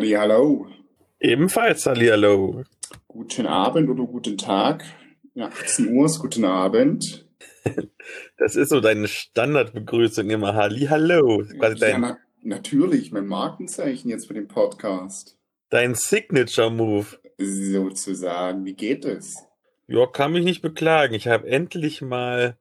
Hallihallo. 0.00 0.66
Ebenfalls 1.20 1.84
Hallihallo. 1.84 2.64
Guten 3.06 3.46
Abend 3.46 3.90
oder 3.90 4.04
guten 4.04 4.38
Tag. 4.38 4.82
Ja, 5.34 5.48
18 5.48 5.92
Uhr 5.92 6.06
ist 6.06 6.18
guten 6.20 6.46
Abend. 6.46 7.28
Das 8.38 8.56
ist 8.56 8.70
so 8.70 8.80
deine 8.80 9.06
Standardbegrüßung 9.06 10.30
immer. 10.30 10.54
Quasi 11.58 11.74
Ja, 11.84 11.90
dein, 11.90 12.00
na, 12.00 12.18
natürlich, 12.42 13.12
mein 13.12 13.26
Markenzeichen 13.26 14.08
jetzt 14.08 14.26
für 14.26 14.32
den 14.32 14.48
Podcast. 14.48 15.36
dein 15.68 15.94
Signature-Move. 15.94 17.06
Sozusagen. 17.36 18.64
Wie 18.64 18.72
geht 18.72 19.04
es? 19.04 19.36
Ja, 19.86 20.06
kann 20.06 20.32
mich 20.32 20.44
nicht 20.44 20.62
beklagen. 20.62 21.12
Ich 21.12 21.28
habe 21.28 21.46
endlich 21.46 22.00
mal 22.00 22.56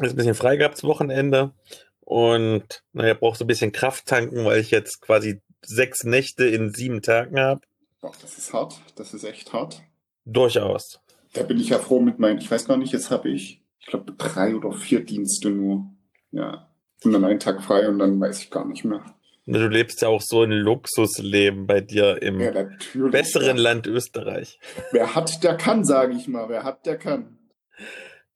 ein 0.00 0.16
bisschen 0.16 0.34
frei 0.34 0.56
gehabt 0.56 0.82
Wochenende. 0.82 1.52
Und 2.00 2.82
naja, 2.92 3.14
brauche 3.14 3.38
so 3.38 3.44
ein 3.44 3.46
bisschen 3.46 3.70
Kraft 3.70 4.06
tanken, 4.06 4.44
weil 4.44 4.58
ich 4.58 4.72
jetzt 4.72 5.00
quasi 5.00 5.40
sechs 5.64 6.04
Nächte 6.04 6.44
in 6.46 6.72
sieben 6.72 7.02
Tagen 7.02 7.38
habe. 7.38 7.60
Doch, 8.00 8.16
das 8.16 8.38
ist 8.38 8.52
hart. 8.52 8.80
Das 8.96 9.14
ist 9.14 9.24
echt 9.24 9.52
hart. 9.52 9.82
Durchaus. 10.24 11.00
Da 11.32 11.42
bin 11.44 11.58
ich 11.58 11.70
ja 11.70 11.78
froh 11.78 12.00
mit 12.00 12.18
meinen, 12.18 12.38
ich 12.38 12.50
weiß 12.50 12.66
gar 12.66 12.76
nicht, 12.76 12.92
jetzt 12.92 13.10
habe 13.10 13.30
ich, 13.30 13.62
ich 13.80 13.86
glaube, 13.86 14.12
drei 14.12 14.54
oder 14.54 14.72
vier 14.72 15.04
Dienste 15.04 15.50
nur. 15.50 15.86
Ja. 16.30 16.68
Und 17.04 17.12
dann 17.12 17.24
einen 17.24 17.40
Tag 17.40 17.62
frei 17.62 17.88
und 17.88 17.98
dann 17.98 18.20
weiß 18.20 18.40
ich 18.40 18.50
gar 18.50 18.66
nicht 18.66 18.84
mehr. 18.84 19.02
Du 19.44 19.66
lebst 19.66 20.02
ja 20.02 20.08
auch 20.08 20.20
so 20.20 20.42
ein 20.42 20.52
Luxusleben 20.52 21.66
bei 21.66 21.80
dir 21.80 22.22
im 22.22 22.40
Ja, 22.40 22.68
besseren 23.10 23.56
Land 23.56 23.88
Österreich. 23.88 24.60
Wer 24.92 25.16
hat, 25.16 25.42
der 25.42 25.56
kann, 25.56 25.84
sage 25.84 26.14
ich 26.14 26.28
mal. 26.28 26.48
Wer 26.48 26.62
hat, 26.62 26.86
der 26.86 26.96
kann. 26.96 27.38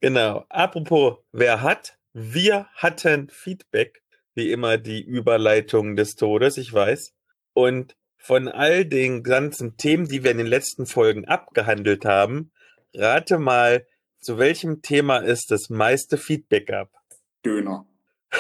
Genau. 0.01 0.45
Apropos, 0.49 1.19
wer 1.33 1.63
hat? 1.63 1.97
Wir 2.13 2.67
hatten 2.75 3.29
Feedback. 3.31 4.03
Wie 4.35 4.51
immer 4.51 4.79
die 4.79 5.01
Überleitung 5.01 5.97
des 5.97 6.17
Todes, 6.17 6.59
ich 6.59 6.73
weiß. 6.73 7.15
Und 7.57 7.97
von 8.19 8.49
all 8.49 8.85
den 8.85 9.23
ganzen 9.23 9.79
Themen, 9.79 10.07
die 10.09 10.23
wir 10.23 10.31
in 10.31 10.37
den 10.37 10.47
letzten 10.47 10.85
Folgen 10.85 11.25
abgehandelt 11.25 12.05
haben, 12.05 12.53
rate 12.93 13.39
mal, 13.39 13.87
zu 14.21 14.37
welchem 14.37 14.83
Thema 14.83 15.25
es 15.25 15.47
das 15.47 15.71
meiste 15.71 16.19
Feedback 16.19 16.67
gab. 16.67 16.91
Döner. 17.45 17.87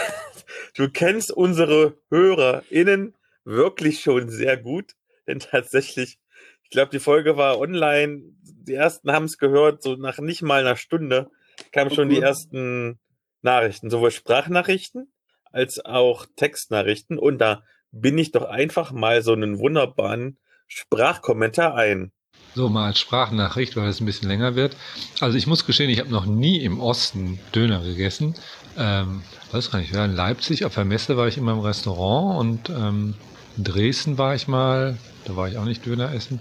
Du 0.75 0.91
kennst 0.91 1.33
unsere 1.33 1.97
HörerInnen 2.11 3.14
wirklich 3.44 4.00
schon 4.00 4.28
sehr 4.28 4.59
gut, 4.59 4.92
denn 5.27 5.39
tatsächlich, 5.41 6.19
ich 6.64 6.69
glaube, 6.69 6.91
die 6.91 6.98
Folge 6.98 7.39
war 7.39 7.59
online. 7.59 8.20
Die 8.42 8.75
ersten 8.75 9.11
haben 9.11 9.25
es 9.25 9.39
gehört, 9.39 9.83
so 9.83 9.97
nach 9.97 10.19
nicht 10.19 10.42
mal 10.42 10.61
einer 10.61 10.77
Stunde 10.77 11.31
kamen 11.72 11.91
schon 11.91 12.11
die 12.11 12.20
ersten 12.20 12.98
Nachrichten, 13.41 13.89
sowohl 13.89 14.11
Sprachnachrichten 14.11 15.11
als 15.50 15.83
auch 15.83 16.27
Textnachrichten. 16.37 17.19
Und 17.19 17.39
da 17.39 17.62
bin 18.00 18.19
ich 18.19 18.33
doch 18.33 18.48
einfach 18.48 18.92
mal 18.92 19.22
so 19.22 19.33
einen 19.33 19.58
wunderbaren 19.58 20.39
Sprachkommentar 20.69 21.75
ein. 21.75 22.12
So, 22.55 22.69
mal 22.69 22.86
als 22.86 22.98
Sprachnachricht, 22.98 23.77
weil 23.77 23.88
es 23.88 24.00
ein 24.00 24.06
bisschen 24.06 24.28
länger 24.28 24.55
wird. 24.55 24.77
Also 25.20 25.36
ich 25.36 25.47
muss 25.47 25.66
gestehen, 25.66 25.91
ich 25.91 26.00
habe 26.00 26.11
noch 26.11 26.27
nie 26.27 26.62
im 26.62 26.80
Osten 26.80 27.38
Döner 27.55 27.83
gegessen. 27.83 28.34
Ähm, 28.78 29.22
weiß 29.53 29.70
gar 29.70 29.78
nicht, 29.78 29.92
ja, 29.92 30.05
in 30.05 30.14
Leipzig 30.14 30.64
auf 30.64 30.75
der 30.75 30.84
Messe 30.84 31.16
war 31.16 31.28
ich 31.28 31.38
immer 31.38 31.53
im 31.53 31.61
Restaurant 31.61 32.38
und 32.38 32.70
ähm, 32.70 33.14
in 33.56 33.64
Dresden 33.64 34.19
war 34.19 34.34
ich 34.34 34.48
mal, 34.48 34.97
da 35.25 35.36
war 35.36 35.48
ich 35.48 35.58
auch 35.58 35.64
nicht 35.64 35.84
Döner 35.84 36.12
essen. 36.12 36.41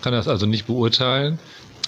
Kann 0.00 0.12
das 0.12 0.26
also 0.26 0.46
nicht 0.46 0.66
beurteilen. 0.66 1.38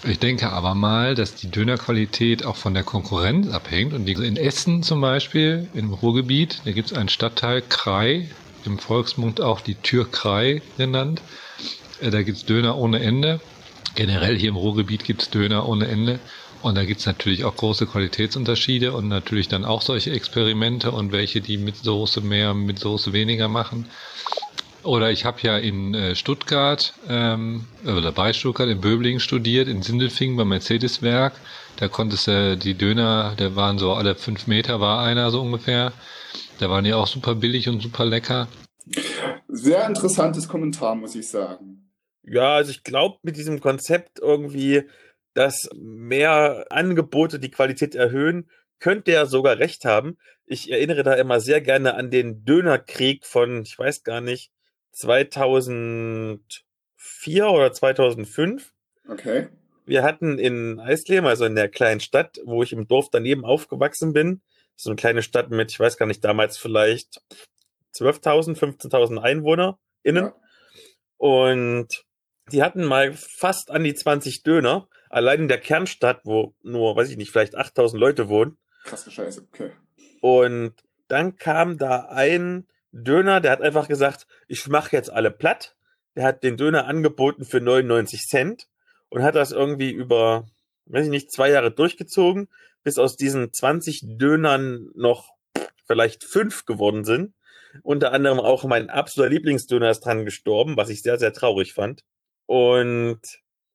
Ich 0.07 0.19
denke 0.19 0.51
aber 0.51 0.75
mal, 0.75 1.15
dass 1.15 1.35
die 1.35 1.51
Dönerqualität 1.51 2.45
auch 2.45 2.57
von 2.57 2.75
der 2.75 2.83
Konkurrenz 2.83 3.51
abhängt. 3.53 3.95
Und 3.95 4.07
in 4.07 4.37
Essen 4.37 4.83
zum 4.83 5.01
Beispiel, 5.01 5.69
im 5.75 5.93
Ruhrgebiet, 5.93 6.61
da 6.65 6.73
gibt 6.73 6.93
es 6.93 6.97
einen 6.97 7.09
Stadtteil 7.09 7.63
Krei, 7.63 8.29
im 8.67 8.79
Volksmund 8.79 9.41
auch 9.41 9.61
die 9.61 9.75
Türkrei 9.77 10.63
genannt. 10.77 11.21
Äh, 12.01 12.11
Da 12.11 12.23
gibt's 12.23 12.45
Döner 12.45 12.77
ohne 12.77 13.01
Ende. 13.01 13.41
Generell 13.95 14.37
hier 14.37 14.49
im 14.49 14.57
Ruhrgebiet 14.57 15.05
gibt's 15.05 15.31
Döner 15.31 15.69
ohne 15.69 15.87
Ende. 15.87 16.19
Und 16.63 16.77
da 16.77 16.85
gibt's 16.85 17.05
natürlich 17.05 17.45
auch 17.45 17.55
große 17.57 17.87
Qualitätsunterschiede 17.87 18.93
und 18.93 19.09
natürlich 19.09 19.49
dann 19.49 19.67
auch 19.67 19.83
solche 19.83 20.13
Experimente 20.13 20.93
und 20.93 21.13
welche, 21.13 21.43
die 21.43 21.59
mit 21.59 21.77
Soße 21.77 22.23
mehr, 22.23 22.55
mit 22.55 22.79
Soße 22.79 23.13
weniger 23.13 23.49
machen. 23.49 23.87
Oder 24.83 25.11
ich 25.11 25.25
habe 25.25 25.39
ja 25.43 25.59
in 25.59 25.95
äh, 25.95 26.15
Stuttgart, 26.15 26.93
ähm, 27.09 27.67
oder 27.85 28.13
bei 28.13 28.33
Stuttgart 28.33 28.69
in 28.69 28.81
Böblingen 28.81 29.21
studiert, 29.21 29.69
in 29.69 29.83
Sindelfingen 29.83 30.37
beim 30.37 30.49
Mercedes-Werk. 30.49 31.35
Da 31.77 31.89
konntest 31.89 32.29
du 32.29 32.57
die 32.57 32.75
Döner, 32.75 33.35
der 33.39 33.57
waren 33.57 33.79
so 33.79 33.95
alle 33.95 34.15
fünf 34.15 34.47
Meter 34.47 34.81
war 34.81 35.03
einer 35.03 35.31
so 35.31 35.41
ungefähr. 35.41 35.93
Da 36.59 36.71
waren 36.71 36.85
die 36.85 36.95
auch 36.95 37.07
super 37.07 37.35
billig 37.35 37.69
und 37.69 37.81
super 37.81 38.05
lecker. 38.05 38.49
Sehr 39.49 39.87
interessantes 39.87 40.49
Kommentar, 40.49 40.95
muss 40.95 41.15
ich 41.15 41.29
sagen. 41.29 41.91
Ja, 42.23 42.57
also 42.57 42.71
ich 42.71 42.85
glaube 42.85 43.19
mit 43.23 43.37
diesem 43.37 43.61
Konzept 43.61 44.19
irgendwie, 44.21 44.85
dass 45.35 45.69
mehr 45.75 46.67
Angebote 46.71 47.39
die 47.39 47.51
Qualität 47.51 47.95
erhöhen, 47.95 48.49
könnte 48.79 49.13
er 49.13 49.27
sogar 49.27 49.59
recht 49.59 49.85
haben. 49.85 50.17
Ich 50.47 50.71
erinnere 50.71 51.03
da 51.03 51.15
immer 51.15 51.41
sehr 51.41 51.61
gerne 51.61 51.95
an 51.95 52.11
den 52.11 52.45
Dönerkrieg 52.45 53.27
von, 53.27 53.63
ich 53.63 53.79
weiß 53.79 54.05
gar 54.05 54.21
nicht, 54.21 54.53
2004 54.93 57.49
oder 57.49 57.73
2005. 57.73 58.73
Okay. 59.09 59.49
Wir 59.87 60.03
hatten 60.03 60.39
in 60.39 60.81
Eisleben, 60.81 61.27
also 61.27 61.45
in 61.45 61.57
der 61.57 61.69
kleinen 61.69 62.01
Stadt, 62.01 62.41
wo 62.45 62.63
ich 62.63 62.73
im 62.73 62.89
Dorf 62.89 63.09
daneben 63.11 63.45
aufgewachsen 63.45 64.13
bin, 64.13 64.41
so 64.77 64.91
eine 64.91 64.97
kleine 64.97 65.23
Stadt 65.23 65.51
mit, 65.51 65.71
ich 65.71 65.81
weiß 65.81 65.97
gar 65.97 66.07
nicht, 66.07 66.25
damals 66.25 66.59
vielleicht 66.59 67.23
12.000, 67.95 68.59
15.000 68.59 69.21
EinwohnerInnen. 69.23 70.25
Ja. 70.25 70.35
Und 71.17 72.05
die 72.53 72.63
hatten 72.63 72.85
mal 72.85 73.13
fast 73.15 73.71
an 73.71 73.85
die 73.85 73.95
20 73.95 74.43
Döner. 74.43 74.89
Allein 75.09 75.41
in 75.41 75.49
der 75.49 75.61
Kernstadt, 75.61 76.21
wo 76.25 76.55
nur, 76.63 76.97
weiß 76.97 77.11
ich 77.11 77.17
nicht, 77.17 77.31
vielleicht 77.31 77.55
8000 77.55 78.01
Leute 78.01 78.29
wohnen. 78.29 78.59
Krasse 78.85 79.11
Scheiße. 79.11 79.47
Okay. 79.53 79.73
Und 80.21 80.75
dann 81.09 81.37
kam 81.37 81.79
da 81.79 82.07
ein 82.07 82.67
Döner, 82.93 83.41
der 83.41 83.53
hat 83.53 83.63
einfach 83.63 83.89
gesagt, 83.89 84.27
ich 84.49 84.67
mache 84.69 84.95
jetzt 84.97 85.11
alle 85.11 85.31
platt. 85.31 85.77
Der 86.17 86.25
hat 86.25 86.43
den 86.43 86.57
Döner 86.57 86.87
angeboten 86.87 87.45
für 87.45 87.61
99 87.61 88.27
Cent 88.29 88.69
und 89.09 89.23
hat 89.23 89.35
das 89.35 89.53
irgendwie 89.53 89.91
über, 89.91 90.47
weiß 90.87 91.07
ich 91.07 91.11
nicht, 91.11 91.33
zwei 91.33 91.51
Jahre 91.51 91.71
durchgezogen, 91.71 92.49
bis 92.85 92.99
aus 92.99 93.17
diesen 93.17 93.53
20 93.53 94.03
Dönern 94.19 94.91
noch 94.95 95.33
vielleicht 95.87 96.23
fünf 96.25 96.65
geworden 96.67 97.05
sind. 97.05 97.35
Unter 97.83 98.13
anderem 98.13 98.39
auch 98.39 98.65
mein 98.65 98.89
absoluter 98.89 99.31
Lieblingsdöner 99.31 99.91
ist 99.91 100.01
dran 100.01 100.25
gestorben, 100.25 100.77
was 100.77 100.91
ich 100.91 101.03
sehr, 101.03 101.19
sehr 101.19 101.33
traurig 101.33 101.73
fand. 101.75 102.03
Und 102.47 103.21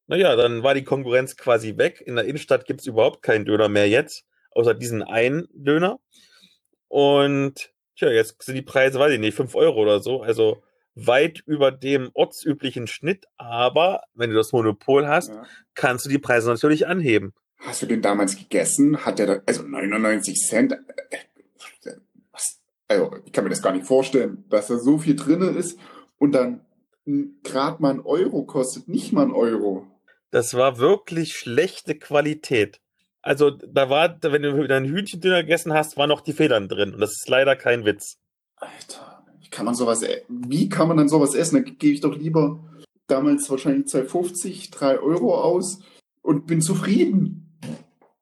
naja, 0.08 0.36
dann 0.36 0.64
war 0.64 0.74
die 0.74 0.84
Konkurrenz 0.84 1.36
quasi 1.36 1.78
weg. 1.78 2.02
In 2.06 2.16
der 2.16 2.26
Innenstadt 2.26 2.66
gibt's 2.66 2.86
überhaupt 2.88 3.22
keinen 3.22 3.46
Döner 3.46 3.68
mehr 3.68 3.90
jetzt, 3.90 4.26
außer 4.52 4.74
diesen 4.74 5.04
einen 5.04 5.48
Döner. 5.54 6.00
Und 6.88 7.72
tja, 7.96 8.10
jetzt 8.10 8.42
sind 8.42 8.56
die 8.56 8.62
Preise, 8.62 9.00
weiß 9.00 9.12
ich 9.14 9.20
nicht, 9.20 9.36
fünf 9.36 9.56
Euro 9.56 9.82
oder 9.82 10.00
so. 10.00 10.22
Also 10.22 10.64
weit 10.96 11.44
über 11.46 11.72
dem 11.72 12.10
ortsüblichen 12.14 12.88
Schnitt. 12.88 13.26
Aber 13.38 14.04
wenn 14.14 14.30
du 14.32 14.36
das 14.36 14.52
Monopol 14.52 15.08
hast, 15.08 15.30
Ja. 15.30 15.46
kannst 15.76 16.06
du 16.06 16.10
die 16.10 16.20
Preise 16.20 16.50
natürlich 16.50 16.88
anheben. 16.88 17.34
Hast 17.60 17.82
du 17.82 17.86
den 17.86 18.02
damals 18.02 18.38
gegessen? 18.38 19.06
Hat 19.06 19.20
der 19.20 19.28
da, 19.28 19.42
also 19.46 19.64
99 19.64 20.36
Cent? 20.36 20.72
Äh, 20.74 21.18
Was? 22.32 22.60
Also, 22.88 23.16
ich 23.26 23.32
kann 23.32 23.44
mir 23.44 23.50
das 23.50 23.62
gar 23.62 23.74
nicht 23.74 23.86
vorstellen, 23.86 24.46
dass 24.50 24.68
da 24.68 24.78
so 24.80 24.98
viel 24.98 25.16
drinne 25.16 25.48
ist 25.48 25.78
und 26.18 26.32
dann 26.34 26.66
gerade 27.44 27.82
mal 27.82 27.92
ein 27.94 28.02
Euro 28.02 28.44
kostet, 28.44 28.88
nicht 28.88 29.12
mal 29.14 29.26
ein 29.26 29.32
Euro. 29.34 29.88
Das 30.32 30.54
war 30.54 30.78
wirklich 30.78 31.34
schlechte 31.34 31.96
Qualität. 31.96 32.80
Also 33.22 33.50
da 33.50 33.90
war, 33.90 34.18
wenn 34.22 34.44
du 34.44 34.64
wieder 34.64 34.78
einen 34.78 34.86
Hühnchendöner 34.94 35.42
gegessen 35.42 35.74
hast, 35.74 35.98
waren 35.98 36.08
noch 36.10 36.22
die 36.22 36.34
Federn 36.34 36.70
drin. 36.70 36.94
Und 36.94 37.02
das 37.02 37.12
ist 37.12 37.28
leider 37.28 37.56
kein 37.56 37.84
Witz. 37.84 38.18
Alter, 38.56 39.26
wie 39.42 39.50
kann 39.50 39.66
man 39.66 39.76
sowas, 39.76 40.04
e- 40.04 40.22
wie 40.30 40.70
kann 40.70 40.88
man 40.88 40.98
dann 40.98 41.10
sowas 41.10 41.34
essen? 41.36 41.56
Da 41.56 41.62
gebe 41.72 41.94
ich 41.94 42.02
doch 42.02 42.16
lieber 42.16 42.60
damals 43.08 43.50
wahrscheinlich 43.50 43.88
2,50, 43.88 44.72
3 44.72 45.00
Euro 45.00 45.36
aus 45.42 45.80
und 46.22 46.46
bin 46.48 46.62
zufrieden. 46.62 47.49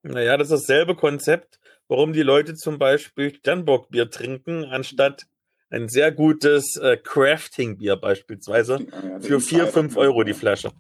Naja, 0.08 0.38
das 0.38 0.50
ist 0.52 0.62
dasselbe 0.62 0.96
Konzept, 0.96 1.60
warum 1.88 2.14
die 2.14 2.24
Leute 2.24 2.56
zum 2.56 2.80
Beispiel 2.80 3.36
Sternburg-Bier 3.36 4.10
trinken, 4.10 4.64
anstatt 4.66 5.28
ein 5.70 5.90
sehr 5.90 6.12
gutes 6.14 6.78
äh, 6.78 6.96
Crafting-Bier 6.98 7.98
beispielsweise 7.98 8.80
Ja, 8.80 8.86
ja, 9.10 9.20
für 9.20 9.42
vier, 9.42 9.60
Insider. 9.60 9.68
fünf 9.68 9.98
Euro 9.98 10.24
die 10.24 10.34
Flasche. 10.34 10.72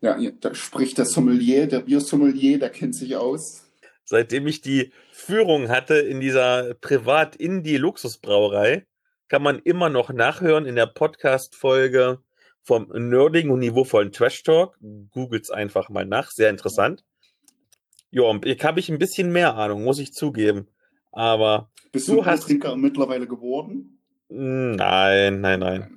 Ja, 0.00 0.18
ja, 0.18 0.30
da 0.40 0.52
spricht 0.54 0.96
der 0.98 1.04
Sommelier, 1.04 1.66
der 1.66 1.80
Biersommelier, 1.80 2.58
der 2.58 2.70
kennt 2.70 2.94
sich 2.94 3.14
aus. 3.16 3.66
Seitdem 4.04 4.46
ich 4.46 4.62
die 4.62 4.92
Führung 5.12 5.68
hatte 5.68 5.96
in 5.96 6.20
dieser 6.20 6.74
Privat-Indie-Luxusbrauerei, 6.74 8.86
kann 9.28 9.42
man 9.42 9.58
immer 9.60 9.90
noch 9.90 10.12
nachhören 10.12 10.66
in 10.66 10.76
der 10.76 10.86
Podcast-Folge 10.86 12.20
vom 12.62 12.88
nerdigen 12.92 13.50
und 13.50 13.58
niveauvollen 13.58 14.12
Trash 14.12 14.42
Talk. 14.42 14.78
Googles 15.10 15.50
einfach 15.50 15.88
mal 15.88 16.06
nach, 16.06 16.30
sehr 16.30 16.50
interessant. 16.50 17.04
Ja, 18.12 18.22
habe 18.24 18.78
ich 18.80 18.88
ein 18.90 18.98
bisschen 18.98 19.32
mehr 19.32 19.56
Ahnung, 19.56 19.82
muss 19.84 19.98
ich 19.98 20.12
zugeben. 20.12 20.68
Aber 21.10 21.70
Bist 21.90 22.08
Du 22.08 22.16
du 22.16 22.24
hast- 22.26 22.44
Trinker 22.46 22.76
mittlerweile 22.76 23.26
geworden? 23.26 23.98
nein, 24.28 25.40
nein, 25.40 25.60
nein. 25.60 25.90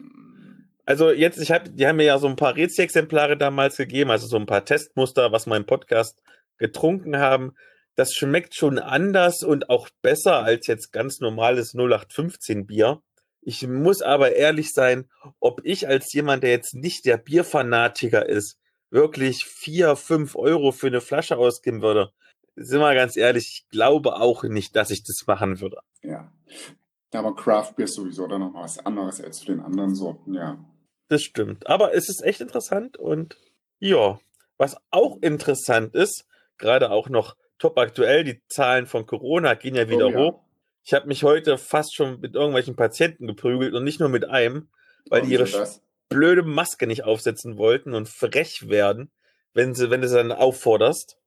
Also 0.86 1.12
jetzt, 1.12 1.40
ich 1.40 1.52
habe, 1.52 1.70
die 1.70 1.88
haben 1.88 1.96
mir 1.98 2.04
ja 2.06 2.18
so 2.20 2.28
ein 2.28 2.36
paar 2.36 2.56
Rezi-Exemplare 2.56 3.38
damals 3.38 3.78
gegeben, 3.78 4.12
also 4.12 4.28
so 4.28 4.38
ein 4.38 4.46
paar 4.46 4.64
Testmuster, 4.66 5.32
was 5.32 5.48
im 5.48 5.66
Podcast 5.66 6.22
getrunken 6.58 7.18
haben. 7.18 7.54
Das 7.96 8.14
schmeckt 8.14 8.56
schon 8.56 8.78
anders 8.78 9.42
und 9.44 9.70
auch 9.70 9.88
besser 10.02 10.44
als 10.44 10.68
jetzt 10.68 10.92
ganz 10.92 11.22
normales 11.22 11.74
0815 11.74 12.68
Bier. 12.68 13.02
Ich 13.42 13.66
muss 13.68 14.02
aber 14.02 14.34
ehrlich 14.36 14.74
sein, 14.74 15.06
ob 15.40 15.62
ich 15.64 15.88
als 15.88 16.12
jemand, 16.14 16.44
der 16.44 16.52
jetzt 16.52 16.76
nicht 16.76 17.06
der 17.06 17.18
Bierfanatiker 17.18 18.28
ist, 18.28 18.58
wirklich 18.90 19.46
vier, 19.46 19.96
fünf 19.96 20.36
Euro 20.36 20.72
für 20.72 20.88
eine 20.88 21.02
Flasche 21.02 21.38
ausgeben 21.38 21.82
würde. 21.82 22.12
Sind 22.56 22.80
wir 22.80 22.96
ganz 22.96 23.18
ehrlich, 23.18 23.48
ich 23.50 23.70
glaube 23.70 24.16
auch 24.16 24.44
nicht, 24.44 24.76
dass 24.76 24.92
ich 24.92 25.04
das 25.04 25.28
machen 25.28 25.60
würde. 25.60 25.80
Ja. 26.02 26.32
Aber 27.14 27.36
Craft 27.36 27.74
Beer 27.76 27.86
ist 27.86 27.96
sowieso 27.96 28.28
dann 28.28 28.42
noch 28.42 28.54
was 28.54 28.86
anderes 28.86 29.22
als 29.22 29.40
zu 29.40 29.48
den 29.48 29.60
anderen 29.60 29.96
Sorten, 29.96 30.34
ja. 30.34 30.58
Das 31.08 31.24
stimmt. 31.24 31.68
Aber 31.68 31.94
es 31.94 32.10
ist 32.10 32.24
echt 32.24 32.42
interessant 32.42 32.98
und 32.98 33.38
ja, 33.80 34.20
was 34.58 34.78
auch 34.92 35.18
interessant 35.22 35.96
ist, 35.96 36.26
gerade 36.58 36.92
auch 36.92 37.10
noch 37.10 37.36
top 37.60 37.78
aktuell, 37.78 38.24
die 38.24 38.42
Zahlen 38.48 38.86
von 38.86 39.06
Corona 39.06 39.54
gehen 39.54 39.76
ja 39.76 39.90
wieder 39.90 40.08
Oh 40.08 40.12
ja. 40.12 40.18
hoch. 40.18 40.42
Ich 40.84 40.94
habe 40.94 41.08
mich 41.08 41.24
heute 41.24 41.58
fast 41.58 41.96
schon 41.96 42.20
mit 42.20 42.36
irgendwelchen 42.36 42.76
Patienten 42.76 43.28
geprügelt 43.28 43.74
und 43.74 43.84
nicht 43.84 44.00
nur 44.00 44.10
mit 44.10 44.26
einem, 44.26 44.70
weil 45.10 45.24
die 45.24 45.31
ihre 45.31 45.46
das? 45.46 45.81
Blöde 46.10 46.44
Maske 46.44 46.88
nicht 46.88 47.04
aufsetzen 47.04 47.57
wollten 47.57 47.94
und 47.94 48.10
frech 48.10 48.69
werden, 48.69 49.12
wenn 49.54 49.74
sie, 49.74 49.90
wenn 49.90 50.02
du 50.02 50.07
sie 50.07 50.16
dann 50.16 50.31
aufforderst 50.31 51.18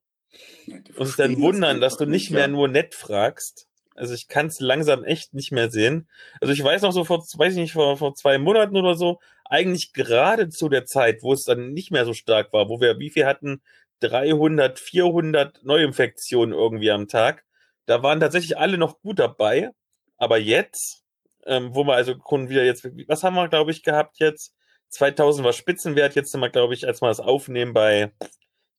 Ja, 0.65 0.77
und 0.95 1.07
sich 1.07 1.15
dann 1.15 1.39
wundern, 1.39 1.81
das 1.81 1.93
dass 1.93 1.99
du 1.99 2.05
nicht 2.05 2.31
mehr 2.31 2.41
ja. 2.41 2.47
nur 2.47 2.67
nett 2.67 2.95
fragst. 2.95 3.67
Also 3.95 4.13
ich 4.13 4.29
kann 4.29 4.47
es 4.47 4.61
langsam 4.61 5.03
echt 5.03 5.33
nicht 5.33 5.51
mehr 5.51 5.69
sehen. 5.69 6.07
Also 6.39 6.53
ich 6.53 6.63
weiß 6.63 6.83
noch 6.83 6.93
so 6.93 7.03
vor, 7.03 7.19
weiß 7.19 7.53
ich 7.53 7.59
nicht, 7.59 7.73
vor, 7.73 7.97
vor 7.97 8.15
zwei 8.15 8.37
Monaten 8.37 8.77
oder 8.77 8.95
so, 8.95 9.19
eigentlich 9.43 9.91
gerade 9.91 10.49
zu 10.49 10.69
der 10.69 10.85
Zeit, 10.85 11.21
wo 11.21 11.33
es 11.33 11.43
dann 11.43 11.73
nicht 11.73 11.91
mehr 11.91 12.05
so 12.05 12.13
stark 12.13 12.53
war, 12.53 12.69
wo 12.69 12.79
wir, 12.79 12.99
wie 12.99 13.09
viel 13.09 13.25
hatten? 13.25 13.61
300, 13.99 14.79
400 14.79 15.63
Neuinfektionen 15.65 16.53
irgendwie 16.53 16.91
am 16.91 17.09
Tag. 17.09 17.43
Da 17.85 18.01
waren 18.01 18.19
tatsächlich 18.21 18.57
alle 18.57 18.77
noch 18.77 19.01
gut 19.01 19.19
dabei. 19.19 19.71
Aber 20.17 20.37
jetzt, 20.37 21.03
ähm, 21.45 21.73
wo 21.73 21.83
wir 21.83 21.95
also 21.95 22.15
schon 22.27 22.49
wieder 22.49 22.63
jetzt, 22.63 22.85
was 23.07 23.23
haben 23.23 23.35
wir, 23.35 23.49
glaube 23.49 23.71
ich, 23.71 23.83
gehabt 23.83 24.19
jetzt? 24.19 24.53
2000 24.89 25.45
war 25.45 25.53
Spitzenwert, 25.53 26.15
jetzt 26.15 26.31
sind 26.31 26.41
wir, 26.41 26.49
glaube 26.49 26.73
ich, 26.73 26.87
als 26.87 27.01
wir 27.01 27.07
das 27.07 27.19
aufnehmen 27.19 27.73
bei 27.73 28.11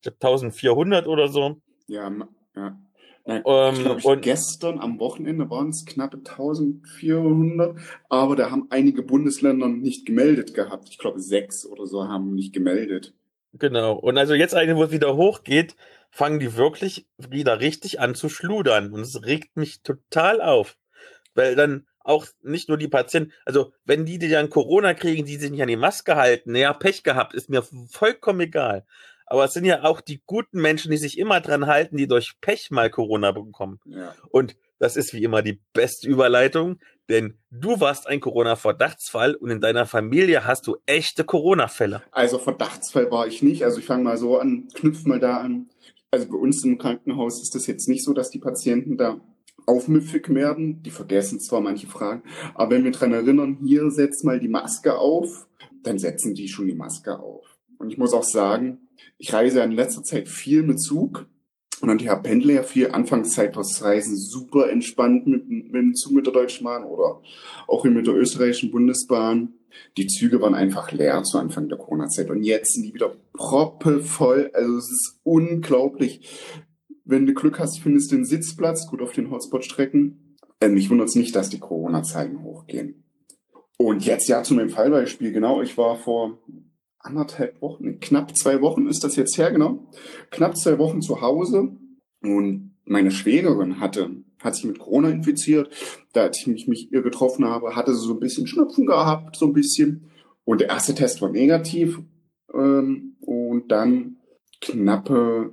glaub, 0.03 0.15
1400 0.15 1.07
oder 1.07 1.29
so. 1.29 1.61
Ja, 1.87 2.11
ja. 2.57 2.79
Nein, 3.27 3.43
Ähm, 3.47 3.75
ich 3.75 3.81
glaube, 3.83 4.03
und- 4.09 4.23
gestern 4.23 4.79
am 4.81 4.99
Wochenende 4.99 5.51
waren 5.51 5.69
es 5.69 5.85
knappe 5.85 6.23
1400, 6.23 7.77
aber 8.09 8.35
da 8.37 8.51
haben 8.51 8.67
einige 8.71 9.03
Bundesländer 9.03 9.69
nicht 9.69 10.07
gemeldet 10.07 10.55
gehabt. 10.55 10.89
Ich 10.89 10.99
glaube, 10.99 11.21
sechs 11.21 11.67
oder 11.67 11.87
so 11.87 12.09
haben 12.09 12.35
nicht 12.35 12.53
gemeldet. 12.55 13.15
Genau. 13.53 13.95
Und 13.97 14.17
also 14.17 14.35
jetzt 14.35 14.55
eigentlich, 14.55 14.77
wo 14.77 14.85
es 14.85 14.91
wieder 14.93 15.17
hochgeht, 15.17 15.77
fangen 16.11 16.41
die 16.41 16.57
wirklich 16.57 17.07
wieder 17.19 17.61
richtig 17.61 18.01
an 18.01 18.15
zu 18.15 18.29
schludern. 18.29 18.93
Und 18.93 19.01
es 19.03 19.23
regt 19.25 19.57
mich 19.57 19.83
total 19.83 20.41
auf. 20.41 20.77
Weil 21.35 21.57
dann 21.57 21.87
auch 22.03 22.27
nicht 22.43 22.69
nur 22.69 22.79
die 22.79 22.89
Patienten, 22.89 23.33
also 23.45 23.73
wenn 23.85 24.05
die, 24.07 24.19
die 24.19 24.29
dann 24.29 24.51
Corona 24.51 24.95
kriegen, 24.95 25.25
die 25.25 25.37
sich 25.37 25.51
nicht 25.51 25.63
an 25.63 25.69
die 25.69 25.77
Maske 25.77 26.17
halten, 26.17 26.53
naja, 26.53 26.73
Pech 26.73 27.03
gehabt, 27.03 27.35
ist 27.35 27.51
mir 27.51 27.63
vollkommen 27.91 28.41
egal. 28.41 28.85
Aber 29.27 29.45
es 29.45 29.53
sind 29.53 29.65
ja 29.65 29.85
auch 29.85 30.01
die 30.01 30.21
guten 30.27 30.61
Menschen, 30.61 30.91
die 30.91 30.97
sich 30.97 31.17
immer 31.17 31.41
dran 31.41 31.67
halten, 31.67 31.97
die 31.97 32.09
durch 32.09 32.41
Pech 32.41 32.71
mal 32.71 32.91
Corona 32.91 33.31
bekommen. 33.31 33.79
Ja. 33.85 34.15
Und 34.31 34.57
das 34.81 34.97
ist 34.97 35.13
wie 35.13 35.23
immer 35.23 35.43
die 35.43 35.61
beste 35.73 36.09
Überleitung, 36.09 36.81
denn 37.09 37.39
du 37.51 37.81
warst 37.81 38.09
ein 38.09 38.19
Corona-Verdachtsfall 38.19 39.35
und 39.35 39.51
in 39.51 39.61
deiner 39.61 39.87
Familie 39.87 40.47
hast 40.47 40.67
du 40.67 40.79
echte 40.87 41.25
Corona-Fälle. 41.25 42.03
Also 42.11 42.39
Verdachtsfall 42.39 43.11
war 43.11 43.27
ich 43.27 43.43
nicht. 43.43 43.63
Also 43.65 43.79
ich 43.79 43.85
fange 43.85 44.05
mal 44.05 44.17
so 44.17 44.39
an, 44.39 44.69
knüpf 44.75 45.05
mal 45.05 45.21
da 45.21 45.37
an. 45.37 45.69
Also 46.11 46.29
bei 46.29 46.37
uns 46.37 46.65
im 46.65 46.79
Krankenhaus 46.79 47.41
ist 47.41 47.55
das 47.55 47.67
jetzt 47.67 47.89
nicht 47.89 48.05
so, 48.05 48.13
dass 48.15 48.31
die 48.31 48.41
Patienten 48.41 48.97
da 48.97 49.21
aufmüffig 49.71 50.29
werden. 50.35 50.83
Die 50.83 50.91
vergessen 50.91 51.41
zwar 51.41 51.61
manche 51.61 51.87
Fragen, 51.87 52.23
aber 52.55 52.73
wenn 52.73 52.85
wir 52.85 52.91
dran 52.91 53.13
erinnern, 53.13 53.59
hier 53.65 53.91
setzt 53.91 54.25
mal 54.25 54.41
die 54.41 54.49
Maske 54.49 54.99
auf, 54.99 55.47
dann 55.83 55.99
setzen 55.99 56.35
die 56.35 56.49
schon 56.49 56.67
die 56.67 56.75
Maske 56.75 57.19
auf. 57.19 57.47
Und 57.79 57.91
ich 57.91 57.97
muss 57.97 58.13
auch 58.13 58.25
sagen, 58.25 58.79
ich 59.17 59.33
reise 59.33 59.63
in 59.63 59.73
letzter 59.73 60.03
Zeit 60.03 60.29
viel 60.29 60.63
mit 60.63 60.81
Zug. 60.81 61.27
Und 61.81 62.03
ich 62.03 62.09
habe 62.09 62.23
pendle 62.23 62.55
ja 62.55 62.63
viel. 62.63 62.91
Anfangszeit 62.91 63.57
das 63.57 63.83
Reisen 63.83 64.17
super 64.17 64.71
entspannt 64.71 65.27
mit, 65.27 65.49
mit 65.49 65.75
dem 65.75 65.95
Zug 65.95 66.13
mit 66.13 66.27
der 66.27 66.35
Deutschen 66.35 66.65
Bahn 66.65 66.85
oder 66.85 67.23
auch 67.67 67.85
mit 67.85 68.07
der 68.07 68.15
österreichischen 68.15 68.71
Bundesbahn. 68.71 69.55
Die 69.97 70.07
Züge 70.07 70.43
waren 70.43 70.55
einfach 70.55 70.93
leer 70.93 71.23
zu 71.23 71.39
Anfang 71.39 71.69
der 71.69 71.79
Corona-Zeit. 71.79 72.29
Und 72.29 72.43
jetzt 72.43 72.75
sind 72.75 72.83
die 72.83 72.95
wieder 72.95 73.17
proppevoll. 73.33 74.51
Also 74.53 74.77
es 74.77 74.91
ist 74.91 75.21
unglaublich. 75.23 76.29
Wenn 77.11 77.27
du 77.27 77.35
Glück 77.35 77.59
hast, 77.59 77.81
findest 77.81 78.13
du 78.13 78.17
einen 78.17 78.25
Sitzplatz, 78.25 78.87
gut 78.87 79.03
auf 79.03 79.13
den 79.13 79.31
Hotspot-Strecken. 79.31 80.37
Äh, 80.61 80.69
mich 80.69 80.91
wundert 80.91 81.09
es 81.09 81.17
nicht, 81.17 81.35
dass 81.35 81.51
die 81.51 81.59
Corona-Zahlen 81.59 82.43
hochgehen. 82.43 83.03
Und 83.77 84.05
jetzt 84.05 84.29
ja 84.29 84.43
zu 84.43 84.55
meinem 84.55 84.71
Fallbeispiel. 84.71 85.33
Genau, 85.33 85.61
ich 85.61 85.77
war 85.77 85.97
vor 85.97 86.39
anderthalb 87.01 87.61
Wochen, 87.63 87.99
knapp 87.99 88.37
zwei 88.37 88.61
Wochen 88.61 88.87
ist 88.87 89.03
das 89.03 89.17
jetzt 89.17 89.37
her, 89.39 89.51
genau. 89.51 89.89
Knapp 90.31 90.57
zwei 90.57 90.79
Wochen 90.79 91.01
zu 91.01 91.21
Hause 91.21 91.77
und 92.23 92.77
meine 92.85 93.11
Schwägerin 93.11 93.81
hatte, 93.81 94.11
hat 94.41 94.55
sich 94.55 94.65
mit 94.65 94.79
Corona 94.79 95.09
infiziert. 95.09 95.73
Da 96.13 96.31
ich 96.33 96.47
mich 96.47 96.69
mit 96.69 96.93
ihr 96.93 97.03
getroffen 97.03 97.45
habe, 97.45 97.75
hatte 97.75 97.95
sie 97.95 98.07
so 98.07 98.15
ein 98.15 98.21
bisschen 98.21 98.47
Schnupfen 98.47 98.87
gehabt, 98.87 99.37
so 99.37 99.47
ein 99.47 99.53
bisschen. 99.53 100.11
Und 100.45 100.61
der 100.61 100.69
erste 100.69 100.95
Test 100.95 101.23
war 101.23 101.31
negativ. 101.31 102.01
Ähm, 102.53 103.17
und 103.21 103.69
dann 103.69 104.17
knappe, 104.61 105.53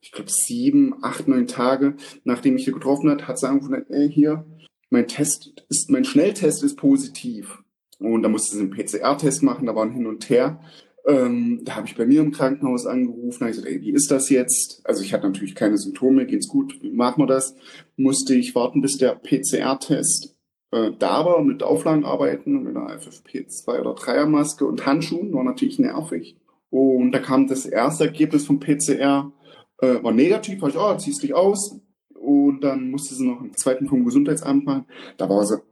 ich 0.00 0.12
glaube, 0.12 0.30
sieben, 0.30 0.94
acht, 1.02 1.28
neun 1.28 1.46
Tage, 1.46 1.96
nachdem 2.24 2.56
ich 2.56 2.64
sie 2.64 2.72
getroffen 2.72 3.10
hat, 3.10 3.26
hat 3.26 3.38
sie 3.38 3.48
angefangen, 3.48 3.86
ey, 3.88 4.10
hier, 4.10 4.46
mein 4.90 5.06
Test 5.06 5.52
ist, 5.68 5.90
mein 5.90 6.04
Schnelltest 6.04 6.62
ist 6.62 6.76
positiv. 6.76 7.62
Und 7.98 8.22
da 8.22 8.28
musste 8.28 8.56
sie 8.56 8.62
einen 8.62 8.70
PCR-Test 8.70 9.42
machen, 9.42 9.66
da 9.66 9.74
waren 9.74 9.90
hin 9.90 10.06
und 10.06 10.30
her. 10.30 10.60
Ähm, 11.06 11.62
da 11.64 11.76
habe 11.76 11.86
ich 11.86 11.96
bei 11.96 12.06
mir 12.06 12.20
im 12.20 12.32
Krankenhaus 12.32 12.86
angerufen, 12.86 13.40
habe 13.40 13.50
gesagt, 13.50 13.66
ey, 13.66 13.80
wie 13.80 13.92
ist 13.92 14.10
das 14.10 14.30
jetzt? 14.30 14.82
Also 14.84 15.02
ich 15.02 15.12
hatte 15.12 15.26
natürlich 15.26 15.54
keine 15.54 15.78
Symptome, 15.78 16.26
geht's 16.26 16.48
gut, 16.48 16.80
wie 16.82 16.92
machen 16.92 17.22
wir 17.22 17.26
das? 17.26 17.56
Musste 17.96 18.34
ich 18.34 18.54
warten, 18.54 18.82
bis 18.82 18.98
der 18.98 19.14
PCR-Test 19.14 20.36
äh, 20.70 20.92
da 20.98 21.24
war, 21.24 21.42
mit 21.42 21.62
Auflagen 21.62 22.04
arbeiten, 22.04 22.62
mit 22.62 22.76
einer 22.76 22.90
FFP2 22.90 23.80
oder 23.80 23.92
3er 23.92 24.26
Maske 24.26 24.66
und 24.66 24.84
Handschuhen, 24.86 25.32
war 25.32 25.44
natürlich 25.44 25.78
nervig. 25.78 26.36
Und 26.70 27.12
da 27.12 27.18
kam 27.18 27.46
das 27.46 27.64
erste 27.64 28.04
Ergebnis 28.04 28.44
vom 28.44 28.60
PCR, 28.60 29.32
äh, 29.78 30.02
war 30.02 30.12
negativ, 30.12 30.60
war 30.60 30.68
ich, 30.68 30.76
oh, 30.76 30.96
ziehst 30.96 31.22
dich 31.22 31.34
aus. 31.34 31.80
Und 32.14 32.60
dann 32.60 32.90
musste 32.90 33.14
sie 33.14 33.26
noch 33.26 33.40
einen 33.40 33.56
zweiten 33.56 33.88
vom 33.88 34.04
Gesundheitsamt 34.04 34.64
machen. 34.64 34.86
Da 35.16 35.28
war 35.28 35.44
sie 35.46 35.62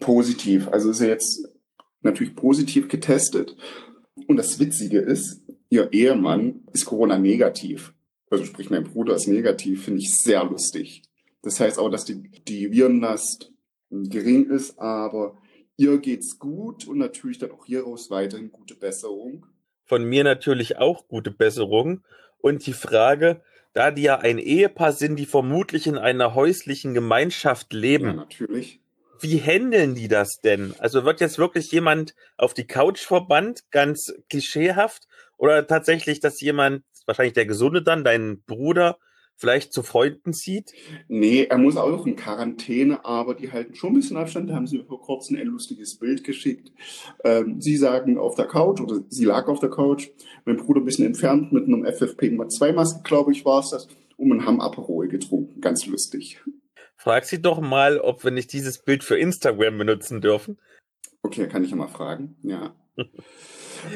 positiv. 0.00 0.68
Also 0.68 0.90
ist 0.90 0.98
sie 0.98 1.08
jetzt 1.08 1.48
natürlich 2.00 2.34
positiv 2.34 2.88
getestet. 2.88 3.56
Und 4.26 4.36
das 4.36 4.58
Witzige 4.58 4.98
ist, 4.98 5.42
ihr 5.68 5.92
Ehemann 5.92 6.62
ist 6.72 6.84
Corona-negativ. 6.84 7.94
Also 8.30 8.44
sprich, 8.44 8.70
mein 8.70 8.84
Bruder 8.84 9.14
ist 9.14 9.26
negativ, 9.26 9.84
finde 9.84 10.00
ich 10.00 10.14
sehr 10.16 10.44
lustig. 10.44 11.02
Das 11.42 11.60
heißt 11.60 11.78
auch, 11.78 11.90
dass 11.90 12.04
die, 12.04 12.30
die 12.48 12.70
Virenlast 12.70 13.52
gering 13.90 14.48
ist, 14.48 14.78
aber 14.78 15.36
ihr 15.76 15.98
geht's 15.98 16.38
gut 16.38 16.86
und 16.86 16.98
natürlich 16.98 17.38
dann 17.38 17.50
auch 17.50 17.66
hieraus 17.66 18.10
weiterhin 18.10 18.50
gute 18.50 18.74
Besserung. 18.74 19.46
Von 19.84 20.04
mir 20.04 20.24
natürlich 20.24 20.78
auch 20.78 21.08
gute 21.08 21.30
Besserung. 21.30 22.02
Und 22.42 22.66
die 22.66 22.74
Frage, 22.74 23.40
da 23.72 23.90
die 23.90 24.02
ja 24.02 24.18
ein 24.18 24.36
Ehepaar 24.38 24.92
sind, 24.92 25.16
die 25.16 25.24
vermutlich 25.24 25.86
in 25.86 25.96
einer 25.96 26.34
häuslichen 26.34 26.92
Gemeinschaft 26.92 27.72
leben, 27.72 28.06
Ja, 28.08 28.12
natürlich. 28.12 28.80
wie 29.20 29.40
handeln 29.40 29.94
die 29.94 30.08
das 30.08 30.40
denn? 30.44 30.74
Also 30.78 31.04
wird 31.06 31.20
jetzt 31.20 31.38
wirklich 31.38 31.72
jemand 31.72 32.14
auf 32.36 32.52
die 32.52 32.66
Couch 32.66 33.00
verbannt, 33.00 33.70
ganz 33.70 34.12
klischeehaft? 34.28 35.06
Oder 35.38 35.66
tatsächlich, 35.66 36.20
dass 36.20 36.40
jemand, 36.40 36.84
wahrscheinlich 37.06 37.32
der 37.32 37.46
Gesunde 37.46 37.82
dann, 37.82 38.04
dein 38.04 38.42
Bruder, 38.42 38.98
vielleicht 39.36 39.72
zu 39.72 39.82
Freunden 39.82 40.32
zieht? 40.32 40.72
Nee, 41.08 41.44
er 41.44 41.58
muss 41.58 41.76
auch 41.76 42.06
in 42.06 42.16
Quarantäne, 42.16 43.04
aber 43.04 43.34
die 43.34 43.50
halten 43.50 43.74
schon 43.74 43.92
ein 43.92 43.96
bisschen 43.96 44.16
Abstand. 44.16 44.50
Da 44.50 44.54
haben 44.54 44.66
sie 44.66 44.78
mir 44.78 44.84
vor 44.84 45.00
kurzem 45.00 45.36
ein 45.36 45.46
lustiges 45.46 45.98
Bild 45.98 46.24
geschickt. 46.24 46.72
Ähm, 47.24 47.60
sie 47.60 47.76
sagen 47.76 48.18
auf 48.18 48.34
der 48.34 48.46
Couch 48.46 48.80
oder 48.80 49.00
sie 49.08 49.24
lag 49.24 49.48
auf 49.48 49.60
der 49.60 49.70
Couch, 49.70 50.08
mein 50.44 50.56
Bruder 50.56 50.80
ein 50.80 50.84
bisschen 50.84 51.06
entfernt 51.06 51.52
mit 51.52 51.66
einem 51.66 51.84
FFP2-Maske, 51.84 53.02
glaube 53.02 53.32
ich, 53.32 53.44
war 53.44 53.60
es 53.60 53.70
das, 53.70 53.88
und 54.16 54.28
man 54.28 54.46
haben 54.46 54.60
Aperol 54.60 55.08
getrunken. 55.08 55.60
Ganz 55.60 55.86
lustig. 55.86 56.40
Frag 56.96 57.24
sie 57.24 57.42
doch 57.42 57.60
mal, 57.60 57.98
ob 57.98 58.22
wir 58.22 58.30
nicht 58.30 58.52
dieses 58.52 58.78
Bild 58.78 59.02
für 59.02 59.18
Instagram 59.18 59.78
benutzen 59.78 60.20
dürfen. 60.20 60.58
Okay, 61.22 61.48
kann 61.48 61.64
ich 61.64 61.70
ja 61.70 61.76
mal 61.76 61.88
fragen. 61.88 62.36
Ja. 62.42 62.74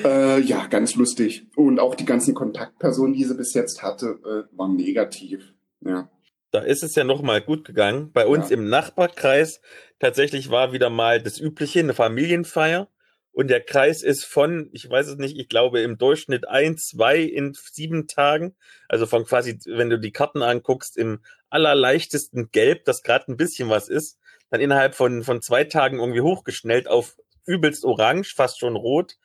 äh, 0.05 0.40
ja, 0.40 0.66
ganz 0.66 0.95
lustig. 0.95 1.47
Und 1.57 1.78
auch 1.81 1.95
die 1.95 2.05
ganzen 2.05 2.35
Kontaktpersonen, 2.35 3.14
die 3.14 3.25
sie 3.25 3.35
bis 3.35 3.55
jetzt 3.55 3.83
hatte, 3.83 4.19
äh, 4.25 4.57
waren 4.57 4.76
negativ. 4.76 5.52
Ja. 5.81 6.11
Da 6.52 6.61
ist 6.61 6.83
es 6.83 6.95
ja 6.95 7.05
noch 7.05 7.23
mal 7.23 7.40
gut 7.43 7.64
gegangen. 7.64 8.12
Bei 8.12 8.26
uns 8.26 8.50
Ja. 8.50 8.57
im 8.57 8.69
Nachbarkreis 8.69 9.61
tatsächlich 9.99 10.50
war 10.50 10.73
wieder 10.73 10.90
mal 10.90 11.21
das 11.23 11.38
Übliche, 11.40 11.81
eine 11.81 11.95
Familienfeier. 11.95 12.88
und 13.33 13.49
der 13.49 13.61
Kreis 13.61 14.02
ist 14.02 14.25
von, 14.25 14.71
ich 14.73 14.88
weiß 14.88 15.09
es 15.09 15.16
nicht, 15.19 15.37
ich 15.37 15.50
glaube 15.50 15.81
im 15.81 15.99
Durchschnitt 15.99 16.49
ein, 16.49 16.78
zwei 16.78 17.19
in 17.21 17.52
sieben 17.55 18.07
Tagen. 18.07 18.57
Also 18.88 19.05
von 19.05 19.26
quasi, 19.26 19.59
wenn 19.66 19.90
du 19.90 19.99
die 19.99 20.11
Karten 20.12 20.40
anguckst, 20.43 20.97
im 20.97 21.21
allerleichtesten 21.50 22.50
Gelb, 22.50 22.87
das 22.87 23.02
gerade 23.02 23.31
ein 23.31 23.37
bisschen 23.37 23.69
was 23.69 23.88
ist, 23.90 24.19
dann 24.49 24.62
innerhalb 24.62 24.95
von, 24.95 25.23
von 25.23 25.43
zwei 25.43 25.64
Tagen 25.64 25.99
irgendwie 25.99 26.23
hochgeschnellt 26.23 26.88
auf 26.88 27.19
übelst 27.45 27.85
orange, 27.85 28.35
fast 28.35 28.59
schon 28.59 28.75
rot, 28.75 29.16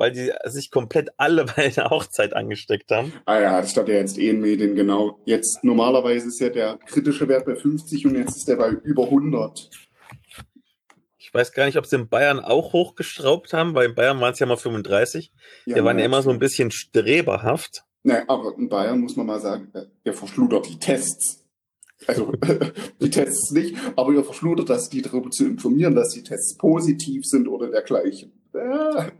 weil 0.00 0.12
die 0.12 0.32
sich 0.46 0.70
komplett 0.70 1.10
alle 1.18 1.44
bei 1.56 1.68
der 1.68 1.90
Hochzeit 1.90 2.32
angesteckt 2.32 2.90
haben. 2.90 3.12
Ah 3.26 3.38
ja, 3.38 3.60
das 3.60 3.72
stand 3.72 3.88
ja 3.88 3.96
jetzt 3.96 4.18
eh 4.18 4.30
in 4.30 4.40
Medien, 4.40 4.74
genau. 4.74 5.20
Jetzt 5.26 5.62
normalerweise 5.62 6.28
ist 6.28 6.40
ja 6.40 6.48
der 6.48 6.78
kritische 6.86 7.28
Wert 7.28 7.44
bei 7.44 7.54
50 7.54 8.06
und 8.06 8.16
jetzt 8.16 8.34
ist 8.34 8.48
der 8.48 8.56
bei 8.56 8.70
über 8.70 9.04
100. 9.04 9.68
Ich 11.18 11.34
weiß 11.34 11.52
gar 11.52 11.66
nicht, 11.66 11.76
ob 11.76 11.84
sie 11.84 11.96
in 11.96 12.08
Bayern 12.08 12.40
auch 12.40 12.72
hochgeschraubt 12.72 13.52
haben, 13.52 13.74
weil 13.74 13.90
in 13.90 13.94
Bayern 13.94 14.20
waren 14.20 14.32
es 14.32 14.38
ja 14.38 14.46
mal 14.46 14.56
35. 14.56 15.32
Ja, 15.66 15.74
der 15.74 15.84
waren 15.84 15.98
ja 15.98 16.06
immer 16.06 16.22
so 16.22 16.30
ein 16.30 16.38
bisschen 16.38 16.70
streberhaft. 16.70 17.84
Nein, 18.02 18.24
aber 18.26 18.54
in 18.56 18.70
Bayern 18.70 19.00
muss 19.00 19.16
man 19.16 19.26
mal 19.26 19.38
sagen, 19.38 19.70
äh, 19.74 19.84
ihr 20.04 20.14
verschludert 20.14 20.66
die 20.66 20.78
Tests. 20.78 21.44
Also 22.06 22.32
die 23.00 23.10
Tests 23.10 23.50
nicht, 23.50 23.76
aber 23.96 24.12
ihr 24.12 24.24
verschludert 24.24 24.70
das, 24.70 24.88
die 24.88 25.02
darüber 25.02 25.30
zu 25.30 25.44
informieren, 25.44 25.94
dass 25.94 26.14
die 26.14 26.22
Tests 26.22 26.56
positiv 26.56 27.26
sind 27.26 27.46
oder 27.46 27.70
dergleichen. 27.70 28.32
Ja. 28.54 29.12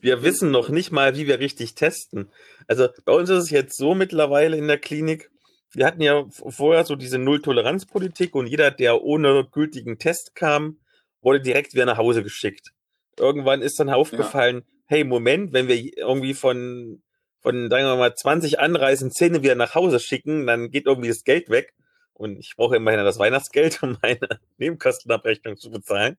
Wir 0.00 0.22
wissen 0.22 0.50
noch 0.50 0.68
nicht 0.68 0.92
mal, 0.92 1.16
wie 1.16 1.26
wir 1.26 1.38
richtig 1.38 1.74
testen. 1.74 2.30
Also 2.66 2.88
bei 3.04 3.12
uns 3.12 3.30
ist 3.30 3.44
es 3.44 3.50
jetzt 3.50 3.76
so 3.76 3.94
mittlerweile 3.94 4.56
in 4.56 4.68
der 4.68 4.78
Klinik, 4.78 5.30
wir 5.74 5.86
hatten 5.86 6.02
ja 6.02 6.26
vorher 6.30 6.84
so 6.84 6.96
diese 6.96 7.18
Null-Toleranz-Politik 7.18 8.34
und 8.34 8.46
jeder, 8.46 8.70
der 8.70 9.02
ohne 9.02 9.46
gültigen 9.50 9.98
Test 9.98 10.34
kam, 10.34 10.78
wurde 11.22 11.40
direkt 11.40 11.72
wieder 11.74 11.86
nach 11.86 11.96
Hause 11.96 12.22
geschickt. 12.22 12.72
Irgendwann 13.18 13.62
ist 13.62 13.80
dann 13.80 13.88
aufgefallen, 13.88 14.56
ja. 14.56 14.62
hey, 14.86 15.04
Moment, 15.04 15.52
wenn 15.52 15.68
wir 15.68 15.76
irgendwie 15.96 16.34
von, 16.34 17.02
von, 17.40 17.70
sagen 17.70 17.86
wir 17.86 17.96
mal, 17.96 18.14
20 18.14 18.60
Anreisen 18.60 19.10
10 19.10 19.42
wieder 19.42 19.54
nach 19.54 19.74
Hause 19.74 19.98
schicken, 20.00 20.46
dann 20.46 20.70
geht 20.70 20.86
irgendwie 20.86 21.08
das 21.08 21.24
Geld 21.24 21.48
weg. 21.48 21.72
Und 22.12 22.38
ich 22.38 22.54
brauche 22.56 22.76
immerhin 22.76 23.02
das 23.04 23.18
Weihnachtsgeld, 23.18 23.82
um 23.82 23.96
meine 24.02 24.28
Nebenkostenabrechnung 24.58 25.56
zu 25.56 25.70
bezahlen. 25.70 26.18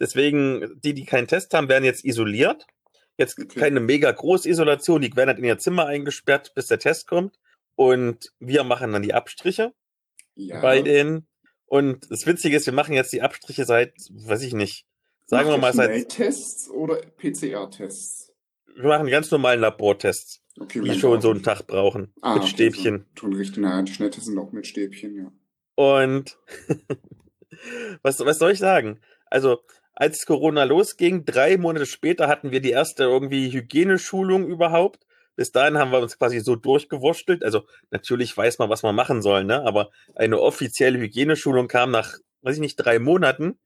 Deswegen, 0.00 0.80
die, 0.82 0.94
die 0.94 1.04
keinen 1.04 1.26
Test 1.26 1.54
haben, 1.54 1.68
werden 1.68 1.84
jetzt 1.84 2.04
isoliert. 2.04 2.66
Jetzt 3.18 3.38
okay. 3.38 3.58
keine 3.58 3.80
mega 3.80 4.10
große 4.12 4.48
Isolation, 4.48 5.00
die 5.00 5.14
werden 5.16 5.28
halt 5.28 5.38
in 5.38 5.44
ihr 5.44 5.58
Zimmer 5.58 5.86
eingesperrt, 5.86 6.52
bis 6.54 6.66
der 6.66 6.78
Test 6.78 7.06
kommt. 7.06 7.38
Und 7.74 8.32
wir 8.38 8.64
machen 8.64 8.92
dann 8.92 9.02
die 9.02 9.14
Abstriche 9.14 9.72
ja. 10.34 10.60
bei 10.60 10.82
denen. 10.82 11.26
Und 11.66 12.10
das 12.10 12.26
Witzige 12.26 12.56
ist, 12.56 12.66
wir 12.66 12.72
machen 12.72 12.94
jetzt 12.94 13.12
die 13.12 13.22
Abstriche 13.22 13.64
seit, 13.64 13.94
weiß 14.10 14.42
ich 14.42 14.54
nicht, 14.54 14.86
sagen 15.26 15.48
Macht 15.48 15.56
wir 15.56 15.60
mal 15.60 15.72
seit. 15.72 16.08
Tests 16.08 16.70
oder 16.70 16.96
PCR-Tests? 16.96 18.32
Wir 18.76 18.88
machen 18.88 19.08
ganz 19.08 19.30
normalen 19.30 19.60
Labortests, 19.60 20.42
okay, 20.60 20.80
die 20.80 20.98
schon 20.98 21.20
so 21.20 21.30
einen 21.30 21.42
Tag 21.42 21.66
brauchen. 21.66 22.12
Ah, 22.20 22.34
mit 22.34 22.42
okay, 22.42 22.52
Stäbchen. 22.52 23.06
So, 23.08 23.22
tun 23.22 23.34
richtig, 23.34 23.58
naja, 23.58 23.82
die 23.82 23.92
Schnittests 23.92 24.26
sind 24.26 24.38
auch 24.38 24.52
mit 24.52 24.66
Stäbchen, 24.66 25.16
ja. 25.16 25.32
Und 25.74 26.38
was, 28.02 28.20
was 28.20 28.38
soll 28.38 28.52
ich 28.52 28.58
sagen? 28.58 29.00
Also, 29.28 29.60
als 29.96 30.26
Corona 30.26 30.64
losging, 30.64 31.24
drei 31.24 31.56
Monate 31.56 31.86
später 31.86 32.28
hatten 32.28 32.50
wir 32.50 32.60
die 32.60 32.70
erste 32.70 33.04
irgendwie 33.04 33.50
Hygieneschulung 33.50 34.46
überhaupt. 34.46 35.06
Bis 35.36 35.52
dahin 35.52 35.78
haben 35.78 35.90
wir 35.90 36.00
uns 36.00 36.18
quasi 36.18 36.40
so 36.40 36.54
durchgewurschtelt. 36.54 37.42
Also 37.42 37.62
natürlich 37.90 38.36
weiß 38.36 38.58
man, 38.58 38.68
was 38.68 38.82
man 38.82 38.94
machen 38.94 39.22
soll, 39.22 39.44
ne? 39.44 39.62
Aber 39.62 39.90
eine 40.14 40.38
offizielle 40.38 40.98
Hygieneschulung 40.98 41.66
kam 41.66 41.90
nach, 41.90 42.18
weiß 42.42 42.56
ich 42.56 42.60
nicht, 42.60 42.76
drei 42.76 42.98
Monaten. 42.98 43.58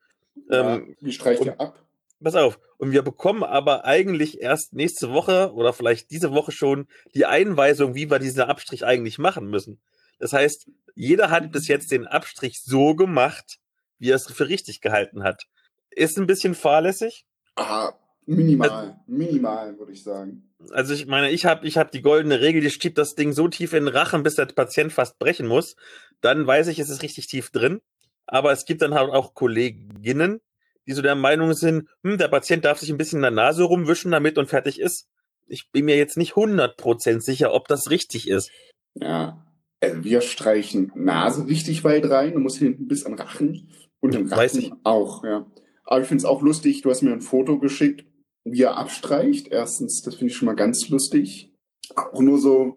Ja, 0.48 0.76
ähm, 0.76 0.96
wie 1.00 1.12
streicht 1.12 1.44
ihr 1.44 1.60
ab? 1.60 1.82
Pass 2.22 2.36
auf. 2.36 2.60
Und 2.78 2.92
wir 2.92 3.02
bekommen 3.02 3.42
aber 3.42 3.84
eigentlich 3.84 4.40
erst 4.40 4.72
nächste 4.72 5.12
Woche 5.12 5.52
oder 5.54 5.72
vielleicht 5.72 6.10
diese 6.10 6.32
Woche 6.32 6.52
schon 6.52 6.86
die 7.14 7.26
Einweisung, 7.26 7.94
wie 7.94 8.10
wir 8.10 8.18
diesen 8.20 8.42
Abstrich 8.42 8.84
eigentlich 8.84 9.18
machen 9.18 9.48
müssen. 9.48 9.80
Das 10.18 10.32
heißt, 10.32 10.70
jeder 10.94 11.30
hat 11.30 11.50
bis 11.50 11.66
jetzt 11.66 11.90
den 11.90 12.06
Abstrich 12.06 12.62
so 12.62 12.94
gemacht, 12.94 13.58
wie 13.98 14.10
er 14.10 14.16
es 14.16 14.26
für 14.26 14.48
richtig 14.48 14.80
gehalten 14.80 15.24
hat. 15.24 15.46
Ist 15.90 16.18
ein 16.18 16.26
bisschen 16.26 16.54
fahrlässig. 16.54 17.24
Ah, 17.56 17.92
minimal, 18.26 18.70
also, 18.70 18.94
minimal, 19.06 19.78
würde 19.78 19.92
ich 19.92 20.02
sagen. 20.02 20.48
Also 20.70 20.94
ich 20.94 21.06
meine, 21.06 21.30
ich 21.30 21.46
habe 21.46 21.66
ich 21.66 21.78
hab 21.78 21.90
die 21.90 22.02
goldene 22.02 22.40
Regel, 22.40 22.60
die 22.60 22.70
schiebt 22.70 22.98
das 22.98 23.14
Ding 23.14 23.32
so 23.32 23.48
tief 23.48 23.72
in 23.72 23.86
den 23.86 23.94
Rachen, 23.94 24.22
bis 24.22 24.36
der 24.36 24.46
Patient 24.46 24.92
fast 24.92 25.18
brechen 25.18 25.46
muss. 25.46 25.76
Dann 26.20 26.46
weiß 26.46 26.68
ich, 26.68 26.78
es 26.78 26.90
ist 26.90 27.02
richtig 27.02 27.26
tief 27.26 27.50
drin. 27.50 27.80
Aber 28.26 28.52
es 28.52 28.64
gibt 28.64 28.82
dann 28.82 28.94
halt 28.94 29.10
auch 29.10 29.34
Kolleginnen, 29.34 30.40
die 30.86 30.92
so 30.92 31.02
der 31.02 31.16
Meinung 31.16 31.52
sind, 31.54 31.88
hm, 32.04 32.18
der 32.18 32.28
Patient 32.28 32.64
darf 32.64 32.78
sich 32.78 32.90
ein 32.90 32.98
bisschen 32.98 33.18
in 33.18 33.22
der 33.22 33.30
Nase 33.32 33.64
rumwischen 33.64 34.12
damit 34.12 34.38
und 34.38 34.48
fertig 34.48 34.80
ist. 34.80 35.08
Ich 35.48 35.70
bin 35.72 35.86
mir 35.86 35.96
jetzt 35.96 36.16
nicht 36.16 36.34
100% 36.34 37.20
sicher, 37.20 37.52
ob 37.52 37.66
das 37.66 37.90
richtig 37.90 38.28
ist. 38.28 38.52
Ja, 38.94 39.44
also 39.80 40.04
wir 40.04 40.20
streichen 40.20 40.92
Nase 40.94 41.46
richtig 41.46 41.82
weit 41.82 42.08
rein, 42.08 42.34
du 42.34 42.38
musst 42.38 42.58
hinten 42.58 42.86
bis 42.86 43.04
an 43.04 43.14
Rachen 43.14 43.68
und 43.98 44.14
im 44.14 44.26
Rachen 44.26 44.38
Weiß 44.38 44.54
ich. 44.56 44.72
auch, 44.84 45.24
ja. 45.24 45.46
Aber 45.90 46.02
ich 46.02 46.06
finde 46.06 46.22
es 46.22 46.24
auch 46.24 46.40
lustig, 46.40 46.82
du 46.82 46.90
hast 46.90 47.02
mir 47.02 47.12
ein 47.12 47.20
Foto 47.20 47.58
geschickt, 47.58 48.06
wie 48.44 48.62
er 48.62 48.76
abstreicht. 48.76 49.48
Erstens, 49.48 50.02
das 50.02 50.14
finde 50.14 50.30
ich 50.30 50.36
schon 50.36 50.46
mal 50.46 50.54
ganz 50.54 50.88
lustig. 50.88 51.52
Auch 51.96 52.20
nur 52.20 52.38
so 52.38 52.76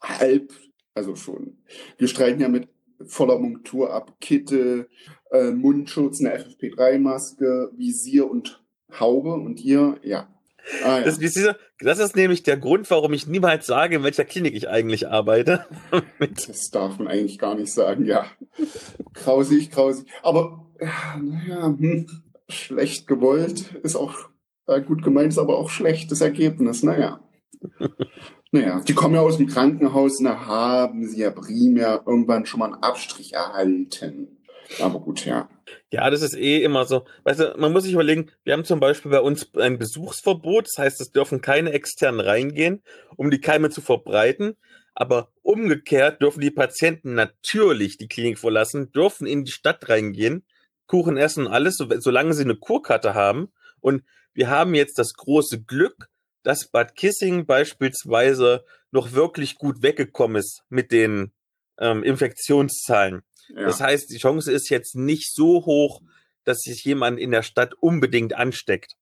halb, 0.00 0.52
also 0.94 1.16
schon. 1.16 1.58
Wir 1.98 2.06
streichen 2.06 2.40
ja 2.40 2.48
mit 2.48 2.68
voller 3.04 3.40
Montur 3.40 3.92
ab. 3.92 4.14
Kitte, 4.20 4.88
äh, 5.32 5.50
Mundschutz, 5.50 6.20
eine 6.20 6.38
FFP3-Maske, 6.38 7.72
Visier 7.76 8.30
und 8.30 8.62
Haube. 8.98 9.32
Und 9.32 9.60
ihr, 9.60 9.98
ja. 10.04 10.32
Ah, 10.84 11.00
ja. 11.00 11.04
Das, 11.04 11.18
das, 11.18 11.98
ist 11.98 12.14
nämlich 12.14 12.44
der 12.44 12.58
Grund, 12.58 12.88
warum 12.92 13.12
ich 13.12 13.26
niemals 13.26 13.66
sage, 13.66 13.96
in 13.96 14.04
welcher 14.04 14.24
Klinik 14.24 14.54
ich 14.54 14.68
eigentlich 14.68 15.08
arbeite. 15.08 15.66
das 16.20 16.70
darf 16.70 17.00
man 17.00 17.08
eigentlich 17.08 17.40
gar 17.40 17.56
nicht 17.56 17.72
sagen, 17.72 18.06
ja. 18.06 18.24
Grausig, 19.14 19.72
grausig. 19.72 20.06
Aber, 20.22 20.70
naja, 21.20 21.66
hm, 21.66 22.06
schlecht 22.52 23.06
gewollt 23.06 23.74
ist 23.82 23.96
auch 23.96 24.28
äh, 24.66 24.80
gut 24.80 25.02
gemeint 25.02 25.32
ist 25.32 25.38
aber 25.38 25.58
auch 25.58 25.70
schlechtes 25.70 26.20
Ergebnis. 26.20 26.82
Naja. 26.82 27.20
naja, 28.52 28.80
die 28.80 28.94
kommen 28.94 29.14
ja 29.14 29.20
aus 29.20 29.38
dem 29.38 29.48
Krankenhaus, 29.48 30.18
da 30.18 30.46
haben 30.46 31.06
sie 31.06 31.20
ja 31.20 31.30
primär 31.30 32.02
irgendwann 32.06 32.46
schon 32.46 32.60
mal 32.60 32.72
einen 32.72 32.82
Abstrich 32.82 33.34
erhalten. 33.34 34.38
Aber 34.80 35.00
gut, 35.00 35.26
ja. 35.26 35.48
Ja, 35.90 36.08
das 36.08 36.22
ist 36.22 36.36
eh 36.36 36.62
immer 36.62 36.86
so. 36.86 37.04
Weißt 37.24 37.40
du, 37.40 37.54
man 37.58 37.72
muss 37.72 37.84
sich 37.84 37.92
überlegen, 37.92 38.30
wir 38.44 38.54
haben 38.54 38.64
zum 38.64 38.80
Beispiel 38.80 39.10
bei 39.10 39.20
uns 39.20 39.54
ein 39.54 39.78
Besuchsverbot, 39.78 40.66
das 40.66 40.78
heißt, 40.78 41.00
es 41.00 41.12
dürfen 41.12 41.40
keine 41.40 41.72
externen 41.72 42.20
reingehen, 42.20 42.82
um 43.16 43.30
die 43.30 43.40
Keime 43.40 43.70
zu 43.70 43.80
verbreiten. 43.80 44.56
Aber 44.94 45.32
umgekehrt 45.42 46.20
dürfen 46.20 46.40
die 46.40 46.50
Patienten 46.50 47.14
natürlich 47.14 47.96
die 47.96 48.08
Klinik 48.08 48.38
verlassen, 48.38 48.92
dürfen 48.92 49.26
in 49.26 49.44
die 49.44 49.52
Stadt 49.52 49.88
reingehen, 49.88 50.44
Kuchen 50.86 51.16
essen, 51.16 51.46
alles, 51.46 51.76
solange 51.76 52.34
sie 52.34 52.44
eine 52.44 52.56
Kurkarte 52.56 53.14
haben. 53.14 53.52
Und 53.80 54.02
wir 54.34 54.48
haben 54.48 54.74
jetzt 54.74 54.98
das 54.98 55.14
große 55.14 55.62
Glück, 55.62 56.08
dass 56.42 56.68
Bad 56.68 56.96
Kissing 56.96 57.46
beispielsweise 57.46 58.64
noch 58.90 59.12
wirklich 59.12 59.56
gut 59.56 59.82
weggekommen 59.82 60.36
ist 60.36 60.62
mit 60.68 60.92
den 60.92 61.32
ähm, 61.78 62.02
Infektionszahlen. 62.02 63.22
Ja. 63.48 63.64
Das 63.64 63.80
heißt, 63.80 64.10
die 64.10 64.18
Chance 64.18 64.52
ist 64.52 64.68
jetzt 64.68 64.94
nicht 64.94 65.32
so 65.32 65.64
hoch, 65.64 66.00
dass 66.44 66.58
sich 66.58 66.84
jemand 66.84 67.18
in 67.18 67.30
der 67.30 67.42
Stadt 67.42 67.74
unbedingt 67.74 68.34
ansteckt. 68.34 68.96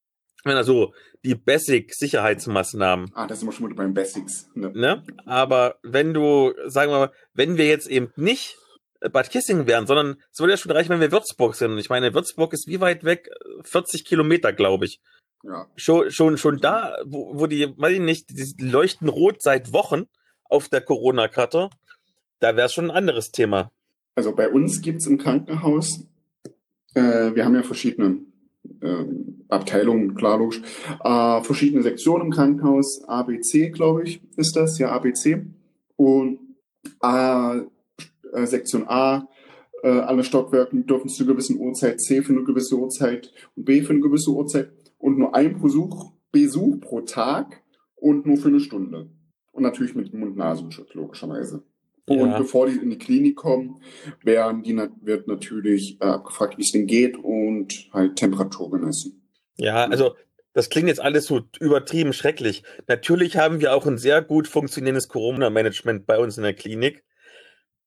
Also 0.44 0.94
die 1.22 1.34
Basic-Sicherheitsmaßnahmen. 1.34 3.10
Ah, 3.14 3.26
das 3.26 3.40
sind 3.40 3.49
wir 3.49 3.52
schon 3.52 3.68
mal 3.68 3.75
beim 3.75 3.92
Basics. 3.92 4.49
Ne? 4.54 4.70
ne? 4.75 5.04
Aber 5.26 5.78
wenn 5.82 6.14
du, 6.14 6.54
sagen 6.66 6.90
wir 6.90 6.99
mal, 6.99 7.12
wenn 7.34 7.58
wir 7.58 7.66
jetzt 7.66 7.88
eben 7.88 8.12
nicht 8.16 8.56
Bad 9.00 9.30
Kissing 9.30 9.66
wären, 9.66 9.87
sondern 9.87 10.16
es 10.30 10.38
würde 10.40 10.52
ja 10.52 10.57
schon 10.57 10.73
reichen, 10.73 10.90
wenn 10.90 11.00
wir 11.00 11.12
Würzburg 11.12 11.54
sind. 11.54 11.73
Und 11.73 11.78
ich 11.78 11.88
meine, 11.88 12.12
Würzburg 12.14 12.52
ist 12.52 12.66
wie 12.66 12.80
weit 12.80 13.04
weg? 13.04 13.28
40 13.62 14.04
Kilometer, 14.04 14.52
glaube 14.52 14.85
ich. 14.85 15.00
Ja. 15.42 15.66
Schon, 15.76 16.11
schon, 16.11 16.37
schon 16.37 16.59
da, 16.59 16.97
wo, 17.07 17.38
wo 17.38 17.47
die, 17.47 17.73
weiß 17.76 17.95
ich 17.95 18.00
nicht, 18.00 18.30
die 18.30 18.62
leuchten 18.62 19.09
rot 19.09 19.40
seit 19.40 19.73
Wochen 19.73 20.04
auf 20.45 20.69
der 20.69 20.83
Corona-Karte, 20.83 21.71
da 22.40 22.57
wäre 22.57 22.66
es 22.66 22.75
schon 22.75 22.90
ein 22.90 22.97
anderes 22.97 23.30
Thema. 23.30 23.71
Also 24.16 24.35
bei 24.35 24.50
uns 24.50 24.83
gibt's 24.83 25.07
im 25.07 25.16
Krankenhaus, 25.16 26.04
äh, 26.95 27.35
wir 27.35 27.45
haben 27.45 27.54
ja 27.54 27.62
verschiedene 27.62 28.19
äh, 28.83 29.04
Abteilungen, 29.49 30.14
klar 30.14 30.38
logisch, 30.38 30.61
äh, 31.02 31.42
verschiedene 31.42 31.83
Sektionen 31.83 32.26
im 32.26 32.33
Krankenhaus, 32.33 33.02
ABC, 33.07 33.71
glaube 33.71 34.02
ich, 34.02 34.21
ist 34.37 34.57
das, 34.57 34.78
ja, 34.78 34.90
ABC. 34.90 35.47
Und 35.97 36.38
äh, 38.32 38.46
Sektion 38.46 38.84
A, 38.88 39.28
äh, 39.82 39.88
alle 39.88 40.25
Stockwerke 40.25 40.76
dürfen 40.76 41.08
zu 41.08 41.25
einer 41.25 41.32
gewissen 41.32 41.58
Uhrzeit, 41.58 42.00
C 42.00 42.22
für 42.22 42.32
eine 42.32 42.44
gewisse 42.44 42.76
Uhrzeit 42.76 43.32
und 43.56 43.64
B 43.64 43.82
für 43.82 43.92
eine 43.92 44.00
gewisse 44.00 44.30
Uhrzeit 44.30 44.70
und 44.99 45.18
nur 45.18 45.34
ein 45.34 45.60
Besuch, 45.60 46.12
Besuch 46.32 46.80
pro 46.80 47.00
Tag 47.00 47.62
und 47.96 48.26
nur 48.26 48.37
für 48.37 48.49
eine 48.49 48.60
Stunde. 48.60 49.10
Und 49.52 49.62
natürlich 49.62 49.94
mit 49.94 50.12
Mund-Nasenschutz, 50.14 50.94
logischerweise. 50.94 51.62
Ja. 52.08 52.22
Und 52.22 52.38
bevor 52.38 52.66
die 52.66 52.76
in 52.76 52.90
die 52.90 52.99
Klinik 52.99 53.37
kommen, 53.37 53.82
werden 54.22 54.62
die, 54.62 54.76
wird 55.02 55.28
natürlich 55.28 56.00
äh, 56.00 56.06
abgefragt, 56.06 56.58
wie 56.58 56.62
es 56.62 56.72
denn 56.72 56.87
geht 56.87 57.16
und 57.16 57.88
halt 57.92 58.16
Temperatur 58.16 58.70
gemessen. 58.70 59.22
Ja, 59.56 59.84
also 59.84 60.14
das 60.52 60.70
klingt 60.70 60.88
jetzt 60.88 61.00
alles 61.00 61.26
so 61.26 61.42
übertrieben 61.60 62.12
schrecklich. 62.12 62.64
Natürlich 62.88 63.37
haben 63.37 63.60
wir 63.60 63.75
auch 63.75 63.87
ein 63.87 63.99
sehr 63.99 64.22
gut 64.22 64.49
funktionierendes 64.49 65.08
Corona-Management 65.08 66.06
bei 66.06 66.18
uns 66.18 66.37
in 66.37 66.42
der 66.42 66.54
Klinik. 66.54 67.04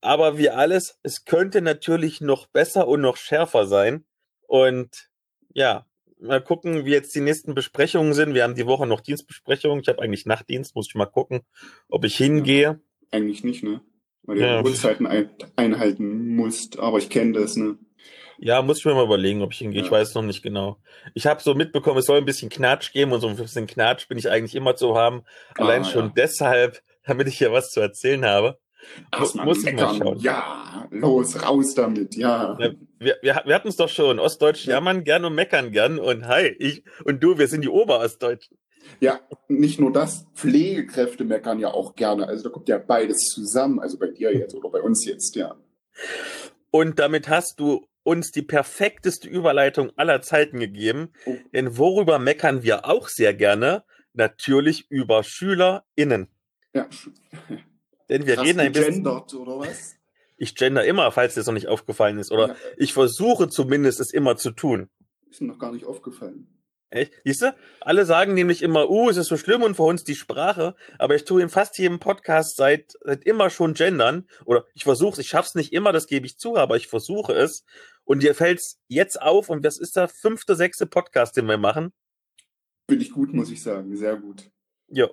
Aber 0.03 0.37
wie 0.37 0.49
alles, 0.49 0.99
es 1.03 1.23
könnte 1.23 1.61
natürlich 1.61 2.19
noch 2.19 2.47
besser 2.47 2.87
und 2.87 3.01
noch 3.01 3.15
schärfer 3.17 3.65
sein. 3.65 4.03
Und 4.47 5.09
ja, 5.53 5.85
mal 6.19 6.41
gucken, 6.41 6.85
wie 6.85 6.91
jetzt 6.91 7.15
die 7.15 7.21
nächsten 7.21 7.55
Besprechungen 7.55 8.13
sind. 8.13 8.33
Wir 8.33 8.43
haben 8.43 8.55
die 8.55 8.65
Woche 8.65 8.85
noch 8.85 8.99
Dienstbesprechungen. 8.99 9.79
Ich 9.81 9.87
habe 9.87 10.01
eigentlich 10.01 10.25
Nachtdienst, 10.25 10.75
muss 10.75 10.87
ich 10.89 10.95
mal 10.95 11.05
gucken, 11.05 11.41
ob 11.89 12.03
ich 12.03 12.17
hingehe. 12.17 12.81
Eigentlich 13.11 13.43
nicht, 13.43 13.63
ne? 13.63 13.81
Weil 14.23 14.37
du 14.37 14.41
Ja. 14.43 14.61
Uhrzeiten 14.61 15.07
ein, 15.07 15.29
einhalten 15.55 16.35
musst. 16.35 16.79
Aber 16.79 16.97
ich 16.97 17.09
kenne 17.09 17.33
das, 17.33 17.55
ne? 17.55 17.77
Ja, 18.39 18.61
muss 18.61 18.79
ich 18.79 18.85
mir 18.85 18.95
mal 18.95 19.05
überlegen, 19.05 19.41
ob 19.41 19.53
ich 19.53 19.59
hingehe. 19.59 19.81
Ich 19.81 19.87
Ja. 19.87 19.91
weiß 19.93 20.15
noch 20.15 20.21
nicht 20.23 20.43
genau. 20.43 20.81
Ich 21.13 21.27
habe 21.27 21.41
so 21.41 21.53
mitbekommen, 21.53 21.99
es 21.99 22.05
soll 22.07 22.17
ein 22.17 22.25
bisschen 22.25 22.49
Knatsch 22.49 22.91
geben 22.91 23.13
und 23.13 23.21
so 23.21 23.27
ein 23.27 23.37
bisschen 23.37 23.67
Knatsch 23.67 24.09
bin 24.09 24.17
ich 24.17 24.29
eigentlich 24.29 24.55
immer 24.55 24.75
zu 24.75 24.97
haben. 24.97 25.23
Allein 25.55 25.83
Ah, 25.83 25.85
schon 25.85 26.05
ja. 26.07 26.13
deshalb, 26.15 26.81
damit 27.05 27.27
ich 27.29 27.37
hier 27.37 27.53
was 27.53 27.71
zu 27.71 27.79
erzählen 27.79 28.25
habe. 28.25 28.59
Erstmal 29.11 29.45
muss 29.45 29.59
ich 29.59 29.65
mal 29.65 29.71
meckern. 29.73 29.97
schauen. 29.97 30.19
Ja, 30.19 30.87
los, 30.91 31.41
raus 31.43 31.73
damit, 31.75 32.15
ja. 32.15 32.57
Ja, 32.59 32.71
wir, 32.99 33.17
wir, 33.21 33.41
wir 33.45 33.55
hatten 33.55 33.67
es 33.67 33.75
doch 33.75 33.89
schon. 33.89 34.19
Ostdeutsch 34.19 34.65
Ja. 34.65 34.75
jammern 34.75 35.03
gern 35.03 35.25
und 35.25 35.35
meckern 35.35 35.71
gern. 35.71 35.99
Und 35.99 36.27
hi, 36.27 36.47
ich 36.59 36.83
und 37.03 37.23
du, 37.23 37.37
wir 37.37 37.47
sind 37.47 37.61
die 37.63 37.69
Oberostdeutschen. 37.69 38.57
Ja, 38.99 39.19
nicht 39.47 39.79
nur 39.79 39.93
das, 39.93 40.25
Pflegekräfte 40.35 41.23
meckern 41.23 41.59
ja 41.59 41.69
auch 41.71 41.95
gerne. 41.95 42.27
Also 42.27 42.43
da 42.43 42.49
kommt 42.49 42.67
ja 42.67 42.77
beides 42.77 43.29
zusammen. 43.29 43.79
Also 43.79 43.97
bei 43.97 44.07
dir 44.07 44.33
jetzt 44.35 44.53
oder 44.55 44.69
bei 44.69 44.81
uns 44.81 45.05
jetzt, 45.05 45.35
ja. 45.35 45.55
Und 46.71 46.99
damit 46.99 47.29
hast 47.29 47.59
du 47.59 47.85
uns 48.03 48.31
die 48.31 48.41
perfekteste 48.41 49.29
Überleitung 49.29 49.91
aller 49.95 50.21
Zeiten 50.21 50.59
gegeben. 50.59 51.13
Oh. 51.25 51.35
Denn 51.53 51.77
worüber 51.77 52.19
meckern 52.19 52.63
wir 52.63 52.85
auch 52.85 53.07
sehr 53.07 53.33
gerne? 53.33 53.83
Natürlich 54.13 54.89
über 54.91 55.23
SchülerInnen. 55.23 56.27
Ja, 56.73 56.87
Denn 58.09 58.25
wir 58.25 58.35
krass 58.35 58.45
reden 58.45 58.59
ein 58.59 58.71
bisschen. 58.71 59.05
oder 59.07 59.59
was? 59.59 59.95
Ich 60.37 60.55
gender 60.55 60.83
immer, 60.83 61.11
falls 61.11 61.33
dir 61.33 61.39
das 61.39 61.47
noch 61.47 61.53
nicht 61.53 61.67
aufgefallen 61.67 62.19
ist. 62.19 62.31
Oder 62.31 62.49
Ja, 62.49 62.55
ich 62.77 62.93
versuche 62.93 63.49
zumindest 63.49 63.99
es 63.99 64.11
immer 64.11 64.35
zu 64.35 64.51
tun. 64.51 64.89
ist 65.29 65.41
mir 65.41 65.47
noch 65.47 65.59
gar 65.59 65.71
nicht 65.71 65.85
aufgefallen. 65.85 66.47
Echt? 66.89 67.13
Siehst 67.25 67.41
du? 67.41 67.55
Alle 67.81 68.05
sagen 68.05 68.35
nämlich 68.35 68.61
immer, 68.61 68.87
uh, 68.87 69.09
es 69.09 69.17
ist 69.17 69.27
so 69.27 69.37
schlimm 69.37 69.63
und 69.63 69.75
für 69.75 69.83
uns 69.83 70.03
die 70.03 70.13
Sprache, 70.13 70.75
aber 70.99 71.15
ich 71.15 71.25
tue 71.25 71.41
in 71.41 71.49
fast 71.49 71.75
jedem 71.79 71.99
Podcast 71.99 72.55
seit, 72.55 72.93
seit 73.01 73.25
immer 73.25 73.49
schon 73.49 73.73
gendern. 73.73 74.27
Oder 74.45 74.65
ich 74.75 74.83
versuche 74.83 75.19
ich 75.19 75.27
schaff's 75.27 75.55
nicht 75.55 75.73
immer, 75.73 75.91
das 75.91 76.05
gebe 76.05 76.27
ich 76.27 76.37
zu, 76.37 76.55
aber 76.55 76.75
ich 76.75 76.87
versuche 76.87 77.33
es. 77.33 77.65
Und 78.03 78.21
dir 78.21 78.35
fällt's 78.35 78.79
jetzt 78.87 79.19
auf, 79.19 79.49
und 79.49 79.65
das 79.65 79.79
ist 79.79 79.95
der 79.95 80.07
fünfte, 80.07 80.55
sechste 80.55 80.85
Podcast, 80.85 81.35
den 81.35 81.47
wir 81.47 81.57
machen. 81.57 81.93
Bin 82.85 83.01
ich 83.01 83.11
gut, 83.11 83.33
muss 83.33 83.49
ich 83.49 83.63
sagen. 83.63 83.95
Sehr 83.95 84.17
gut. 84.17 84.51
Jo. 84.87 85.09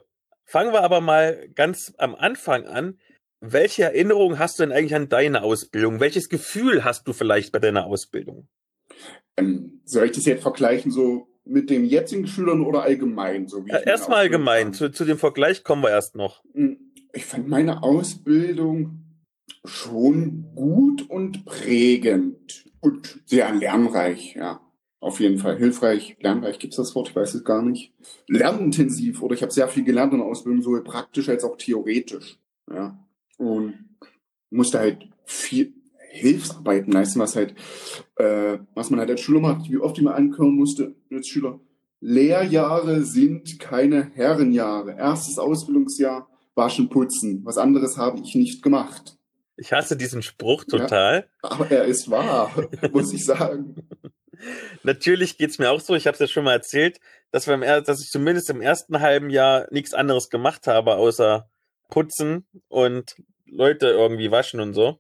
Fangen 0.50 0.72
wir 0.72 0.82
aber 0.82 1.00
mal 1.00 1.48
ganz 1.54 1.94
am 1.98 2.16
Anfang 2.16 2.66
an. 2.66 2.98
Welche 3.40 3.84
Erinnerung 3.84 4.40
hast 4.40 4.58
du 4.58 4.64
denn 4.64 4.72
eigentlich 4.72 4.96
an 4.96 5.08
deine 5.08 5.44
Ausbildung? 5.44 6.00
Welches 6.00 6.28
Gefühl 6.28 6.82
hast 6.82 7.06
du 7.06 7.12
vielleicht 7.12 7.52
bei 7.52 7.60
deiner 7.60 7.86
Ausbildung? 7.86 8.48
Ähm, 9.36 9.80
soll 9.84 10.06
ich 10.06 10.10
das 10.12 10.24
jetzt 10.24 10.42
vergleichen 10.42 10.90
so 10.90 11.28
mit 11.44 11.70
den 11.70 11.84
jetzigen 11.84 12.26
Schülern 12.26 12.62
oder 12.62 12.82
allgemein? 12.82 13.46
So 13.46 13.64
wie 13.64 13.70
meine 13.70 13.86
Erstmal 13.86 14.18
allgemein, 14.18 14.72
zu, 14.72 14.90
zu 14.90 15.04
dem 15.04 15.18
Vergleich 15.18 15.62
kommen 15.62 15.84
wir 15.84 15.90
erst 15.90 16.16
noch. 16.16 16.42
Hm, 16.52 16.92
Ich 17.12 17.26
fand 17.26 17.46
meine 17.46 17.84
Ausbildung 17.84 19.04
schon 19.64 20.52
gut 20.56 21.08
und 21.08 21.44
prägend 21.44 22.64
und 22.80 23.20
sehr 23.24 23.54
lernreich, 23.54 24.34
ja. 24.34 24.60
Auf 25.00 25.18
jeden 25.18 25.38
Fall 25.38 25.56
hilfreich, 25.56 26.16
lernreich 26.20 26.58
gibt's 26.58 26.76
das 26.76 26.94
Wort, 26.94 27.08
ich 27.08 27.16
weiß 27.16 27.34
es 27.34 27.44
gar 27.44 27.62
nicht. 27.62 27.92
Lernintensiv 28.28 29.22
oder 29.22 29.34
ich 29.34 29.42
habe 29.42 29.52
sehr 29.52 29.68
viel 29.68 29.82
gelernt 29.84 30.12
in 30.12 30.18
der 30.18 30.28
Ausbildung, 30.28 30.62
sowohl 30.62 30.84
praktisch 30.84 31.28
als 31.30 31.42
auch 31.42 31.56
theoretisch, 31.56 32.38
ja. 32.70 32.98
Und 33.38 33.96
musste 34.50 34.78
halt 34.78 35.08
viel 35.24 35.72
Hilfsarbeiten 36.10 36.92
leisten, 36.92 37.20
was 37.20 37.36
halt, 37.36 37.54
äh, 38.16 38.58
was 38.74 38.90
man 38.90 39.00
halt 39.00 39.10
als 39.10 39.20
Schüler 39.20 39.40
macht, 39.40 39.70
wie 39.70 39.78
oft 39.78 39.96
ich 39.96 40.04
mir 40.04 40.14
anhören 40.14 40.54
musste 40.54 40.94
als 41.10 41.28
Schüler. 41.28 41.60
Lehrjahre 42.00 43.02
sind 43.04 43.58
keine 43.58 44.10
Herrenjahre. 44.14 44.96
Erstes 44.96 45.38
Ausbildungsjahr 45.38 46.28
waschen, 46.54 46.88
putzen. 46.88 47.44
Was 47.44 47.58
anderes 47.58 47.96
habe 47.96 48.20
ich 48.20 48.34
nicht 48.34 48.62
gemacht. 48.62 49.16
Ich 49.56 49.72
hasse 49.72 49.96
diesen 49.96 50.22
Spruch 50.22 50.64
Ja. 50.70 50.78
total. 50.78 51.28
Aber 51.42 51.70
er 51.70 51.84
ist 51.84 52.10
wahr, 52.10 52.50
muss 52.92 53.12
ich 53.12 53.24
sagen. 53.24 53.76
Natürlich 54.82 55.38
geht's 55.38 55.58
mir 55.58 55.70
auch 55.70 55.80
so, 55.80 55.94
ich 55.94 56.06
habe 56.06 56.14
es 56.14 56.20
ja 56.20 56.26
schon 56.26 56.44
mal 56.44 56.52
erzählt, 56.52 57.00
dass, 57.30 57.46
wir 57.46 57.54
im, 57.54 57.60
dass 57.60 58.00
ich 58.00 58.10
zumindest 58.10 58.50
im 58.50 58.60
ersten 58.60 59.00
halben 59.00 59.30
Jahr 59.30 59.66
nichts 59.70 59.94
anderes 59.94 60.30
gemacht 60.30 60.66
habe, 60.66 60.96
außer 60.96 61.48
putzen 61.88 62.46
und 62.68 63.16
Leute 63.46 63.88
irgendwie 63.88 64.30
waschen 64.30 64.60
und 64.60 64.74
so. 64.74 64.98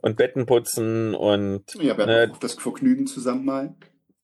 Und 0.00 0.16
Betten 0.16 0.46
putzen 0.46 1.14
und, 1.14 1.64
Ja, 1.80 1.96
wir 1.96 2.06
Äh, 2.08 2.28
auch 2.30 2.36
das 2.38 2.54
Vergnügen 2.54 3.06
zusammen 3.06 3.44
mal. 3.44 3.74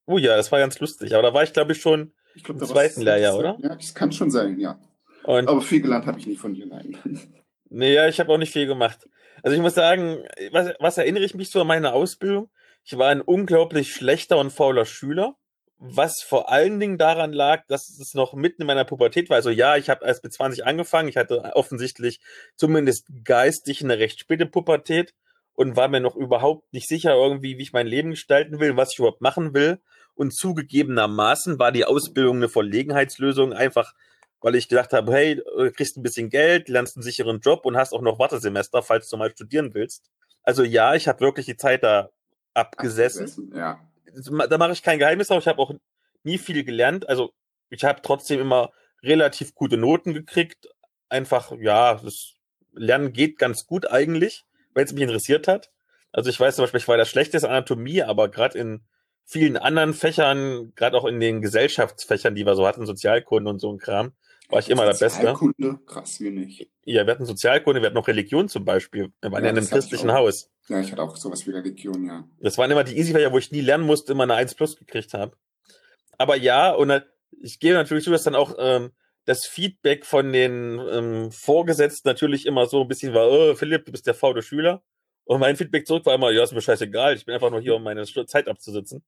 oh 0.07 0.18
ja, 0.18 0.37
das 0.37 0.53
war 0.53 0.59
ganz 0.59 0.79
lustig. 0.79 1.14
Aber 1.14 1.22
da 1.22 1.33
war 1.35 1.42
ich, 1.42 1.53
glaube 1.53 1.72
ich, 1.72 1.81
schon, 1.81 2.12
Ich 2.35 2.44
glaub, 2.44 2.61
Im 2.61 2.66
zweiten 2.66 3.00
Lehrjahr, 3.03 3.37
oder? 3.37 3.57
Ja, 3.61 3.74
das 3.74 3.94
kann 3.94 4.12
schon 4.12 4.31
sein, 4.31 4.59
ja. 4.61 4.79
und 5.24 5.48
Aber 5.48 5.62
viel 5.62 5.81
gelernt 5.81 6.07
habe 6.07 6.18
ich 6.18 6.26
nicht 6.26 6.40
von 6.40 6.55
dir, 6.55 6.66
nein. 6.66 6.98
Nee, 7.72 7.94
ja, 7.94 8.09
ich 8.09 8.18
habe 8.18 8.33
auch 8.33 8.38
nicht 8.38 8.53
viel 8.53 8.66
gemacht. 8.66 9.09
Also 9.44 9.55
ich 9.55 9.62
muss 9.62 9.74
sagen, 9.74 10.24
was, 10.50 10.74
was 10.81 10.98
erinnere 10.98 11.22
ich 11.22 11.37
mich 11.37 11.50
so 11.50 11.61
an 11.61 11.68
meine 11.68 11.92
Ausbildung? 11.92 12.50
Ich 12.85 12.97
war 12.97 13.09
ein 13.09 13.21
unglaublich 13.21 13.93
schlechter 13.93 14.38
und 14.38 14.51
fauler 14.51 14.85
Schüler, 14.85 15.37
was 15.79 16.23
vor 16.23 16.51
allen 16.51 16.79
Dingen 16.79 16.99
daran 16.99 17.33
lag, 17.33 17.64
dass 17.66 17.88
es 17.88 18.14
noch 18.14 18.35
mitten 18.35 18.62
in 18.62 18.66
meiner 18.66 18.85
Pubertät 18.85 19.31
war. 19.31 19.37
Also 19.37 19.51
ja, 19.51 19.77
ich 19.77 19.88
habe 19.88 20.05
erst 20.05 20.23
mit 20.23 20.33
20 20.33 20.66
angefangen. 20.66 21.09
Ich 21.09 21.16
hatte 21.16 21.53
offensichtlich 21.55 22.21
zumindest 22.57 23.09
geistig 23.25 23.83
eine 23.83 23.99
recht 23.99 24.21
späte 24.21 24.47
Pubertät 24.47 25.14
und 25.55 25.77
war 25.77 25.88
mir 25.88 26.01
noch 26.01 26.16
überhaupt 26.16 26.73
nicht 26.73 26.88
sicher 26.88 27.14
irgendwie, 27.14 27.59
wie 27.59 27.62
ich 27.62 27.73
mein 27.73 27.87
Leben 27.87 28.11
gestalten 28.11 28.61
will, 28.61 28.77
was 28.77 28.93
ich 28.93 28.99
überhaupt 28.99 29.21
machen 29.21 29.55
will. 29.55 29.81
Und 30.14 30.35
zugegebenermaßen 30.35 31.59
war 31.59 31.73
die 31.73 31.87
Ausbildung 31.87 32.37
eine 32.37 32.49
Verlegenheitslösung, 32.49 33.53
einfach 33.53 33.95
weil 34.40 34.55
ich 34.55 34.69
gedacht 34.69 34.93
habe, 34.93 35.12
hey, 35.12 35.37
du 35.37 35.71
kriegst 35.71 35.97
ein 35.97 36.03
bisschen 36.03 36.31
Geld, 36.31 36.69
lernst 36.69 36.97
einen 36.97 37.03
sicheren 37.03 37.40
Job 37.40 37.66
und 37.66 37.77
hast 37.77 37.93
auch 37.93 38.01
noch 38.01 38.19
Wartesemester, 38.19 38.83
falls 38.83 39.09
du 39.09 39.16
mal 39.16 39.31
studieren 39.31 39.75
willst. 39.75 40.11
Also 40.43 40.62
ja, 40.62 40.95
ich 40.95 41.09
habe 41.09 41.21
wirklich 41.21 41.47
die 41.47 41.57
Zeit 41.57 41.83
da 41.83 42.11
abgesessen. 42.55 43.53
Ja. 43.55 43.81
Da 44.49 44.59
mache 44.59 44.73
ich 44.73 44.83
kein 44.83 44.99
Geheimnis 44.99 45.29
draus. 45.29 45.43
Ich 45.43 45.49
habe 45.49 45.61
auch 45.61 45.73
nie 46.23 46.39
viel 46.39 46.65
gelernt. 46.65 47.09
Also 47.09 47.33
ich 47.69 47.85
habe 47.85 48.03
trotzdem 48.03 48.41
immer 48.41 48.71
relativ 49.03 49.55
gute 49.55 49.77
Noten 49.77 50.15
gekriegt. 50.15 50.69
Einfach, 51.09 51.53
ja, 51.59 51.95
das 51.95 52.35
Lernen 52.73 53.13
geht 53.13 53.39
ganz 53.39 53.67
gut 53.67 53.91
eigentlich, 53.91 54.45
wenn 54.75 54.85
es 54.85 54.93
mich 54.93 55.03
interessiert 55.03 55.49
hat. 55.49 55.71
Also 56.13 56.31
ich 56.31 56.39
weiß 56.39 56.57
zum 56.57 56.65
Beispiel, 56.65 56.81
ich 56.81 56.89
war 56.89 56.97
das 56.97 57.09
schlechteste 57.09 57.49
Anatomie, 57.49 58.03
aber 58.03 58.29
gerade 58.29 58.59
in 58.59 58.85
vielen 59.25 59.57
anderen 59.57 59.95
Fächern, 59.95 60.73
gerade 60.75 60.97
auch 60.97 61.05
in 61.05 61.21
den 61.21 61.41
Gesellschaftsfächern, 61.41 62.35
die 62.35 62.45
wir 62.45 62.57
so 62.57 62.67
hatten, 62.67 62.87
Sozialkunde 62.87 63.49
und 63.51 63.61
so 63.61 63.73
ein 63.73 63.79
Kram, 63.79 64.13
war 64.51 64.59
ich 64.59 64.71
immer 64.71 64.83
der 64.85 64.91
Beste. 64.93 65.09
Sozialkunde, 65.09 65.79
krass, 65.87 66.21
wie 66.21 66.31
nicht. 66.31 66.71
Ja, 66.85 67.07
wir 67.07 67.13
hatten 67.13 67.25
Sozialkunde, 67.25 67.81
wir 67.81 67.87
hatten 67.87 67.97
noch 67.97 68.09
Religion 68.09 68.49
zum 68.49 68.65
Beispiel. 68.65 69.13
Wir 69.21 69.33
waren 69.33 69.45
Ja, 69.45 69.51
in 69.51 69.59
einem 69.59 69.67
christlichen. 69.67 70.13
Haus. 70.13 70.51
Ja, 70.69 70.81
ich 70.81 70.93
hatte 70.93 71.03
auch 71.03 71.17
sowas 71.17 71.47
wie 71.47 71.51
Religion, 71.51 72.05
ja. 72.05 72.25
Das 72.41 72.59
waren 72.59 72.71
immer 72.71 72.85
die 72.85 72.97
Easy-Fächer, 72.97 73.33
wo 73.33 73.39
ich 73.39 73.51
nie 73.51 73.61
lernen 73.61 73.85
musste, 73.85 74.13
immer 74.13 74.25
eine 74.25 74.35
1 74.35 74.55
plus 74.55 74.77
gekriegt 74.77 75.15
habe. 75.15 75.37
Aber 76.19 76.37
ja, 76.37 76.71
und 76.73 77.03
ich 77.41 77.61
gebe 77.61 77.75
natürlich 77.75 78.05
zu, 78.05 78.11
dass 78.11 78.25
dann 78.25 78.35
auch 78.35 78.55
ähm, 78.59 78.91
das 79.25 79.47
Feedback 79.47 80.05
von 80.05 80.33
den 80.33 80.81
ähm, 80.91 81.31
Vorgesetzten 81.31 82.09
natürlich 82.09 82.47
immer 82.47 82.67
so 82.67 82.83
ein 82.83 82.89
bisschen 82.89 83.15
war, 83.15 83.31
oh, 83.31 83.55
Philipp, 83.55 83.87
du 83.87 83.93
bist 83.93 84.07
der 84.07 84.15
faule 84.15 84.43
Schüler. 84.43 84.83
Und 85.25 85.41
mein 85.41 85.57
Feedback 85.57 85.87
zurück 85.87 86.07
war 86.07 86.15
immer, 86.15 86.31
ja, 86.31 86.43
ist 86.43 86.53
mir 86.53 86.61
scheißegal, 86.61 87.15
ich 87.15 87.25
bin 87.25 87.35
einfach 87.35 87.51
nur 87.51 87.61
hier, 87.61 87.77
um 87.77 87.83
meine 87.85 88.05
Zeit 88.05 88.49
abzusitzen. 88.49 89.05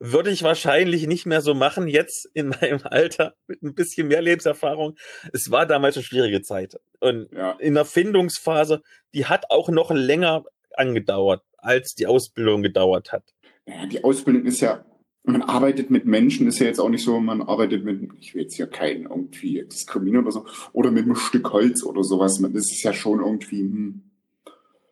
Würde 0.00 0.30
ich 0.30 0.42
wahrscheinlich 0.42 1.06
nicht 1.06 1.24
mehr 1.24 1.40
so 1.40 1.54
machen, 1.54 1.86
jetzt 1.88 2.28
in 2.34 2.48
meinem 2.48 2.80
Alter, 2.84 3.34
mit 3.46 3.62
ein 3.62 3.74
bisschen 3.74 4.08
mehr 4.08 4.20
Lebenserfahrung. 4.22 4.96
Es 5.32 5.50
war 5.50 5.66
damals 5.66 5.96
eine 5.96 6.04
schwierige 6.04 6.42
Zeit. 6.42 6.78
Und 7.00 7.28
Ja, 7.32 7.52
in 7.52 7.74
der 7.74 7.84
Findungsphase, 7.84 8.82
die 9.14 9.26
hat 9.26 9.50
auch 9.50 9.68
noch 9.68 9.90
länger 9.92 10.44
angedauert, 10.76 11.42
als 11.58 11.94
die 11.94 12.06
Ausbildung 12.06 12.62
gedauert 12.62 13.12
hat. 13.12 13.22
Ja, 13.66 13.86
die 13.86 14.02
Ausbildung 14.04 14.44
ist 14.44 14.60
ja, 14.60 14.84
man 15.22 15.40
arbeitet 15.42 15.88
mit 15.90 16.04
Menschen, 16.04 16.48
ist 16.48 16.58
ja 16.58 16.66
jetzt 16.66 16.80
auch 16.80 16.90
nicht 16.90 17.04
so, 17.04 17.18
man 17.20 17.40
arbeitet 17.40 17.84
mit, 17.84 18.02
ich 18.20 18.34
will 18.34 18.42
jetzt 18.42 18.56
hier 18.56 18.66
keinen 18.66 19.04
irgendwie 19.04 19.64
diskriminieren 19.64 20.24
oder 20.24 20.32
so, 20.32 20.46
oder 20.72 20.90
mit 20.90 21.04
einem 21.04 21.16
Stück 21.16 21.50
Holz 21.52 21.82
oder 21.82 22.02
sowas. 22.02 22.38
Das 22.42 22.70
ist 22.70 22.82
ja 22.82 22.92
schon 22.92 23.20
irgendwie 23.20 23.60
hm, 23.60 24.02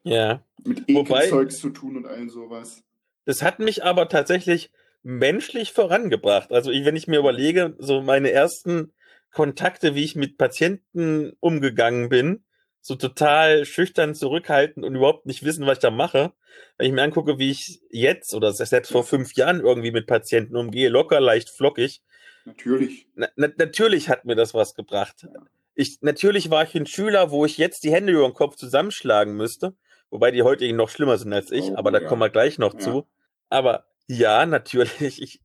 Ja. 0.05 0.43
mit 0.65 0.89
Wobei- 0.89 1.25
Ekelzeugs 1.25 1.59
zu 1.59 1.71
tun 1.71 1.97
und 1.99 2.07
all 2.07 2.29
sowas. 2.31 2.83
Das 3.25 3.43
hat 3.43 3.59
mich 3.59 3.85
aber 3.85 4.09
tatsächlich 4.09 4.71
menschlich 5.03 5.73
vorangebracht. 5.73 6.53
Also 6.53 6.71
wenn 6.71 6.97
ich 6.97 7.09
mir 7.09 7.19
überlege, 7.19 7.75
so 7.79 8.03
meine 8.03 8.31
ersten 8.31 8.93
Kontakte, 9.33 9.95
wie 9.95 10.05
ich 10.05 10.15
mit 10.15 10.39
Patienten 10.39 11.33
umgegangen 11.41 12.09
bin, 12.09 12.45
so 12.81 12.97
total 12.97 13.65
schüchtern 13.65 14.15
zurückhalten 14.15 14.85
und 14.85 14.97
überhaupt 14.97 15.27
nicht 15.27 15.45
wissen, 15.45 15.67
was 15.67 15.79
ich 15.79 15.83
da 15.83 15.91
mache. 15.91 16.33
Wenn 16.77 16.89
ich 16.89 16.93
mir 16.93 17.03
angucke, 17.03 17.39
wie 17.39 17.51
ich 17.51 17.81
jetzt 17.91 18.35
oder 18.35 18.53
selbst 18.53 18.91
vor 18.91 19.05
fünf 19.05 19.35
Jahren 19.35 19.61
irgendwie 19.61 19.93
mit 19.93 20.07
Patienten 20.07 20.57
umgehe, 20.57 20.89
locker, 20.89 21.21
leicht, 21.21 21.49
flockig. 21.49 22.03
Natürlich. 22.45 23.07
Na, 23.15 23.29
na, 23.37 23.49
natürlich 23.57 24.09
hat 24.09 24.25
mir 24.25 24.35
das 24.35 24.53
was 24.53 24.75
gebracht. 24.75 25.29
Ich, 25.75 25.99
natürlich 26.03 26.51
war 26.51 26.65
ich 26.65 26.75
ein 26.75 26.87
Schüler, 26.87 27.31
wo 27.31 27.47
ich 27.47 27.57
jetzt 27.57 27.85
die 27.85 27.93
Hände 27.93 28.13
über 28.13 28.29
den 28.29 28.35
Kopf 28.35 28.57
zusammenschlagen 28.57 29.37
müsste, 29.37 29.75
wobei 30.13 30.31
die 30.31 30.43
heutigen 30.43 30.77
noch 30.77 30.89
schlimmer 30.91 31.19
sind 31.19 31.33
als 31.33 31.51
ich, 31.51 31.65
Oh, 31.65 31.77
aber 31.77 31.91
da 31.91 32.01
ja. 32.01 32.07
kommen 32.07 32.21
wir 32.23 32.31
gleich 32.31 32.59
noch 32.59 32.75
Ja. 32.75 32.79
zu. 32.79 33.07
Aber 33.49 33.87
ja, 34.07 34.47
natürlich, 34.47 35.21
ich 35.21 35.41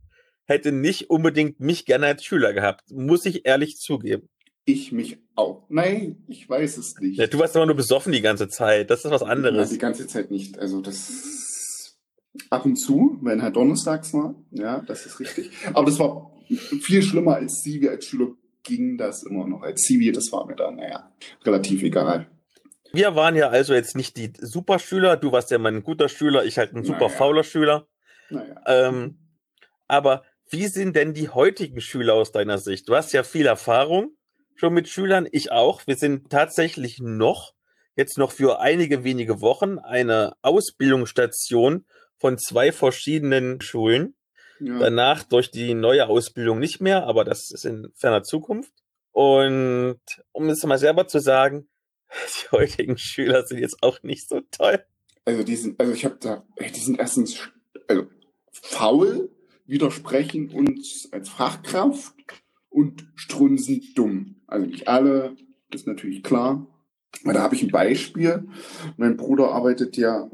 hätte 0.46 0.72
nicht 0.72 1.10
unbedingt 1.10 1.60
mich 1.60 1.86
gerne 1.86 2.06
als 2.06 2.24
Schüler 2.24 2.54
gehabt, 2.54 2.92
muss 2.92 3.26
ich 3.26 3.46
ehrlich 3.48 3.78
zugeben. 3.78 4.30
Ich 4.66 4.92
mich 4.92 5.18
auch. 5.36 5.64
Nein, 5.70 6.24
ich 6.28 6.48
weiß 6.50 6.78
es 6.78 6.96
nicht. 7.00 7.18
Ja, 7.18 7.28
du 7.28 7.40
warst 7.40 7.56
immer 7.56 7.66
nur 7.66 7.76
besoffen 7.76 8.12
die 8.12 8.22
ganze 8.22 8.48
Zeit, 8.50 8.90
das 8.90 9.04
ist 9.06 9.12
was 9.12 9.24
anderes. 9.24 9.70
die 9.70 9.78
ganze 9.78 10.08
Zeit 10.08 10.30
nicht. 10.30 10.60
Also 10.60 10.82
das 10.82 11.98
ab 12.50 12.66
und 12.66 12.76
zu, 12.76 13.18
wenn 13.22 13.42
halt 13.42 13.56
donnerstags 13.56 14.14
war. 14.14 14.36
Ja, 14.52 14.82
das 14.82 15.06
ist 15.06 15.20
richtig. 15.20 15.52
Aber 15.74 15.86
das 15.86 16.00
war 16.00 16.32
viel 16.82 17.02
schlimmer 17.02 17.36
als 17.36 17.62
Zivi. 17.62 17.88
Als 17.90 18.06
Schüler 18.06 18.28
ging 18.64 18.98
das 18.98 19.24
immer 19.24 19.48
noch. 19.48 19.62
Als 19.64 19.82
Zivi, 19.84 20.12
das 20.12 20.32
war 20.32 20.46
mir 20.46 20.56
dann, 20.56 20.76
naja, 20.76 21.12
relativ 21.46 21.82
egal. 21.84 22.28
Wir 22.98 23.16
waren 23.16 23.36
ja 23.36 23.50
also 23.50 23.76
jetzt 23.76 23.96
nicht 23.96 24.18
die 24.18 24.34
Superschüler, 24.40 25.18
du 25.18 25.32
warst 25.32 25.52
ja 25.52 25.60
mal 25.60 25.72
ein 25.72 25.84
guter 25.84 26.10
Schüler, 26.10 26.46
ich 26.46 26.58
halt 26.58 26.74
ein 26.74 26.84
super 26.84 27.06
Naja. 27.06 27.18
fauler 27.18 27.44
Schüler. 27.44 27.88
Naja. 28.32 28.60
Ähm, 28.66 29.20
aber 29.88 30.24
wie 30.50 30.66
sind 30.66 30.96
denn 30.96 31.14
die 31.14 31.30
heutigen 31.30 31.80
Schüler 31.80 32.16
aus 32.16 32.32
deiner 32.32 32.58
Sicht? 32.58 32.90
Du 32.90 32.96
hast 32.96 33.14
ja 33.14 33.22
viel 33.22 33.46
Erfahrung 33.46 34.18
schon 34.56 34.74
mit 34.74 34.90
Schülern, 34.90 35.28
ich 35.32 35.52
auch. 35.52 35.86
Wir 35.86 35.96
sind 35.96 36.32
tatsächlich 36.32 36.98
noch, 37.00 37.54
jetzt 37.96 38.18
noch 38.18 38.32
für 38.32 38.62
einige 38.62 39.04
wenige 39.04 39.42
Wochen, 39.42 39.78
eine 39.78 40.34
Ausbildungsstation 40.42 41.86
von 42.18 42.40
zwei 42.40 42.72
verschiedenen 42.72 43.62
Schulen. 43.62 44.16
Ja. 44.60 44.80
Danach 44.80 45.22
durch 45.22 45.52
die 45.52 45.76
neue 45.76 46.08
Ausbildung 46.08 46.58
nicht 46.58 46.82
mehr, 46.82 47.04
aber 47.06 47.24
das 47.26 47.52
ist 47.52 47.64
in 47.64 47.90
ferner 47.94 48.24
Zukunft. 48.24 48.74
Und 49.12 50.00
um 50.32 50.50
es 50.50 50.64
mal 50.64 50.80
selber 50.80 51.08
zu 51.08 51.20
sagen, 51.20 51.70
die 52.44 52.52
heutigen 52.52 52.98
Schüler 52.98 53.46
sind 53.46 53.60
jetzt 53.60 53.84
auch 53.84 54.04
nicht 54.04 54.28
so 54.28 54.42
toll. 54.52 54.84
Also 55.26 55.44
die 55.44 55.56
sind, 55.56 55.80
also 55.80 55.94
ich 55.94 56.06
habe 56.06 56.18
da, 56.20 56.46
die 56.60 56.80
sind 56.80 57.00
erstens 57.00 57.40
also 57.88 58.08
faul, 58.52 59.30
widersprechen 59.66 60.50
uns 60.50 61.10
als 61.12 61.30
Fachkraft 61.30 62.14
und 62.70 63.08
strunzen 63.16 63.84
dumm. 63.96 64.36
Also 64.48 64.66
nicht 64.66 64.88
alle, 64.88 65.36
das 65.70 65.82
ist 65.82 65.88
natürlich 65.88 66.24
klar. 66.24 66.66
Aber 67.24 67.34
da 67.34 67.42
habe 67.42 67.56
ich 67.56 67.64
ein 67.64 67.72
Beispiel. 67.72 68.48
Mein 68.98 69.18
Bruder 69.18 69.52
arbeitet 69.52 69.98
ja, 69.98 70.30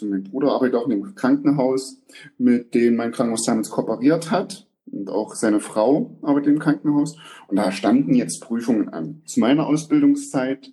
mein 0.00 0.24
Bruder 0.24 0.52
arbeitet 0.52 0.76
auch 0.76 0.86
in 0.86 0.92
einem 0.92 1.14
Krankenhaus, 1.14 2.02
mit 2.38 2.74
dem 2.74 2.96
mein 2.96 3.12
Krankenhaus 3.12 3.44
damals 3.44 3.70
kooperiert 3.70 4.30
hat. 4.30 4.66
Und 4.90 5.08
auch 5.08 5.34
seine 5.34 5.60
Frau 5.60 6.18
arbeitet 6.22 6.52
im 6.52 6.58
Krankenhaus. 6.58 7.16
Und 7.48 7.56
da 7.56 7.72
standen 7.72 8.14
jetzt 8.14 8.40
Prüfungen 8.40 8.88
an. 8.88 9.22
Zu 9.24 9.40
meiner 9.40 9.66
Ausbildungszeit 9.66 10.72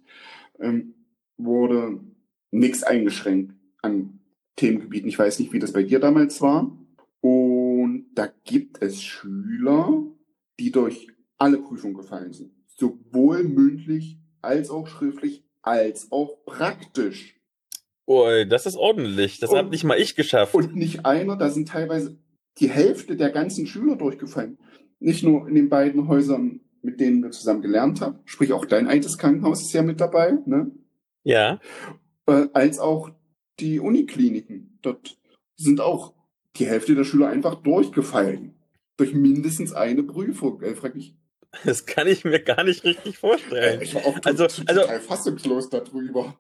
ähm, 0.62 0.94
wurde 1.38 2.00
nichts 2.52 2.84
eingeschränkt 2.84 3.54
an 3.82 4.20
Themengebieten. 4.56 5.08
Ich 5.10 5.18
weiß 5.20 5.40
nicht, 5.40 5.54
wie 5.54 5.60
das 5.60 5.72
bei 5.74 5.84
dir 5.84 6.00
damals 6.00 6.42
war. 6.42 6.76
Und 7.22 8.08
da 8.16 8.30
gibt 8.46 8.82
es 8.82 9.02
Schüler, 9.02 10.04
die 10.60 10.72
durch 10.72 11.08
alle 11.38 11.58
Prüfungen 11.60 11.94
gefallen 11.94 12.34
sind. 12.34 12.52
Sowohl 12.68 13.44
mündlich 13.44 14.18
als 14.42 14.70
auch 14.70 14.88
schriftlich 14.88 15.44
als 15.62 16.12
auch 16.12 16.44
praktisch. 16.46 17.36
Oh, 18.06 18.26
das 18.48 18.66
ist 18.66 18.76
ordentlich. 18.76 19.40
Das 19.40 19.52
Und- 19.52 19.58
habe 19.58 19.70
nicht 19.70 19.84
mal 19.84 20.00
ich 20.00 20.16
geschafft. 20.16 20.56
Und 20.56 20.76
nicht 20.76 21.06
einer, 21.06 21.36
da 21.36 21.50
sind 21.50 21.68
teilweise 21.68 22.18
die 22.58 22.70
Hälfte 22.70 23.16
der 23.16 23.30
ganzen 23.30 23.68
Schüler 23.68 23.96
durchgefallen. 23.96 24.58
Nicht 25.00 25.24
nur 25.24 25.48
in 25.48 25.56
den 25.56 25.70
beiden 25.70 26.08
Häusern, 26.08 26.62
mit 26.82 27.00
denen 27.00 27.24
wir 27.24 27.32
zusammen 27.32 27.62
gelernt 27.62 28.02
haben, 28.02 28.20
sprich 28.26 28.54
auch 28.54 28.66
dein 28.66 28.88
altes 28.88 29.18
Krankenhaus 29.18 29.62
ist 29.62 29.74
ja 29.74 29.82
mit 29.82 30.00
dabei, 30.02 30.38
ne? 30.46 30.72
ja. 31.24 31.60
äh, 32.28 32.48
als 32.54 32.80
auch 32.80 33.12
die 33.60 33.80
Unikliniken. 33.80 34.80
Dort 34.82 35.18
sind 35.58 35.82
auch 35.82 36.14
die 36.56 36.66
Hälfte 36.66 36.96
der 36.96 37.04
Schüler 37.04 37.28
einfach 37.30 37.56
durchgefallen. 37.56 38.56
Durch 38.98 39.14
mindestens 39.14 39.74
eine 39.74 40.04
Prüfung. 40.04 40.62
Äh, 40.62 40.76
frag 40.76 40.96
mich, 40.96 41.16
Das 41.66 41.86
kann 41.86 42.08
ich 42.08 42.24
mir 42.26 42.40
gar 42.42 42.64
nicht 42.64 42.84
richtig 42.84 43.18
vorstellen. 43.18 43.82
ich 43.82 43.96
war 43.96 44.06
auch 44.06 44.18
Also- 44.24 44.44
also- 44.44 44.82
total 44.82 45.00
fassungslos 45.02 45.70
darüber. 45.70 46.40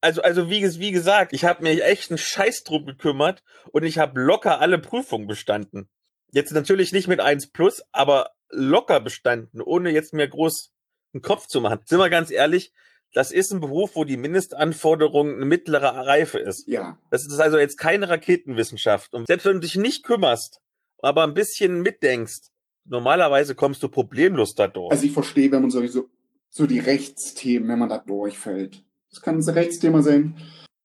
Also, 0.00 0.20
also 0.20 0.50
wie, 0.50 0.62
wie 0.80 0.90
gesagt, 0.92 1.32
ich 1.32 1.44
habe 1.44 1.62
mich 1.62 1.82
echt 1.82 2.10
einen 2.10 2.18
Scheiß 2.18 2.62
drum 2.64 2.84
gekümmert 2.84 3.42
und 3.72 3.84
ich 3.84 3.96
habe 3.98 4.20
locker 4.20 4.60
alle 4.60 4.78
Prüfungen 4.78 5.26
bestanden. 5.26 5.88
Jetzt 6.30 6.52
natürlich 6.52 6.92
nicht 6.92 7.08
mit 7.08 7.20
1 7.20 7.52
plus, 7.52 7.82
aber 7.92 8.30
locker 8.54 9.00
bestanden, 9.00 9.60
ohne 9.60 9.90
jetzt 9.90 10.12
mir 10.12 10.28
groß 10.28 10.72
einen 11.12 11.22
Kopf 11.22 11.46
zu 11.46 11.60
machen. 11.60 11.80
Sind 11.84 11.98
wir 11.98 12.10
ganz 12.10 12.30
ehrlich, 12.30 12.72
das 13.12 13.30
ist 13.30 13.52
ein 13.52 13.60
Beruf, 13.60 13.92
wo 13.94 14.04
die 14.04 14.16
Mindestanforderung 14.16 15.34
eine 15.36 15.44
mittlere 15.44 16.06
Reife 16.06 16.38
ist. 16.38 16.66
Ja, 16.66 16.98
Das 17.10 17.24
ist 17.24 17.38
also 17.38 17.58
jetzt 17.58 17.78
keine 17.78 18.08
Raketenwissenschaft. 18.08 19.14
Und 19.14 19.26
selbst 19.28 19.46
wenn 19.46 19.54
du 19.54 19.60
dich 19.60 19.76
nicht 19.76 20.04
kümmerst, 20.04 20.60
aber 20.98 21.22
ein 21.22 21.34
bisschen 21.34 21.82
mitdenkst, 21.82 22.50
normalerweise 22.86 23.54
kommst 23.54 23.82
du 23.82 23.88
problemlos 23.88 24.54
da 24.54 24.66
durch. 24.66 24.90
also 24.90 25.04
ich 25.06 25.12
verstehe, 25.12 25.50
wenn 25.52 25.62
man 25.62 25.70
sowieso 25.70 26.08
so 26.50 26.66
die 26.66 26.78
Rechtsthemen, 26.80 27.68
wenn 27.68 27.78
man 27.78 27.88
da 27.88 27.98
durchfällt. 27.98 28.84
Das 29.10 29.20
kann 29.20 29.38
ein 29.38 29.48
Rechtsthema 29.48 30.02
sein, 30.02 30.36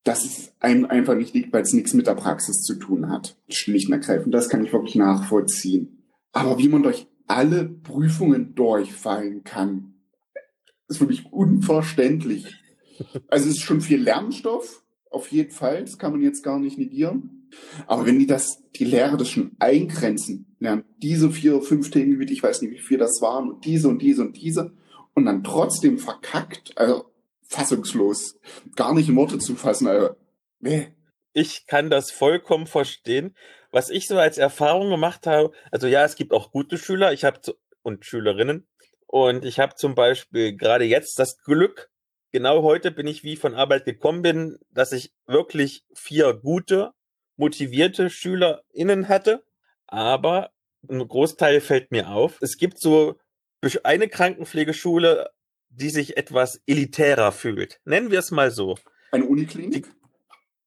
dass 0.03 0.23
es 0.23 0.53
einem 0.59 0.85
einfach 0.85 1.15
nicht 1.15 1.33
liegt, 1.33 1.51
weil 1.51 1.63
es 1.63 1.73
nichts 1.73 1.93
mit 1.93 2.07
der 2.07 2.15
Praxis 2.15 2.61
zu 2.61 2.75
tun 2.75 3.09
hat. 3.09 3.37
Schlicht 3.49 3.87
und 3.87 3.93
ergreifend. 3.93 4.33
Das 4.33 4.49
kann 4.49 4.63
ich 4.63 4.71
wirklich 4.71 4.95
nachvollziehen. 4.95 6.03
Aber 6.31 6.57
wie 6.57 6.69
man 6.69 6.83
durch 6.83 7.07
alle 7.29 7.65
Prüfungen 7.65 8.55
durchfallen 8.55 9.43
kann, 9.43 9.93
ist 10.87 10.97
für 10.97 11.05
mich 11.05 11.31
unverständlich. 11.31 12.55
Also 13.29 13.47
es 13.47 13.57
ist 13.57 13.61
schon 13.61 13.81
viel 13.81 14.01
Lernstoff, 14.01 14.83
auf 15.09 15.31
jeden 15.31 15.51
Fall. 15.51 15.81
Das 15.81 15.97
kann 15.97 16.11
man 16.11 16.21
jetzt 16.21 16.43
gar 16.43 16.59
nicht 16.59 16.77
negieren. 16.77 17.47
Aber 17.87 18.05
wenn 18.05 18.19
die 18.19 18.27
das, 18.27 18.63
die 18.75 18.83
Lehrer 18.83 19.17
das 19.17 19.29
schon 19.29 19.51
eingrenzen, 19.59 20.55
lernen 20.59 20.83
diese 20.97 21.31
vier, 21.31 21.61
fünf 21.61 21.89
Themengebiete, 21.91 22.33
ich 22.33 22.43
weiß 22.43 22.61
nicht, 22.61 22.71
wie 22.71 22.81
viel 22.81 22.97
das 22.97 23.21
waren, 23.21 23.49
und 23.49 23.65
diese 23.65 23.87
und 23.87 24.01
diese 24.01 24.21
und 24.21 24.35
diese, 24.37 24.73
und 25.13 25.25
dann 25.25 25.43
trotzdem 25.43 25.97
verkackt, 25.97 26.77
also 26.77 27.05
fassungslos, 27.43 28.39
gar 28.75 28.93
nicht 28.93 29.09
in 29.09 29.15
Worte 29.15 29.39
zu 29.39 29.55
fassen, 29.55 29.87
also, 29.87 30.15
nee. 30.59 30.89
ich 31.33 31.65
kann 31.65 31.89
das 31.89 32.11
vollkommen 32.11 32.67
verstehen. 32.67 33.35
Was 33.71 33.89
ich 33.89 34.07
so 34.07 34.17
als 34.17 34.37
Erfahrung 34.37 34.89
gemacht 34.89 35.27
habe, 35.27 35.51
also 35.71 35.87
ja, 35.87 36.03
es 36.03 36.15
gibt 36.15 36.33
auch 36.33 36.51
gute 36.51 36.77
Schüler, 36.77 37.13
ich 37.13 37.23
habe 37.23 37.39
und 37.81 38.05
Schülerinnen 38.05 38.67
und 39.07 39.45
ich 39.45 39.59
habe 39.59 39.75
zum 39.75 39.95
Beispiel 39.95 40.55
gerade 40.55 40.85
jetzt 40.85 41.19
das 41.19 41.37
Glück, 41.43 41.89
genau 42.31 42.63
heute 42.63 42.91
bin 42.91 43.07
ich 43.07 43.23
wie 43.23 43.35
von 43.35 43.53
Arbeit 43.53 43.85
gekommen 43.85 44.21
bin, 44.21 44.57
dass 44.71 44.91
ich 44.91 45.13
wirklich 45.27 45.85
vier 45.93 46.33
gute, 46.33 46.91
motivierte 47.35 48.09
SchülerInnen 48.09 49.07
hatte, 49.07 49.43
aber 49.87 50.51
ein 50.87 51.07
Großteil 51.07 51.61
fällt 51.61 51.91
mir 51.91 52.09
auf. 52.09 52.37
Es 52.41 52.57
gibt 52.57 52.79
so 52.79 53.19
eine 53.83 54.07
Krankenpflegeschule, 54.07 55.29
die 55.69 55.89
sich 55.89 56.17
etwas 56.17 56.61
elitärer 56.65 57.31
fühlt. 57.31 57.79
Nennen 57.85 58.11
wir 58.11 58.19
es 58.19 58.31
mal 58.31 58.51
so. 58.51 58.77
Eine 59.11 59.25
Uniklinik? 59.25 59.87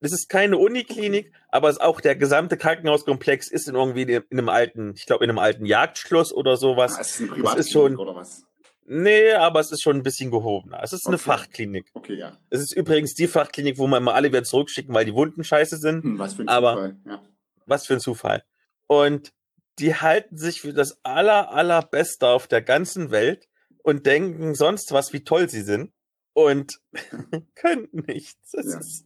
Es 0.03 0.13
ist 0.13 0.29
keine 0.29 0.59
Uniklinik, 0.59 1.33
aber 1.49 1.69
es 1.69 1.77
ist 1.77 1.83
auch 1.83 2.01
der 2.01 2.17
gesamte 2.17 2.57
Krankenhauskomplex 2.57 3.49
ist 3.51 3.69
in 3.69 3.75
irgendwie 3.77 4.03
in 4.03 4.25
einem 4.33 4.49
alten, 4.49 4.93
ich 4.97 5.07
glaube 5.07 5.25
in 5.25 5.31
einem 5.31 5.39
alten 5.39 5.65
Jagdschloss 5.65 6.33
oder 6.33 6.57
sowas. 6.57 6.97
Ah, 6.97 7.01
ist 7.01 7.21
eine 7.21 7.43
das 7.43 7.55
ist 7.57 7.71
schon, 7.73 7.97
oder 7.97 8.15
was? 8.17 8.45
nee, 8.85 9.33
aber 9.33 9.61
es 9.61 9.71
ist 9.71 9.81
schon 9.83 9.97
ein 9.97 10.03
bisschen 10.03 10.31
gehobener. 10.31 10.81
Es 10.83 10.93
ist 10.93 11.07
eine 11.07 11.15
Okay. 11.17 11.25
Fachklinik. 11.25 11.91
Okay, 11.95 12.15
ja. 12.15 12.37
Es 12.51 12.61
ist 12.61 12.73
übrigens 12.73 13.15
die 13.15 13.29
Fachklinik, 13.29 13.79
wo 13.79 13.87
wir 13.87 13.97
immer 13.99 14.15
alle 14.15 14.29
wieder 14.29 14.43
zurückschicken, 14.43 14.93
weil 14.93 15.05
die 15.05 15.15
Wunden 15.15 15.45
scheiße 15.45 15.77
sind. 15.77 16.03
Hm, 16.03 16.19
was 16.19 16.35
für 16.35 16.43
ein 16.43 16.49
Aber- 16.49 16.75
Zufall. 16.75 16.97
Ja. 17.07 17.23
Was 17.67 17.87
für 17.87 17.95
ein 17.95 18.01
Zufall. 18.01 18.43
Und 18.89 19.33
die 19.79 19.95
halten 19.95 20.37
sich 20.37 20.61
für 20.63 20.73
das 20.75 20.99
aller, 21.05 21.53
allerbeste 21.53 22.27
auf 22.27 22.49
der 22.49 22.61
ganzen 22.61 23.11
Welt 23.13 23.49
und 23.85 24.05
denken 24.05 24.55
sonst 24.57 24.91
was, 24.93 25.13
wie 25.13 25.23
toll 25.25 25.49
sie 25.49 25.63
sind. 25.63 25.93
Und 26.35 26.81
können 27.55 27.89
nichts. 27.93 28.53
Es 28.55 28.73
Ja. 28.73 28.81
ist, 28.81 29.05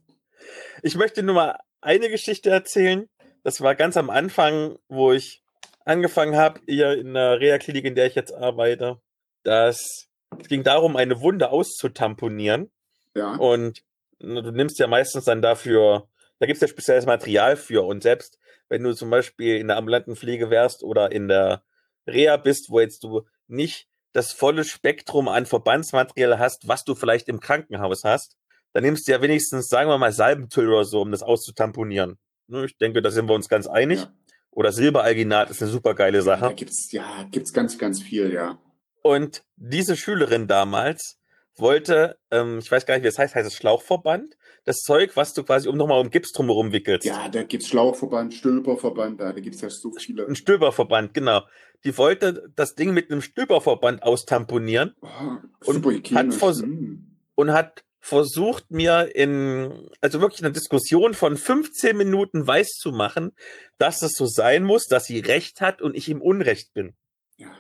ich 0.82 0.96
möchte 0.96 1.22
nur 1.22 1.34
mal 1.34 1.58
eine 1.80 2.08
Geschichte 2.08 2.50
erzählen. 2.50 3.08
Das 3.42 3.60
war 3.60 3.74
ganz 3.74 3.96
am 3.96 4.10
Anfang, 4.10 4.76
wo 4.88 5.12
ich 5.12 5.42
angefangen 5.84 6.36
habe, 6.36 6.60
hier 6.66 6.92
in 6.92 7.14
der 7.14 7.40
Reha-Klinik, 7.40 7.84
in 7.84 7.94
der 7.94 8.06
ich 8.06 8.14
jetzt 8.14 8.32
arbeite. 8.32 9.00
Das 9.44 10.08
es 10.40 10.48
ging 10.48 10.64
darum, 10.64 10.96
eine 10.96 11.20
Wunde 11.20 11.50
auszutamponieren. 11.50 12.70
ja. 13.14 13.36
Und 13.36 13.82
du 14.18 14.50
nimmst 14.50 14.78
ja 14.78 14.86
meistens 14.86 15.24
dann 15.24 15.42
dafür, 15.42 16.08
da 16.38 16.46
gibt's 16.46 16.62
ja 16.62 16.68
spezielles 16.68 17.06
Material 17.06 17.56
für. 17.56 17.84
Und 17.84 18.02
selbst 18.02 18.38
wenn 18.68 18.82
du 18.82 18.94
zum 18.94 19.10
Beispiel 19.10 19.56
in 19.56 19.68
der 19.68 19.76
ambulanten 19.76 20.16
Pflege 20.16 20.50
wärst 20.50 20.82
oder 20.82 21.12
in 21.12 21.28
der 21.28 21.62
Reha 22.06 22.36
bist, 22.36 22.70
wo 22.70 22.80
jetzt 22.80 23.04
du 23.04 23.26
nicht 23.46 23.88
das 24.12 24.32
volle 24.32 24.64
Spektrum 24.64 25.28
an 25.28 25.46
Verbandsmaterial 25.46 26.38
hast, 26.38 26.66
was 26.66 26.84
du 26.84 26.94
vielleicht 26.94 27.28
im 27.28 27.40
Krankenhaus 27.40 28.02
hast, 28.04 28.36
dann 28.76 28.84
nimmst 28.84 29.08
du 29.08 29.12
ja 29.12 29.22
wenigstens, 29.22 29.68
sagen 29.68 29.88
wir 29.88 29.96
mal, 29.96 30.12
Salbentüll 30.12 30.68
oder 30.68 30.84
so, 30.84 31.00
um 31.00 31.10
das 31.10 31.22
auszutamponieren. 31.22 32.18
Ne, 32.46 32.66
ich 32.66 32.76
denke, 32.76 33.00
da 33.00 33.10
sind 33.10 33.26
wir 33.26 33.32
uns 33.32 33.48
ganz 33.48 33.66
einig. 33.66 34.00
Ja. 34.00 34.12
Oder 34.50 34.70
Silberalginat 34.70 35.48
ist 35.48 35.62
eine 35.62 35.70
super 35.70 35.94
geile 35.94 36.20
Sache. 36.20 36.42
Da 36.42 36.52
gibt's, 36.52 36.92
ja, 36.92 37.26
gibt's 37.30 37.54
ganz, 37.54 37.78
ganz 37.78 38.02
viel, 38.02 38.34
ja. 38.34 38.58
Und 39.00 39.44
diese 39.56 39.96
Schülerin 39.96 40.46
damals 40.46 41.18
wollte, 41.56 42.18
ähm, 42.30 42.58
ich 42.58 42.70
weiß 42.70 42.84
gar 42.84 42.96
nicht, 42.96 43.04
wie 43.04 43.08
es 43.08 43.14
das 43.14 43.22
heißt, 43.22 43.34
heißt 43.34 43.46
es 43.46 43.54
Schlauchverband? 43.54 44.36
Das 44.66 44.80
Zeug, 44.80 45.16
was 45.16 45.32
du 45.32 45.42
quasi 45.42 45.70
um 45.70 45.78
nochmal 45.78 45.98
um 45.98 46.10
Gips 46.10 46.32
drumherum 46.32 46.72
wickelst. 46.72 47.06
Ja, 47.06 47.30
da 47.30 47.44
gibt's 47.44 47.68
Schlauchverband, 47.68 48.34
Stülperverband, 48.34 49.20
da, 49.20 49.32
da 49.32 49.40
gibt's 49.40 49.62
ja 49.62 49.70
so 49.70 49.90
viele. 49.90 50.26
Ein 50.26 50.36
Stülperverband, 50.36 51.14
genau. 51.14 51.44
Die 51.84 51.96
wollte 51.96 52.52
das 52.54 52.74
Ding 52.74 52.92
mit 52.92 53.10
einem 53.10 53.22
Stülperverband 53.22 54.02
austamponieren 54.02 54.94
oh, 55.00 55.70
und 55.70 55.82
hat, 56.14 56.42
hm. 56.42 57.06
und 57.36 57.52
hat 57.52 57.85
versucht 58.06 58.70
mir 58.70 59.16
in, 59.16 59.90
also 60.00 60.20
wirklich 60.20 60.40
eine 60.40 60.52
Diskussion 60.52 61.12
von 61.12 61.36
15 61.36 61.96
Minuten 61.96 62.46
weiß 62.46 62.74
zu 62.74 62.92
machen, 62.92 63.32
dass 63.78 64.00
es 64.02 64.12
so 64.12 64.26
sein 64.26 64.62
muss, 64.62 64.86
dass 64.86 65.06
sie 65.06 65.18
Recht 65.18 65.60
hat 65.60 65.82
und 65.82 65.96
ich 65.96 66.08
im 66.08 66.22
Unrecht 66.22 66.72
bin. 66.72 66.94
Ja, 67.36 67.52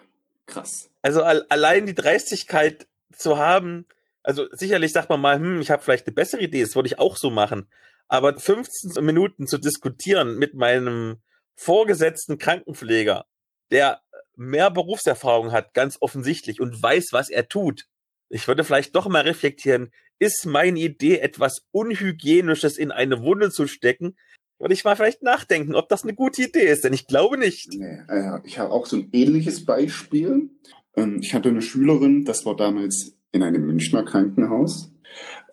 krass. 0.46 0.88
Also 1.02 1.24
allein 1.24 1.86
die 1.86 1.96
Dreistigkeit 1.96 2.86
zu 3.12 3.38
haben, 3.38 3.86
also 4.22 4.46
sicherlich 4.52 4.92
sagt 4.92 5.10
man 5.10 5.20
mal, 5.20 5.36
hm, 5.36 5.60
ich 5.60 5.72
habe 5.72 5.82
vielleicht 5.82 6.06
eine 6.06 6.14
bessere 6.14 6.42
Idee, 6.42 6.60
das 6.60 6.76
würde 6.76 6.86
ich 6.86 7.00
auch 7.00 7.16
so 7.16 7.30
machen. 7.30 7.68
Aber 8.06 8.38
15 8.38 9.04
Minuten 9.04 9.48
zu 9.48 9.58
diskutieren 9.58 10.38
mit 10.38 10.54
meinem 10.54 11.16
vorgesetzten 11.56 12.38
Krankenpfleger, 12.38 13.26
der 13.72 14.00
mehr 14.36 14.70
Berufserfahrung 14.70 15.50
hat, 15.50 15.74
ganz 15.74 15.98
offensichtlich, 16.00 16.60
und 16.60 16.80
weiß, 16.80 17.08
was 17.10 17.30
er 17.30 17.48
tut. 17.48 17.88
Ich 18.28 18.48
würde 18.48 18.64
vielleicht 18.64 18.96
doch 18.96 19.08
mal 19.08 19.22
reflektieren, 19.22 19.90
ist 20.18 20.46
meine 20.46 20.80
Idee, 20.80 21.18
etwas 21.18 21.66
Unhygienisches 21.72 22.78
in 22.78 22.90
eine 22.90 23.22
Wunde 23.22 23.50
zu 23.50 23.66
stecken? 23.66 24.16
Würde 24.58 24.72
ich 24.72 24.84
mal 24.84 24.96
vielleicht 24.96 25.22
nachdenken, 25.22 25.74
ob 25.74 25.88
das 25.88 26.02
eine 26.02 26.14
gute 26.14 26.44
Idee 26.44 26.66
ist, 26.66 26.84
denn 26.84 26.94
ich 26.94 27.06
glaube 27.06 27.36
nicht. 27.36 27.68
Nee, 27.74 28.00
äh, 28.08 28.40
ich 28.44 28.58
habe 28.58 28.72
auch 28.72 28.86
so 28.86 28.96
ein 28.96 29.10
ähnliches 29.12 29.64
Beispiel. 29.64 30.48
Ähm, 30.96 31.18
ich 31.20 31.34
hatte 31.34 31.50
eine 31.50 31.60
Schülerin, 31.60 32.24
das 32.24 32.46
war 32.46 32.56
damals 32.56 33.18
in 33.32 33.42
einem 33.42 33.66
Münchner 33.66 34.02
Krankenhaus. 34.02 34.90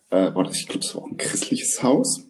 Äh, 0.09 0.33
war 0.33 0.45
das, 0.45 0.57
ich 0.57 0.67
glaube, 0.67 0.85
das 0.85 0.95
war 0.95 1.03
ein 1.05 1.17
christliches 1.17 1.83
Haus. 1.83 2.29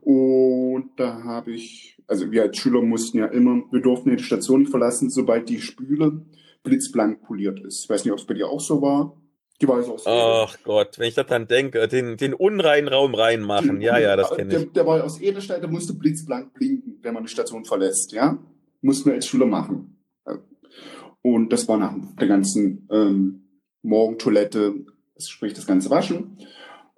Und 0.00 0.90
da 0.96 1.22
habe 1.22 1.52
ich, 1.52 1.96
also 2.08 2.32
wir 2.32 2.42
als 2.42 2.58
Schüler 2.58 2.82
mussten 2.82 3.18
ja 3.18 3.26
immer, 3.26 3.62
wir 3.70 3.80
durften 3.80 4.16
die 4.16 4.22
Station 4.22 4.66
verlassen, 4.66 5.08
sobald 5.08 5.48
die 5.48 5.60
Spüle 5.60 6.26
blitzblank 6.64 7.22
poliert 7.22 7.60
ist. 7.60 7.84
Ich 7.84 7.90
weiß 7.90 8.04
nicht, 8.04 8.12
ob 8.12 8.18
es 8.18 8.26
bei 8.26 8.34
dir 8.34 8.48
auch 8.48 8.60
so 8.60 8.82
war. 8.82 9.21
Die 9.62 9.66
so 9.66 9.94
aus 9.94 10.06
Ach 10.06 10.58
Gott, 10.64 10.98
wenn 10.98 11.06
ich 11.06 11.14
das 11.14 11.26
dann 11.28 11.46
denke, 11.46 11.86
den, 11.86 12.16
den 12.16 12.34
unreinen 12.34 12.88
Raum 12.88 13.14
reinmachen. 13.14 13.80
ja, 13.80 13.96
ja, 13.98 14.16
das 14.16 14.34
kenne 14.34 14.52
ich. 14.52 14.58
Der, 14.58 14.66
der 14.66 14.86
war 14.86 15.04
aus 15.04 15.20
Edelstahl, 15.20 15.60
der 15.60 15.70
musste 15.70 15.94
blitzblank 15.94 16.52
blinken, 16.52 16.98
wenn 17.02 17.14
man 17.14 17.22
die 17.22 17.30
Station 17.30 17.64
verlässt, 17.64 18.10
ja. 18.10 18.38
Mussten 18.80 19.10
wir 19.10 19.14
als 19.14 19.26
Schüler 19.28 19.46
machen. 19.46 20.02
Und 21.22 21.52
das 21.52 21.68
war 21.68 21.78
nach 21.78 21.94
der 22.18 22.26
ganzen 22.26 22.88
ähm, 22.90 23.44
Morgentoilette, 23.82 24.74
sprich 25.16 25.54
das 25.54 25.68
ganze 25.68 25.90
Waschen. 25.90 26.38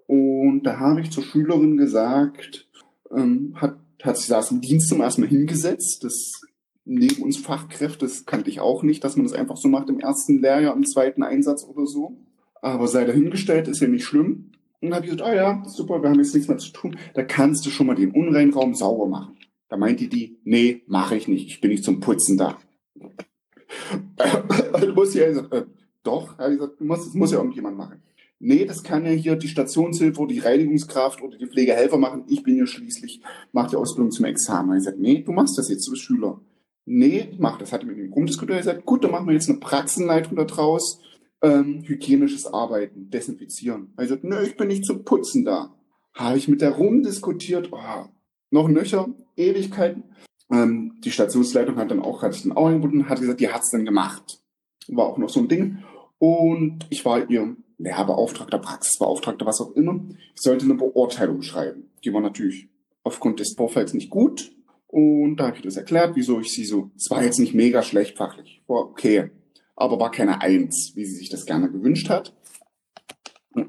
Und 0.07 0.63
da 0.63 0.79
habe 0.79 1.03
ich 1.03 1.11
zur 1.11 1.23
Schülerin 1.23 1.77
gesagt, 1.77 2.67
ähm, 3.15 3.55
hat, 3.57 3.77
hat 4.03 4.17
sie 4.17 4.29
saß 4.29 4.53
im 4.53 4.63
Dienst 4.63 4.89
zum 4.89 5.03
ersten 5.03 5.21
Mal 5.21 5.29
hingesetzt. 5.29 6.03
Das 6.03 6.41
neben 6.87 7.23
uns 7.23 7.37
Fachkräfte, 7.37 8.07
das 8.07 8.25
kannte 8.25 8.49
ich 8.49 8.61
auch 8.61 8.83
nicht, 8.83 9.05
dass 9.05 9.17
man 9.17 9.27
das 9.27 9.35
einfach 9.35 9.59
so 9.59 9.69
macht 9.69 9.91
im 9.91 10.01
ersten 10.01 10.41
Lehrjahr, 10.41 10.75
im 10.75 10.87
zweiten 10.87 11.23
Einsatz 11.23 11.65
oder 11.65 11.87
so. 11.87 12.17
Aber 12.65 12.89
sei 12.89 13.05
dahingestellt, 13.05 13.69
ist 13.69 13.81
ja 13.81 13.89
nicht 13.89 14.07
schlimm. 14.07 14.51
Und 14.81 14.89
dann 14.89 14.95
habe 14.95 15.05
ich 15.05 15.13
gesagt, 15.13 15.31
ah 15.31 15.35
ja, 15.35 15.63
super, 15.67 16.01
wir 16.01 16.09
haben 16.09 16.19
jetzt 16.19 16.33
nichts 16.33 16.49
mehr 16.49 16.57
zu 16.57 16.73
tun. 16.73 16.97
Da 17.13 17.23
kannst 17.23 17.67
du 17.67 17.71
schon 17.71 17.87
mal 17.87 17.95
den 17.95 18.13
Unreinraum 18.13 18.75
sauber 18.75 19.07
machen. 19.07 19.37
Da 19.69 19.77
meinte 19.77 20.09
die, 20.09 20.39
nee, 20.45 20.81
mache 20.87 21.15
ich 21.15 21.29
nicht, 21.29 21.49
ich 21.49 21.61
bin 21.61 21.71
nicht 21.71 21.85
zum 21.85 22.01
Putzen 22.01 22.39
da. 22.39 22.57
du 24.81 24.95
musst 24.95 25.15
ja 25.15 25.27
gesagt, 25.27 25.53
äh, 25.53 25.67
doch, 26.05 26.39
habe 26.39 26.55
ich 26.55 26.59
gesagt, 26.59 26.81
du 26.81 26.85
musst, 26.87 27.07
das 27.07 27.13
muss 27.13 27.33
ja 27.33 27.37
irgendjemand 27.37 27.77
machen. 27.77 28.03
Nee, 28.39 28.65
das 28.65 28.83
kann 28.83 29.05
ja 29.05 29.13
hier 29.13 29.37
die 29.37 29.49
Stationshilfe 29.49 30.19
oder 30.19 30.33
die 30.33 30.41
Reinigungskraft 30.41 31.21
oder 31.21 31.37
die 31.37 31.47
Pflegehelfer 31.47 31.99
machen. 31.99 32.25
Ich 32.29 32.43
bin 32.43 32.57
ja 32.57 32.67
schließlich, 32.67 33.21
mache 33.53 33.71
die 33.73 33.77
Ausbildung 33.77 34.11
zum 34.11 34.25
Examen. 34.25 34.73
Ich 34.79 34.85
gesagt, 34.85 35.01
nee, 35.01 35.23
du 35.23 35.33
machst 35.33 35.59
das 35.59 35.69
jetzt, 35.69 35.87
du 35.87 35.91
bist 35.91 36.05
Schüler. 36.05 36.41
Nee, 36.87 37.29
ich 37.31 37.39
mach 37.39 37.59
das. 37.59 37.75
Hatte 37.75 37.85
mit 37.85 37.99
ihm 37.99 38.11
rumdiskutiert. 38.11 38.59
Ich 38.59 38.65
gesagt, 38.65 38.87
gut, 38.87 39.05
dann 39.05 39.11
machen 39.11 39.27
wir 39.27 39.35
jetzt 39.35 39.51
eine 39.51 39.59
Praxenleitung 39.59 40.37
da 40.37 40.45
draus. 40.45 41.01
Ähm, 41.45 41.83
hygienisches 41.85 42.47
Arbeiten, 42.47 43.11
desinfizieren. 43.11 43.93
Er 43.99 44.05
gesagt, 44.05 44.25
nö, 44.25 44.43
ich 44.43 44.57
bin 44.57 44.69
nicht 44.69 44.87
zum 44.87 45.05
Putzen 45.05 45.45
da. 45.45 45.75
Habe 46.15 46.39
ich 46.39 46.49
mit 46.49 46.63
der 46.63 46.71
rumdiskutiert, 46.71 47.69
oh, 47.71 48.07
noch 48.51 48.69
nöcher, 48.69 49.09
Ewigkeiten. 49.37 50.05
Ähm, 50.51 50.95
die 51.05 51.11
Stationsleitung 51.11 51.77
hat 51.77 51.91
dann 51.91 52.01
auch, 52.01 52.23
hat 52.23 52.33
sich 52.33 52.45
dann 52.45 53.09
hat 53.09 53.21
gesagt, 53.21 53.41
die 53.41 53.51
hat's 53.51 53.71
dann 53.71 53.85
gemacht. 53.85 54.41
War 54.89 55.07
auch 55.07 55.19
noch 55.19 55.29
so 55.29 55.41
ein 55.41 55.49
Ding. 55.49 55.85
Und 56.19 56.87
ich 56.89 57.05
war 57.05 57.29
ihr 57.29 57.57
Lehrbeauftragter, 57.77 58.59
Praxisbeauftragter, 58.59 59.45
was 59.45 59.61
auch 59.61 59.73
immer. 59.73 60.01
Ich 60.35 60.41
sollte 60.41 60.65
eine 60.65 60.75
Beurteilung 60.75 61.43
schreiben. 61.43 61.91
Die 62.05 62.13
war 62.15 62.23
natürlich 62.23 62.69
aufgrund 63.03 63.41
des 63.41 63.55
Vorfalls 63.55 63.93
nicht 63.93 64.09
gut. 64.09 64.53
Und 64.87 65.37
da 65.37 65.49
habe 65.49 65.57
ich 65.57 65.63
das 65.63 65.77
erklärt, 65.77 66.15
wieso 66.15 66.41
ich 66.41 66.53
sie 66.53 66.65
so, 66.65 66.91
es 66.97 67.11
war 67.11 67.23
jetzt 67.23 67.41
nicht 67.41 67.53
mega 67.53 67.83
schlecht 67.83 68.17
fachlich, 68.17 68.63
war 68.67 68.79
okay, 68.79 69.31
aber 69.77 69.99
war 69.99 70.11
keine 70.11 70.41
Eins, 70.41 70.93
wie 70.95 71.05
sie 71.05 71.17
sich 71.17 71.31
das 71.31 71.47
gerne 71.47 71.71
gewünscht 71.71 72.09
hat. 72.09 72.35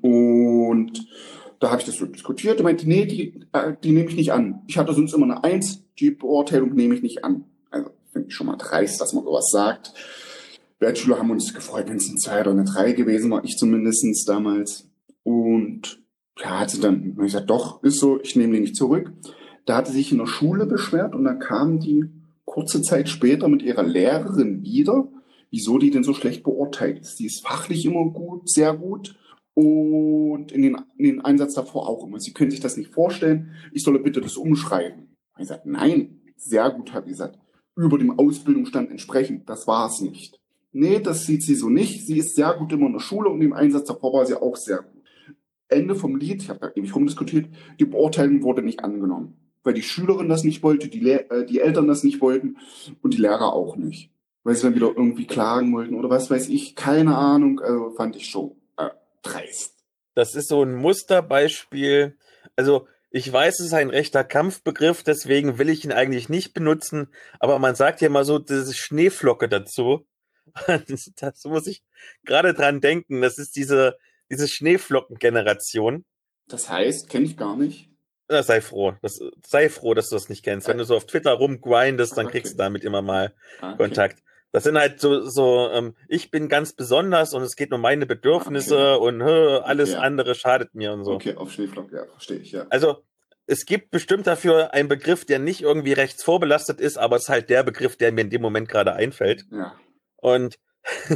Und 0.02 1.08
da 1.60 1.72
habe 1.72 1.82
ich 1.82 1.86
das 1.86 1.96
so 1.96 2.06
diskutiert 2.06 2.60
und 2.60 2.64
meinte, 2.64 2.88
nee, 2.88 3.06
die, 3.06 3.42
äh, 3.54 3.74
die 3.84 3.92
nehme 3.92 4.10
ich 4.10 4.16
nicht 4.16 4.34
an. 4.34 4.62
Ich 4.68 4.78
hatte 4.78 4.94
sonst 4.94 5.14
immer 5.14 5.26
eine 5.26 5.44
Eins, 5.44 5.84
die 6.00 6.12
Beurteilung 6.12 6.74
nehme 6.74 6.96
ich 6.96 7.02
nicht 7.02 7.24
an. 7.24 7.46
Also 7.70 7.90
finde 8.12 8.28
ich 8.28 8.36
schon 8.36 8.48
mal 8.48 8.58
dreist, 8.58 9.00
dass 9.02 9.14
man 9.14 9.24
sowas 9.24 9.50
sagt. 9.52 9.94
Bachelor 10.80 11.20
haben 11.20 11.32
uns 11.32 11.54
gefreut, 11.54 11.88
wenn 11.88 11.98
es 11.98 12.10
ein 12.10 12.18
Zwei 12.18 12.42
oder 12.42 12.52
eine 12.52 12.66
Drei 12.66 12.92
gewesen 12.92 13.32
war, 13.32 13.44
ich 13.44 13.58
zumindestens 13.58 14.26
damals. 14.26 14.88
Und 15.24 16.04
ja, 16.38 16.60
hat 16.60 16.70
sie 16.70 16.82
dann 16.82 17.16
gesagt, 17.16 17.50
doch, 17.50 17.82
ist 17.84 18.00
so, 18.00 18.20
ich 18.22 18.36
nehme 18.36 18.54
die 18.54 18.60
nicht 18.62 18.76
zurück. 18.76 19.12
Da 19.66 19.78
hatte 19.78 19.92
sich 19.92 20.12
in 20.12 20.18
der 20.18 20.28
Schule 20.28 20.66
beschwert 20.66 21.16
und 21.16 21.24
dann 21.24 21.40
kam 21.40 21.80
die 21.80 22.06
kurze 22.44 22.82
Zeit 22.82 23.10
später 23.10 23.48
mit 23.48 23.64
ihrer 23.64 23.84
Lehrerin 23.84 24.62
wieder, 24.62 25.08
wieso 25.52 25.78
die 25.78 25.92
denn 25.92 26.04
so 26.04 26.14
schlecht 26.14 26.44
beurteilt 26.44 27.00
ist. 27.00 27.20
Die 27.20 27.26
ist 27.26 27.46
fachlich 27.46 27.86
immer 27.86 28.06
gut, 28.06 28.50
sehr 28.50 28.76
gut 28.76 29.16
und 29.56 30.52
in 30.52 30.62
den, 30.62 30.78
in 30.98 31.06
den 31.06 31.22
Einsatz 31.22 31.54
davor 31.54 31.88
auch 31.88 32.06
immer. 32.06 32.20
Sie 32.20 32.34
können 32.34 32.52
sich 32.52 32.60
das 32.60 32.78
nicht 32.78 32.94
vorstellen, 32.94 33.52
ich 33.72 33.84
solle 33.84 34.00
bitte 34.00 34.22
das 34.22 34.38
umschreiben. 34.38 35.16
Ich 35.34 35.40
gesagt, 35.40 35.66
nein, 35.66 36.22
sehr 36.36 36.70
gut, 36.70 36.94
habe 36.94 37.06
ich 37.06 37.14
gesagt. 37.14 37.40
Über 37.76 37.98
dem 37.98 38.18
Ausbildungsstand 38.18 38.92
entsprechend, 38.92 39.50
das 39.50 39.66
war 39.68 39.88
es 39.88 40.02
nicht. 40.02 40.40
Nee, 40.72 41.00
das 41.00 41.26
sieht 41.26 41.42
sie 41.42 41.56
so 41.56 41.70
nicht. 41.70 42.06
Sie 42.06 42.18
ist 42.18 42.36
sehr 42.36 42.54
gut 42.54 42.74
immer 42.74 42.88
in 42.88 42.94
der 42.94 43.00
Schule 43.00 43.30
und 43.30 43.42
im 43.42 43.54
Einsatz 43.54 43.88
davor 43.88 44.14
war 44.14 44.26
sie 44.26 44.40
auch 44.40 44.58
sehr 44.58 44.80
gut. 44.80 45.04
Ende 45.70 45.96
vom 45.96 46.18
Lied, 46.18 46.44
ich 46.44 46.50
habe 46.50 46.60
da 46.60 46.72
ewig 46.76 46.94
rumdiskutiert, 46.94 47.48
die 47.80 47.86
Beurteilung 47.86 48.44
wurde 48.44 48.62
nicht 48.62 48.84
angenommen. 48.84 49.36
Weil 49.64 49.74
die 49.74 49.82
Schülerin 49.82 50.30
das 50.30 50.44
nicht 50.44 50.64
wollte, 50.64 50.90
die, 50.90 51.00
Le 51.00 51.30
äh, 51.30 51.46
die 51.46 51.60
Eltern 51.60 51.88
das 51.88 52.04
nicht 52.04 52.22
wollten 52.22 52.58
und 53.02 53.14
die 53.14 53.22
Lehrer 53.22 53.54
auch 53.54 53.78
nicht. 53.78 54.12
Weil 54.46 54.56
sie 54.56 54.62
dann 54.62 54.76
wieder 54.76 54.94
irgendwie 54.96 55.28
klagen 55.28 55.74
wollten 55.74 55.96
oder 55.96 56.10
was 56.10 56.32
weiß 56.32 56.48
ich, 56.48 56.76
keine 56.76 57.18
Ahnung, 57.18 57.60
also 57.60 57.92
fand 57.92 58.16
ich 58.16 58.30
schon 58.30 58.52
äh, 58.78 58.92
dreist. 59.22 59.74
Das 60.14 60.36
ist 60.36 60.48
so 60.48 60.64
ein 60.64 60.76
Musterbeispiel. 60.76 62.16
Also 62.56 62.88
ich 63.10 63.32
weiß, 63.32 63.60
es 63.60 63.66
ist 63.68 63.74
ein 63.74 63.90
rechter 63.90 64.24
Kampfbegriff, 64.24 65.04
deswegen 65.04 65.58
will 65.58 65.68
ich 65.68 65.84
ihn 65.84 65.92
eigentlich 65.92 66.30
nicht 66.30 66.54
benutzen, 66.54 67.08
aber 67.40 67.60
man 67.60 67.76
sagt 67.76 68.00
ja 68.02 68.10
mal 68.10 68.24
so, 68.24 68.40
das 68.40 68.68
ist 68.70 68.78
Schneeflocke 68.78 69.50
dazu. 69.50 70.06
das 71.18 71.44
muss 71.46 71.68
ich 71.68 71.84
gerade 72.24 72.54
dran 72.54 72.82
denken. 72.82 73.22
Das 73.22 73.38
ist 73.38 73.56
diese, 73.56 73.98
diese 74.30 74.48
Schneeflockengeneration. 74.48 76.06
Das 76.48 76.70
heißt, 76.70 77.10
kenne 77.10 77.26
ich 77.26 77.38
gar 77.38 77.58
nicht. 77.58 77.90
Ja, 78.30 78.42
sei 78.42 78.62
froh. 78.62 78.94
Das, 79.02 79.20
sei 79.46 79.70
froh, 79.70 79.94
dass 79.94 80.10
du 80.10 80.16
das 80.16 80.30
nicht 80.30 80.44
kennst. 80.44 80.68
Wenn 80.68 80.78
du 80.78 80.86
so 80.86 80.96
auf 80.96 81.06
Twitter 81.06 81.34
rumgrindest, 81.34 82.18
dann 82.18 82.28
okay. 82.28 82.40
kriegst 82.40 82.54
du 82.54 82.58
damit 82.58 82.84
immer 82.84 83.02
mal 83.02 83.34
ah, 83.62 83.70
okay. 83.70 83.78
Kontakt. 83.78 84.24
Das 84.56 84.64
sind 84.64 84.78
halt 84.78 85.02
so, 85.02 85.20
so 85.28 85.70
ähm, 85.70 85.98
ich 86.08 86.32
bin 86.32 86.48
ganz 86.48 86.72
besonders 86.72 87.34
und 87.34 87.42
es 87.42 87.58
geht 87.58 87.74
um 87.74 87.82
meine 87.82 88.06
Bedürfnisse 88.06 88.94
okay. 88.94 89.06
und 89.06 89.22
hö, 89.22 89.58
alles 89.58 89.92
okay, 89.92 90.00
andere 90.00 90.34
schadet 90.34 90.74
mir 90.76 90.94
und 90.94 91.04
so. 91.04 91.12
Okay, 91.12 91.36
auf 91.36 91.52
Schneeflock, 91.52 91.92
ja, 91.92 92.06
verstehe 92.06 92.38
ich, 92.38 92.54
ja. 92.54 92.66
Also, 92.70 93.04
es 93.48 93.66
gibt 93.66 93.92
bestimmt 93.92 94.28
dafür 94.28 94.74
einen 94.74 94.88
Begriff, 94.88 95.26
der 95.26 95.40
nicht 95.40 95.60
irgendwie 95.60 95.92
rechts 95.92 96.24
vorbelastet 96.24 96.80
ist, 96.80 96.98
aber 96.98 97.18
es 97.18 97.24
ist 97.24 97.30
halt 97.30 97.50
der 97.50 97.64
Begriff, 97.64 97.98
der 97.98 98.14
mir 98.14 98.22
in 98.22 98.30
dem 98.30 98.42
Moment 98.42 98.70
gerade 98.70 98.94
einfällt. 98.94 99.44
Ja. 99.52 99.76
Und 100.16 100.58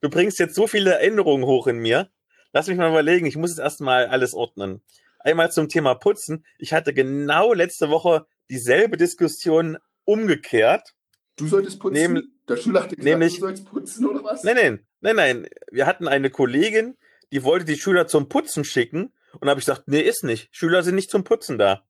du 0.00 0.08
bringst 0.08 0.38
jetzt 0.38 0.54
so 0.54 0.66
viele 0.66 0.92
Erinnerungen 0.92 1.44
hoch 1.44 1.66
in 1.66 1.80
mir. 1.80 2.08
Lass 2.54 2.68
mich 2.68 2.78
mal 2.78 2.88
überlegen, 2.88 3.26
ich 3.26 3.36
muss 3.36 3.50
jetzt 3.50 3.60
erstmal 3.60 4.06
alles 4.06 4.32
ordnen. 4.32 4.80
Einmal 5.18 5.52
zum 5.52 5.68
Thema 5.68 5.94
Putzen. 5.94 6.42
Ich 6.56 6.72
hatte 6.72 6.94
genau 6.94 7.52
letzte 7.52 7.90
Woche 7.90 8.24
dieselbe 8.48 8.96
Diskussion 8.96 9.76
umgekehrt. 10.06 10.94
Du 11.36 11.46
solltest 11.48 11.80
putzen? 11.80 11.92
Neben, 11.92 12.37
Der 12.48 12.56
Schüler 12.56 12.82
hat 12.82 12.90
dir 12.90 12.96
gesagt, 12.96 13.04
Nämlich- 13.18 13.34
du 13.34 13.40
sollst 13.40 13.64
putzen 13.66 14.06
oder 14.06 14.24
was? 14.24 14.42
Nein, 14.44 14.56
nein, 14.56 14.80
nein, 15.00 15.16
nein. 15.16 15.48
Wir 15.70 15.86
hatten 15.86 16.08
eine 16.08 16.30
Kollegin, 16.30 16.96
die 17.32 17.42
wollte 17.42 17.64
die 17.66 17.76
Schüler 17.78 18.06
zum 18.06 18.28
Putzen 18.28 18.64
schicken. 18.64 19.12
Und 19.34 19.42
da 19.44 19.50
habe 19.50 19.60
ich 19.60 19.66
gesagt, 19.66 19.88
nee, 19.88 20.00
ist 20.00 20.24
nicht. 20.24 20.48
Schüler 20.52 20.82
sind 20.82 20.94
nicht 20.94 21.10
zum 21.10 21.24
Putzen 21.24 21.58
da. 21.58 21.82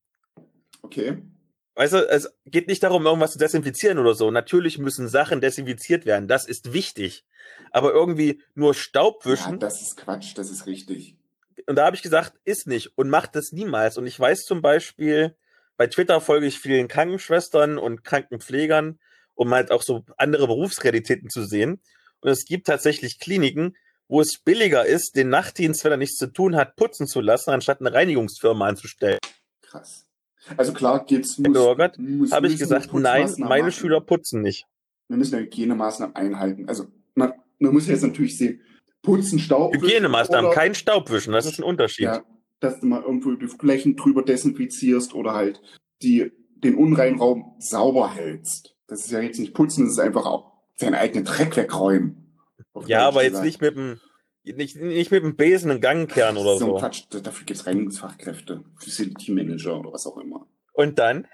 Okay. 0.82 1.22
Weißt 1.76 1.92
du, 1.92 1.98
es 2.08 2.28
geht 2.44 2.66
nicht 2.66 2.82
darum, 2.82 3.06
irgendwas 3.06 3.32
zu 3.32 3.38
desinfizieren 3.38 3.98
oder 3.98 4.14
so. 4.14 4.30
Natürlich 4.32 4.78
müssen 4.78 5.08
Sachen 5.08 5.40
desinfiziert 5.40 6.06
werden. 6.06 6.26
Das 6.26 6.46
ist 6.48 6.72
wichtig. 6.72 7.24
Aber 7.70 7.92
irgendwie 7.92 8.42
nur 8.54 8.74
Staub 8.74 9.24
Ja, 9.24 9.30
wischen. 9.32 9.58
das 9.60 9.80
ist 9.80 9.96
Quatsch, 9.96 10.32
das 10.36 10.50
ist 10.50 10.66
richtig. 10.66 11.16
und 11.66 11.76
da 11.76 11.84
habe 11.86 11.94
ich 11.96 12.02
gesagt, 12.02 12.32
ist 12.44 12.66
nicht 12.66 12.96
und 12.96 13.10
macht 13.10 13.36
das 13.36 13.52
niemals. 13.52 13.96
Und 13.98 14.06
ich 14.06 14.18
weiß 14.18 14.40
zum 14.44 14.62
Beispiel, 14.62 15.36
bei 15.76 15.86
Twitter 15.86 16.20
folge 16.20 16.46
ich 16.46 16.58
vielen 16.58 16.88
Krankenschwestern 16.88 17.78
und 17.78 18.04
Krankenpflegern, 18.04 18.98
um 19.38 19.54
halt 19.54 19.70
auch 19.70 19.82
so 19.82 20.04
andere 20.16 20.48
Berufsrealitäten 20.48 21.30
zu 21.30 21.44
sehen. 21.44 21.80
Und 22.20 22.30
es 22.30 22.44
gibt 22.44 22.66
tatsächlich 22.66 23.20
Kliniken, 23.20 23.76
wo 24.08 24.20
es 24.20 24.38
billiger 24.38 24.84
ist, 24.84 25.14
den 25.14 25.28
Nachtdienst, 25.28 25.84
wenn 25.84 25.92
er 25.92 25.96
nichts 25.96 26.16
zu 26.16 26.26
tun 26.26 26.56
hat, 26.56 26.74
putzen 26.74 27.06
zu 27.06 27.20
lassen, 27.20 27.50
anstatt 27.50 27.80
eine 27.80 27.92
Reinigungsfirma 27.92 28.66
anzustellen. 28.66 29.18
Krass. 29.62 30.06
Also 30.56 30.72
klar 30.72 31.04
geht's 31.04 31.38
Oh 31.38 31.76
Gott, 31.76 31.98
muss, 31.98 32.32
Habe 32.32 32.48
ich 32.48 32.58
gesagt, 32.58 32.92
nein, 32.94 33.32
meine 33.38 33.64
machen. 33.64 33.72
Schüler 33.72 34.00
putzen 34.00 34.42
nicht. 34.42 34.66
Wir 35.08 35.16
müssen 35.16 35.34
ja 35.34 35.40
Hygienemaßnahmen 35.40 36.16
einhalten. 36.16 36.68
Also 36.68 36.86
man, 37.14 37.34
man 37.58 37.72
muss 37.72 37.86
jetzt 37.86 38.02
natürlich 38.02 38.36
sehen, 38.36 38.60
putzen, 39.02 39.38
Staub. 39.38 39.74
Hygienemaßnahmen, 39.74 40.50
kein 40.50 40.74
Staubwischen, 40.74 41.32
das 41.32 41.46
ist 41.46 41.60
ein 41.60 41.64
Unterschied. 41.64 42.06
Ja, 42.06 42.24
dass 42.60 42.80
du 42.80 42.86
mal 42.86 43.02
irgendwo 43.02 43.32
die 43.32 43.46
Flächen 43.46 43.94
drüber 43.94 44.22
desinfizierst 44.22 45.14
oder 45.14 45.34
halt 45.34 45.60
die, 46.02 46.32
den 46.56 46.74
unreinen 46.74 47.20
Raum 47.20 47.54
sauber 47.60 48.12
hältst. 48.12 48.74
Das 48.88 49.00
ist 49.00 49.10
ja 49.10 49.20
jetzt 49.20 49.38
nicht 49.38 49.54
putzen, 49.54 49.84
das 49.84 49.92
ist 49.92 49.98
einfach 50.00 50.26
auch 50.26 50.52
seinen 50.76 50.94
eigenen 50.94 51.24
Dreck 51.24 51.56
wegräumen. 51.56 52.34
Ja, 52.86 53.06
aber 53.06 53.22
jetzt 53.22 53.42
nicht 53.42 53.60
mit 53.60 53.76
dem, 53.76 54.00
nicht, 54.42 54.76
nicht 54.76 55.10
mit 55.10 55.22
dem 55.22 55.36
Besen 55.36 55.70
einen 55.70 55.80
Gang 55.80 56.10
kehren 56.10 56.36
oder 56.36 56.56
so. 56.56 56.66
so. 56.66 56.74
Quatsch, 56.76 57.04
da- 57.10 57.20
dafür 57.20 57.44
gibt's 57.46 57.66
Reinigungsfachkräfte, 57.66 58.64
Facility 58.78 59.32
Manager 59.32 59.78
oder 59.78 59.92
was 59.92 60.06
auch 60.06 60.16
immer. 60.18 60.46
Und 60.72 60.98
dann 60.98 61.26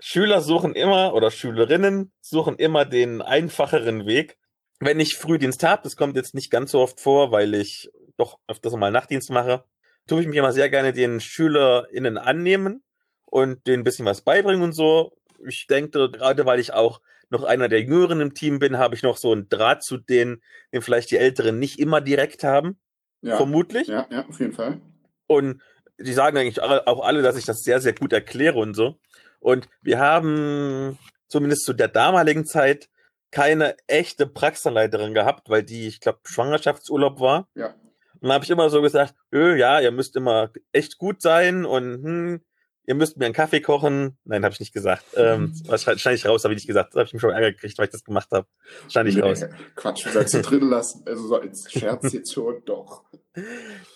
Schüler 0.00 0.40
suchen 0.40 0.74
immer 0.74 1.14
oder 1.14 1.30
Schülerinnen 1.30 2.12
suchen 2.20 2.56
immer 2.56 2.84
den 2.84 3.22
einfacheren 3.22 4.06
Weg. 4.06 4.38
Wenn 4.80 5.00
ich 5.00 5.16
Frühdienst 5.16 5.62
habe, 5.62 5.82
das 5.84 5.96
kommt 5.96 6.16
jetzt 6.16 6.34
nicht 6.34 6.50
ganz 6.50 6.72
so 6.72 6.80
oft 6.80 7.00
vor, 7.00 7.30
weil 7.30 7.54
ich 7.54 7.90
doch 8.16 8.38
öfters 8.48 8.74
mal 8.74 8.90
Nachtdienst 8.90 9.30
mache, 9.30 9.64
tue 10.08 10.20
ich 10.22 10.26
mich 10.26 10.36
immer 10.36 10.52
sehr 10.52 10.68
gerne 10.68 10.92
den 10.92 11.20
SchülerInnen 11.20 12.18
annehmen 12.18 12.82
und 13.24 13.66
denen 13.66 13.80
ein 13.82 13.84
bisschen 13.84 14.04
was 14.06 14.22
beibringen 14.22 14.62
und 14.62 14.72
so. 14.72 15.16
Ich 15.46 15.66
denke, 15.66 16.10
gerade 16.10 16.46
weil 16.46 16.60
ich 16.60 16.72
auch 16.72 17.00
noch 17.30 17.44
einer 17.44 17.68
der 17.68 17.80
Jüngeren 17.80 18.20
im 18.20 18.34
Team 18.34 18.58
bin, 18.58 18.78
habe 18.78 18.94
ich 18.94 19.02
noch 19.02 19.16
so 19.16 19.32
einen 19.32 19.48
Draht 19.48 19.82
zu 19.82 19.96
denen, 19.96 20.42
den 20.72 20.82
vielleicht 20.82 21.10
die 21.10 21.16
Älteren 21.16 21.58
nicht 21.58 21.78
immer 21.78 22.00
direkt 22.00 22.44
haben, 22.44 22.78
Ja, 23.22 23.36
vermutlich. 23.36 23.88
ja, 23.88 24.06
ja, 24.10 24.26
auf 24.26 24.38
jeden 24.38 24.52
Fall. 24.52 24.80
Und 25.26 25.62
die 25.98 26.12
sagen 26.12 26.36
eigentlich 26.36 26.62
auch 26.62 27.04
alle, 27.04 27.22
dass 27.22 27.36
ich 27.38 27.44
das 27.46 27.62
sehr, 27.62 27.80
sehr 27.80 27.94
gut 27.94 28.12
erkläre 28.12 28.58
und 28.58 28.74
so. 28.74 28.98
Und 29.40 29.68
wir 29.80 29.98
haben 29.98 30.98
zumindest 31.28 31.64
zu 31.64 31.72
der 31.72 31.88
damaligen 31.88 32.44
Zeit 32.44 32.88
keine 33.30 33.76
echte 33.86 34.26
Praxisleiterin 34.26 35.14
gehabt, 35.14 35.48
weil 35.48 35.62
die, 35.62 35.86
ich 35.86 36.00
glaube, 36.00 36.18
Schwangerschaftsurlaub 36.24 37.18
war. 37.18 37.48
Ja. 37.54 37.68
Und 37.68 38.28
dann 38.28 38.32
habe 38.32 38.44
ich 38.44 38.50
immer 38.50 38.68
so 38.68 38.82
gesagt, 38.82 39.14
öh, 39.32 39.56
ja, 39.56 39.80
ihr 39.80 39.90
müsst 39.90 40.16
immer 40.16 40.50
echt 40.72 40.98
gut 40.98 41.22
sein 41.22 41.64
und 41.64 42.04
hm, 42.04 42.40
ihr 42.86 42.94
müsst 42.94 43.16
mir 43.16 43.26
einen 43.26 43.34
Kaffee 43.34 43.60
kochen. 43.60 44.16
Nein, 44.24 44.44
habe 44.44 44.52
ich 44.52 44.60
nicht 44.60 44.72
gesagt. 44.72 45.04
Ähm, 45.16 45.54
das 45.66 45.82
schneide 45.82 45.98
schneid 45.98 46.16
ich 46.16 46.26
raus, 46.26 46.44
habe 46.44 46.54
ich 46.54 46.58
nicht 46.58 46.66
gesagt. 46.66 46.94
Das 46.94 47.00
habe 47.00 47.06
ich 47.06 47.12
mir 47.12 47.20
schon 47.20 47.30
Ärger 47.30 47.52
gekriegt, 47.52 47.78
weil 47.78 47.86
ich 47.86 47.92
das 47.92 48.04
gemacht 48.04 48.28
habe. 48.32 48.46
Schneide 48.88 49.10
ich 49.10 49.22
raus. 49.22 49.44
Quatsch, 49.76 50.06
du 50.06 50.10
sollst 50.10 50.34
du 50.34 50.42
drin 50.42 50.68
lassen. 50.68 51.04
Also 51.06 51.28
so 51.28 51.40
als 51.40 51.70
Scherz 51.70 52.12
jetzt 52.12 52.32
schon, 52.32 52.64
doch. 52.64 53.04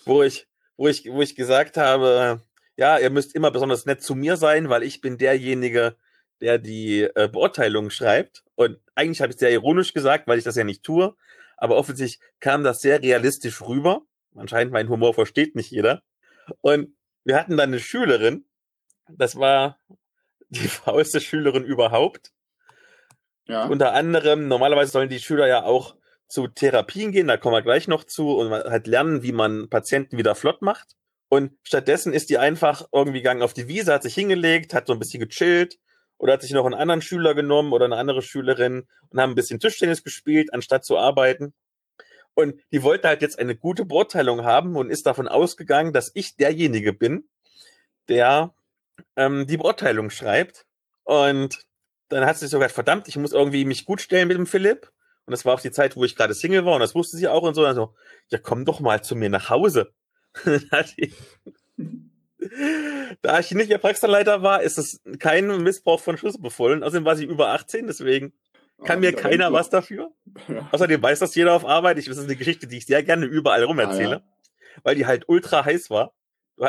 wo 0.05 0.23
ich, 0.23 0.47
wo 0.77 0.89
ich, 0.89 1.11
wo 1.11 1.23
ich 1.23 1.35
gesagt 1.35 1.77
habe, 1.77 2.41
ja, 2.77 2.99
ihr 2.99 3.11
müsst 3.11 3.35
immer 3.35 3.51
besonders 3.51 3.87
nett 3.87 4.03
zu 4.03 4.15
mir 4.15 4.37
sein, 4.37 4.69
weil 4.69 4.83
ich 4.83 5.01
bin 5.01 5.19
derjenige, 5.19 5.97
der 6.41 6.59
die 6.59 7.03
äh, 7.03 7.29
Beurteilung 7.29 7.91
schreibt. 7.91 8.45
Und 8.55 8.79
eigentlich 8.95 9.21
habe 9.21 9.33
ich 9.33 9.39
sehr 9.39 9.51
ironisch 9.51 9.95
gesagt, 9.95 10.29
weil 10.29 10.39
ich 10.39 10.45
das 10.45 10.57
ja 10.57 10.65
nicht 10.65 10.83
tue. 10.83 11.15
Aber 11.57 11.77
offensichtlich 11.77 12.21
kam 12.41 12.63
das 12.65 12.81
sehr 12.81 13.03
realistisch 13.03 13.63
rüber. 13.63 14.03
Anscheinend 14.35 14.73
mein 14.73 14.91
Humor 14.91 15.15
versteht 15.15 15.57
nicht 15.57 15.71
jeder. 15.71 16.03
Und 16.61 16.95
wir 17.25 17.37
hatten 17.37 17.57
dann 17.57 17.71
eine 17.71 17.81
Schülerin, 17.81 18.45
das 19.09 19.37
war 19.37 19.79
die 20.49 20.69
faulste 20.69 21.21
Schülerin 21.21 21.65
überhaupt. 21.65 22.33
Ja. 23.47 23.67
Unter 23.67 23.93
anderem, 23.93 24.49
normalerweise 24.49 24.91
sollen 24.91 25.09
die 25.09 25.21
Schüler 25.21 25.47
ja 25.47 25.65
auch 25.65 25.97
zu 26.29 26.49
Therapien 26.49 27.13
gehen, 27.13 27.29
da 27.29 27.37
kommen 27.37 27.55
wir 27.55 27.63
gleich 27.63 27.87
noch 27.87 28.05
zu, 28.05 28.37
und 28.37 28.51
halt 28.51 28.87
lernen, 28.89 29.23
wie 29.23 29.33
man 29.33 29.69
Patienten 29.71 30.19
wieder 30.19 30.35
flott 30.35 30.63
macht. 30.63 30.97
Und 31.29 31.53
stattdessen 31.63 32.13
ist 32.13 32.31
die 32.31 32.39
einfach 32.39 32.87
irgendwie 32.93 33.19
gegangen 33.19 33.43
auf 33.43 33.53
die 33.53 33.69
Wiese, 33.69 33.93
hat 33.93 34.03
sich 34.03 34.15
hingelegt, 34.15 34.75
hat 34.75 34.87
so 34.87 34.93
ein 34.93 34.99
bisschen 34.99 35.21
gechillt 35.21 35.79
oder 36.19 36.33
hat 36.33 36.43
sich 36.43 36.53
noch 36.53 36.65
einen 36.65 36.75
anderen 36.75 37.03
Schüler 37.03 37.35
genommen 37.35 37.73
oder 37.73 37.85
eine 37.85 37.97
andere 37.97 38.23
Schülerin 38.23 38.87
und 39.11 39.21
haben 39.21 39.33
ein 39.33 39.37
bisschen 39.37 39.61
Tischtennis 39.61 40.03
gespielt, 40.03 40.53
anstatt 40.53 40.85
zu 40.85 40.99
arbeiten. 40.99 41.55
Und 42.35 42.61
die 42.71 42.83
wollte 42.83 43.09
halt 43.09 43.23
jetzt 43.23 43.39
eine 43.39 43.57
gute 43.57 43.85
Beurteilung 43.85 44.45
haben 44.45 44.77
und 44.77 44.91
ist 44.91 45.07
davon 45.07 45.27
ausgegangen, 45.27 45.93
dass 45.93 46.11
ich 46.15 46.37
derjenige 46.37 46.93
bin, 46.93 47.29
der 48.09 48.55
ähm, 49.17 49.47
die 49.47 49.57
Beurteilung 49.57 50.11
schreibt. 50.11 50.67
Und 51.05 51.59
dann 52.09 52.27
hat 52.27 52.39
sie 52.39 52.47
sogar, 52.47 52.69
verdammt, 52.69 53.09
ich 53.09 53.17
muss 53.17 53.33
irgendwie 53.33 53.65
mich 53.65 53.85
gut 53.85 54.01
stellen 54.01 54.29
mit 54.29 54.37
dem 54.37 54.47
Philipp. 54.47 54.91
Und 55.27 55.33
das 55.33 55.45
war 55.45 55.55
auch 55.55 55.61
die 55.61 55.73
Zeit, 55.73 55.97
wo 55.97 56.05
ich 56.05 56.15
gerade 56.15 56.35
Single 56.35 56.65
war 56.65 56.75
und 56.75 56.81
das 56.81 56.95
wusste 56.95 57.17
sie 57.17 57.29
auch 57.29 57.43
und 57.43 57.55
so. 57.55 57.67
Und 57.67 57.75
so, 57.75 57.95
ja, 58.29 58.39
komm 58.39 58.65
doch 58.65 58.81
mal 58.81 59.03
zu 59.03 59.17
mir 59.17 59.29
nach 59.29 59.51
Hause. 59.51 59.93
Da 63.23 63.41
ich 63.41 63.51
nicht 63.53 63.71
ihr 63.71 63.79
Praxisleiter 63.79 64.43
war, 64.43 64.63
ist 64.63 64.79
es 64.79 65.01
kein 65.19 65.63
Missbrauch 65.63 66.01
von 66.01 66.17
Schussbefohlen. 66.17 66.83
Außerdem 66.83 67.05
war 67.05 67.17
sie 67.17 67.25
über 67.25 67.49
18, 67.49 67.87
deswegen 67.87 68.33
kann 68.85 68.99
Ah, 68.99 69.01
mir 69.01 69.13
wieder 69.13 69.23
keiner 69.23 69.47
ein 69.49 69.53
was 69.53 69.71
dafür. 69.71 70.13
Ja. 70.49 70.69
Außerdem 70.71 71.03
weiß 71.03 71.21
das 71.21 71.35
jeder 71.35 71.55
auf 71.55 71.65
Arbeit. 71.65 71.99
Ich, 71.99 72.07
das 72.07 72.19
ist 72.19 72.25
eine 72.25 72.37
Geschichte, 72.37 72.67
die 72.67 72.77
ich 72.77 72.87
sehr 72.87 73.03
gerne 73.03 73.25
überall 73.25 73.65
rum 73.65 73.79
erzähle, 73.79 74.23
Ah, 74.23 74.81
weil 74.85 74.95
die 74.95 75.07
halt 75.07 75.29
ultra 75.29 75.65
heiß 75.65 75.91
war. 75.91 76.13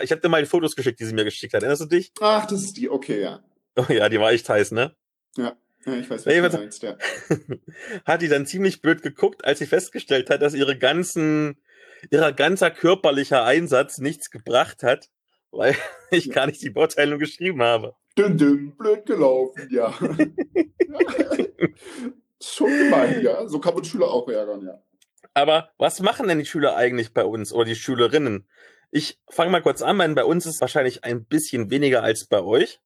Ich 0.01 0.11
habe 0.11 0.19
dir 0.21 0.29
mal 0.29 0.41
die 0.41 0.47
Fotos 0.49 0.75
geschickt, 0.75 0.99
die 0.99 1.05
sie 1.05 1.13
mir 1.13 1.23
geschickt 1.23 1.53
hat. 1.53 1.63
Erinnerst 1.63 1.81
du 1.83 1.85
dich? 1.85 2.11
Ach, 2.19 2.45
das 2.45 2.61
ist 2.63 2.77
die, 2.77 2.89
okay, 2.89 3.21
ja. 3.21 3.43
Oh 3.75 3.85
ja, 3.89 4.09
die 4.09 4.19
war 4.19 4.31
echt 4.31 4.47
heiß, 4.49 4.71
ne? 4.71 4.95
Ja, 5.37 5.55
ich 5.85 6.09
weiß, 6.09 6.09
was 6.09 6.25
Nee, 6.25 6.41
du 6.41 6.49
meinst, 6.57 6.83
ja. 6.83 6.97
hat 8.05 8.21
die 8.21 8.27
dann 8.27 8.45
ziemlich 8.45 8.81
blöd 8.81 9.01
geguckt, 9.01 9.45
als 9.45 9.59
sie 9.59 9.65
festgestellt 9.67 10.29
hat, 10.29 10.41
dass 10.41 10.53
ihre 10.53 10.77
ganzen, 10.77 11.61
ihrer 12.11 12.33
ganzer 12.33 12.71
körperlicher 12.71 13.43
Einsatz 13.45 13.97
nichts 13.99 14.29
gebracht 14.29 14.83
hat, 14.83 15.09
weil 15.51 15.75
ich 16.11 16.25
Ja. 16.25 16.33
gar 16.33 16.47
nicht 16.47 16.61
die 16.61 16.69
Beurteilung 16.71 17.19
geschrieben 17.19 17.61
habe. 17.61 17.95
Dünn, 18.17 18.37
dünn, 18.37 18.75
blöd 18.75 19.05
gelaufen, 19.05 19.67
ja. 19.71 19.93
Schon 22.41 22.69
gemein, 22.77 23.21
ja. 23.21 23.47
So 23.47 23.59
kann 23.59 23.73
man 23.75 23.83
Schüler 23.83 24.07
auch 24.09 24.27
ärgern, 24.27 24.65
ja. 24.65 24.81
Aber 25.33 25.69
was 25.77 25.99
machen 26.01 26.27
denn 26.27 26.39
die 26.39 26.45
Schüler 26.45 26.75
eigentlich 26.75 27.13
bei 27.13 27.23
uns 27.23 27.53
oder 27.53 27.65
die 27.65 27.75
Schülerinnen? 27.75 28.47
Ich 28.91 29.19
fange 29.29 29.51
mal 29.51 29.61
kurz 29.61 29.81
an, 29.81 29.97
weil 29.97 30.13
bei 30.15 30.23
uns 30.23 30.45
ist 30.45 30.61
wahrscheinlich 30.61 31.03
ein 31.03 31.25
bisschen 31.25 31.69
weniger 31.69 32.03
als 32.03 32.25
bei 32.27 32.41
euch. 32.41 32.79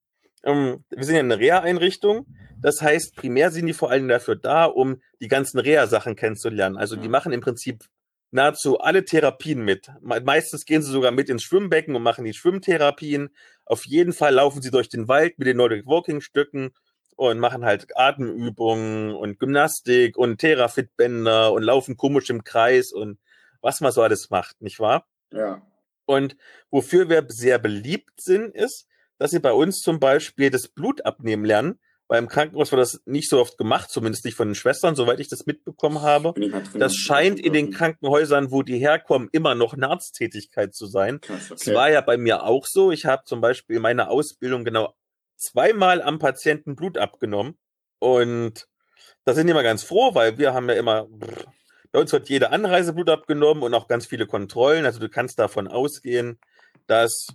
Ähm, 0.43 0.83
wir 0.89 1.03
sind 1.03 1.15
ja 1.15 1.21
eine 1.21 1.37
Reha-Einrichtung. 1.39 2.25
Das 2.61 2.81
heißt, 2.81 3.15
primär 3.15 3.51
sind 3.51 3.65
die 3.67 3.73
vor 3.73 3.91
allem 3.91 4.07
dafür 4.07 4.35
da, 4.35 4.65
um 4.65 5.01
die 5.19 5.27
ganzen 5.27 5.59
Reha-Sachen 5.59 6.15
kennenzulernen. 6.15 6.77
Also 6.77 6.95
die 6.95 7.05
Ja. 7.05 7.09
machen 7.09 7.31
im 7.33 7.41
Prinzip 7.41 7.83
nahezu 8.31 8.79
alle 8.79 9.03
Therapien 9.05 9.63
mit. 9.63 9.89
Me- 10.01 10.21
Meistens 10.21 10.65
gehen 10.65 10.81
sie 10.81 10.91
sogar 10.91 11.11
mit 11.11 11.29
ins 11.29 11.43
Schwimmbecken 11.43 11.95
und 11.95 12.03
machen 12.03 12.23
die 12.25 12.33
Schwimmtherapien. 12.33 13.29
Auf 13.65 13.85
jeden 13.85 14.13
Fall 14.13 14.33
laufen 14.35 14.61
sie 14.61 14.71
durch 14.71 14.89
den 14.89 15.07
Wald 15.07 15.37
mit 15.37 15.47
den 15.47 15.57
Nordic 15.57 15.85
Walking 15.85 16.21
Stücken 16.21 16.71
und 17.15 17.39
machen 17.39 17.65
halt 17.65 17.87
Atemübungen 17.95 19.13
und 19.13 19.39
Gymnastik 19.39 20.17
und 20.17 20.39
Therafit-Bänder 20.39 21.51
und 21.51 21.61
laufen 21.63 21.97
komisch 21.97 22.29
im 22.29 22.43
Kreis 22.43 22.91
und 22.91 23.19
was 23.61 23.81
man 23.81 23.91
so 23.91 24.01
alles 24.01 24.29
macht, 24.29 24.61
nicht 24.61 24.79
wahr? 24.79 25.05
Ja. 25.31 25.61
Und 26.05 26.35
wofür 26.69 27.09
wir 27.09 27.25
sehr 27.29 27.59
beliebt 27.59 28.21
sind, 28.21 28.55
ist, 28.55 28.87
dass 29.17 29.31
sie 29.31 29.39
bei 29.39 29.53
uns 29.53 29.81
zum 29.81 29.99
Beispiel 29.99 30.49
das 30.49 30.67
Blut 30.67 31.05
abnehmen 31.05 31.45
lernen. 31.45 31.79
Weil 32.07 32.19
im 32.19 32.27
Krankenhaus 32.27 32.73
wird 32.73 32.81
das 32.81 33.01
nicht 33.05 33.29
so 33.29 33.39
oft 33.39 33.57
gemacht, 33.57 33.89
zumindest 33.89 34.25
nicht 34.25 34.35
von 34.35 34.49
den 34.49 34.55
Schwestern, 34.55 34.95
soweit 34.97 35.21
ich 35.21 35.29
das 35.29 35.45
mitbekommen 35.45 36.01
habe. 36.01 36.33
Das 36.73 36.93
scheint 36.93 37.39
in 37.39 37.53
den 37.53 37.71
Krankenhäusern, 37.71 38.51
wo 38.51 38.63
die 38.63 38.77
herkommen, 38.77 39.29
immer 39.31 39.55
noch 39.55 39.73
eine 39.73 39.89
Arzttätigkeit 39.89 40.75
zu 40.75 40.87
sein. 40.87 41.21
Krass, 41.21 41.47
Das 41.47 41.61
okay. 41.61 41.73
war 41.73 41.89
ja 41.89 42.01
bei 42.01 42.17
mir 42.17 42.43
auch 42.43 42.65
so. 42.65 42.91
Ich 42.91 43.05
habe 43.05 43.23
zum 43.23 43.39
Beispiel 43.39 43.77
in 43.77 43.81
meiner 43.81 44.09
Ausbildung 44.09 44.65
genau 44.65 44.93
zweimal 45.37 46.01
am 46.01 46.19
Patienten 46.19 46.75
Blut 46.75 46.97
abgenommen. 46.97 47.57
Und 47.99 48.67
da 49.23 49.33
sind 49.33 49.47
die 49.47 49.51
immer 49.51 49.63
ganz 49.63 49.83
froh, 49.83 50.13
weil 50.13 50.37
wir 50.37 50.53
haben 50.53 50.67
ja 50.67 50.75
immer, 50.75 51.07
bei 51.91 51.99
uns 51.99 52.11
wird 52.11 52.29
jede 52.29 52.51
Anreise 52.51 52.93
Blut 52.93 53.09
abgenommen 53.09 53.63
und 53.63 53.73
auch 53.73 53.87
ganz 53.87 54.05
viele 54.05 54.25
Kontrollen. 54.27 54.85
Also 54.85 54.99
du 54.99 55.09
kannst 55.09 55.39
davon 55.39 55.67
ausgehen, 55.67 56.39
dass 56.87 57.27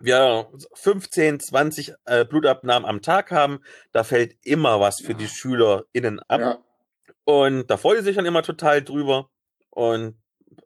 wir 0.00 0.48
15, 0.74 1.40
20 1.40 1.94
äh, 2.06 2.24
Blutabnahmen 2.24 2.88
am 2.88 3.02
Tag 3.02 3.30
haben, 3.30 3.60
da 3.92 4.02
fällt 4.02 4.36
immer 4.42 4.80
was 4.80 5.00
für 5.00 5.12
Ja. 5.12 5.18
die 5.18 5.28
SchülerInnen 5.28 6.20
ab. 6.20 6.40
Ja, 6.40 6.58
Und 7.24 7.70
da 7.70 7.76
freuen 7.76 7.98
sie 7.98 8.04
sich 8.04 8.16
dann 8.16 8.26
immer 8.26 8.42
total 8.42 8.82
drüber. 8.82 9.28
Und 9.70 10.18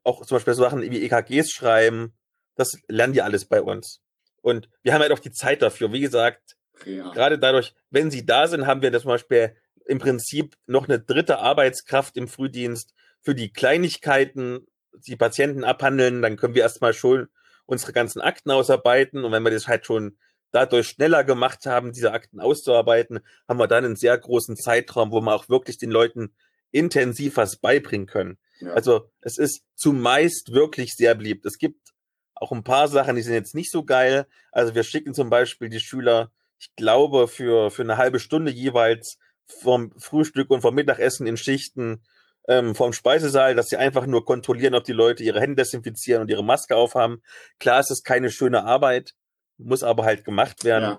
auch 0.05 0.25
zum 0.25 0.37
Beispiel 0.37 0.55
so 0.55 0.63
Sachen 0.63 0.83
wie 0.83 1.05
EKGs 1.05 1.51
schreiben, 1.51 2.15
das 2.55 2.79
lernen 2.89 3.13
die 3.13 3.23
alles 3.23 3.45
bei 3.45 3.61
uns. 3.61 4.01
Und 4.41 4.69
wir 4.83 4.95
haben 4.95 5.03
halt 5.03 5.13
auch 5.13 5.19
die 5.19 5.33
Zeit 5.33 5.63
dafür. 5.63 5.93
Wie 5.93 6.01
gesagt, 6.01 6.57
ja. 6.87 7.11
gerade 7.13 7.39
dadurch, 7.39 7.75
wenn 7.91 8.11
sie 8.11 8.25
da 8.25 8.47
sind, 8.47 8.67
haben 8.67 8.83
wir 8.83 8.91
das 8.91 9.03
zum 9.03 9.11
Beispiel 9.11 9.57
im 9.87 9.99
Prinzip 9.99 10.55
noch 10.67 10.85
eine 10.89 11.01
dritte 11.01 11.39
Arbeitskraft 11.39 12.17
im 12.17 12.29
Frühdienst 12.29 12.95
für 13.25 13.35
die 13.35 13.53
Kleinigkeiten, 13.53 14.67
die 14.93 15.17
Patienten 15.17 15.65
abhandeln. 15.65 16.23
Dann 16.23 16.37
können 16.37 16.55
wir 16.55 16.63
erstmal 16.63 16.93
schon 16.93 17.29
unsere 17.67 17.93
ganzen 17.93 18.21
Akten 18.21 18.51
ausarbeiten. 18.51 19.25
Und 19.25 19.33
wenn 19.33 19.43
wir 19.43 19.51
das 19.51 19.67
halt 19.67 19.87
schon 19.87 20.19
dadurch 20.53 20.89
schneller 20.89 21.25
gemacht 21.25 21.67
haben, 21.67 21.93
diese 21.93 22.13
Akten 22.13 22.39
auszuarbeiten, 22.39 23.21
haben 23.49 23.59
wir 23.59 23.67
dann 23.67 23.85
einen 23.85 23.97
sehr 23.97 24.17
großen 24.17 24.57
Zeitraum, 24.57 25.11
wo 25.11 25.21
wir 25.21 25.35
auch 25.35 25.49
wirklich 25.49 25.79
den 25.79 25.91
Leuten 25.91 26.35
intensiv 26.71 27.37
was 27.39 27.57
beibringen 27.57 28.07
können. 28.07 28.39
ja. 28.61 28.73
Also 28.73 29.11
es 29.21 29.39
ist 29.39 29.63
zumeist 29.75 30.53
wirklich 30.53 30.95
sehr 30.95 31.15
beliebt. 31.15 31.47
Es 31.47 31.59
gibt 31.59 31.93
auch 32.35 32.53
ein 32.53 32.65
paar 32.65 32.89
Sachen, 32.89 33.17
die 33.17 33.23
sind 33.23 33.35
jetzt 33.35 33.55
nicht 33.55 33.71
so 33.71 33.85
geil. 33.85 34.27
Also 34.53 34.75
wir 34.75 34.83
schicken 34.83 35.15
zum 35.15 35.31
Beispiel 35.31 35.69
die 35.69 35.81
Schüler, 35.81 36.31
ich 36.59 36.75
glaube, 36.77 37.27
für, 37.27 37.71
für 37.71 37.83
eine 37.83 37.97
halbe 37.97 38.21
Stunde 38.21 38.51
jeweils 38.51 39.19
vom 39.47 39.93
Frühstück 39.99 40.51
und 40.51 40.61
vom 40.61 40.75
Mittagessen 40.75 41.27
in 41.27 41.37
Schichten 41.37 42.03
ähm, 42.49 42.75
vom 42.75 42.93
Speisesaal, 42.93 43.55
dass 43.55 43.69
sie 43.69 43.77
einfach 43.77 44.07
nur 44.07 44.25
kontrollieren, 44.25 44.75
ob 44.75 44.85
die 44.85 44.93
Leute 44.93 45.23
ihre 45.25 45.41
Hände 45.41 45.57
desinfizieren 45.63 46.23
und 46.23 46.31
ihre 46.31 46.45
Maske 46.45 46.77
aufhaben. 46.77 47.23
Klar, 47.59 47.81
es 47.81 47.91
ist 47.91 48.05
keine 48.05 48.31
schöne 48.31 48.65
Arbeit, 48.65 49.13
muss 49.57 49.83
aber 49.83 50.05
halt 50.05 50.25
gemacht 50.25 50.65
werden. 50.65 50.99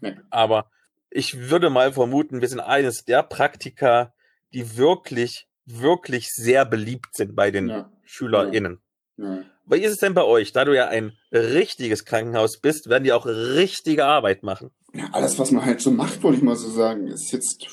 ja. 0.00 0.12
Aber 0.30 0.70
ich 1.10 1.48
würde 1.50 1.70
mal 1.70 1.92
vermuten, 1.92 2.40
wir 2.40 2.48
sind 2.48 2.60
eines 2.60 3.04
der 3.04 3.22
Praktika, 3.22 4.12
die 4.52 4.76
wirklich, 4.76 5.46
wirklich 5.64 6.30
sehr 6.32 6.64
beliebt 6.64 7.14
sind 7.16 7.34
bei 7.34 7.50
den 7.50 7.68
Ja. 7.68 7.90
SchülerInnen. 8.04 8.80
ja. 9.16 9.42
Wie 9.68 9.82
ist 9.82 9.90
es 9.92 9.98
denn 9.98 10.14
bei 10.14 10.22
euch? 10.22 10.52
Da 10.52 10.64
du 10.64 10.76
ja 10.76 10.86
ein 10.86 11.18
richtiges 11.32 12.04
Krankenhaus 12.04 12.60
bist, 12.60 12.88
werden 12.88 13.02
die 13.02 13.12
auch 13.12 13.26
richtige 13.26 14.04
Arbeit 14.04 14.44
machen. 14.44 14.70
Ja, 14.94 15.08
alles, 15.10 15.40
was 15.40 15.50
man 15.50 15.64
halt 15.64 15.80
so 15.80 15.90
macht, 15.90 16.22
wollte 16.22 16.38
ich 16.38 16.44
mal 16.44 16.54
so 16.54 16.70
sagen, 16.70 17.08
ist 17.08 17.32
jetzt, 17.32 17.66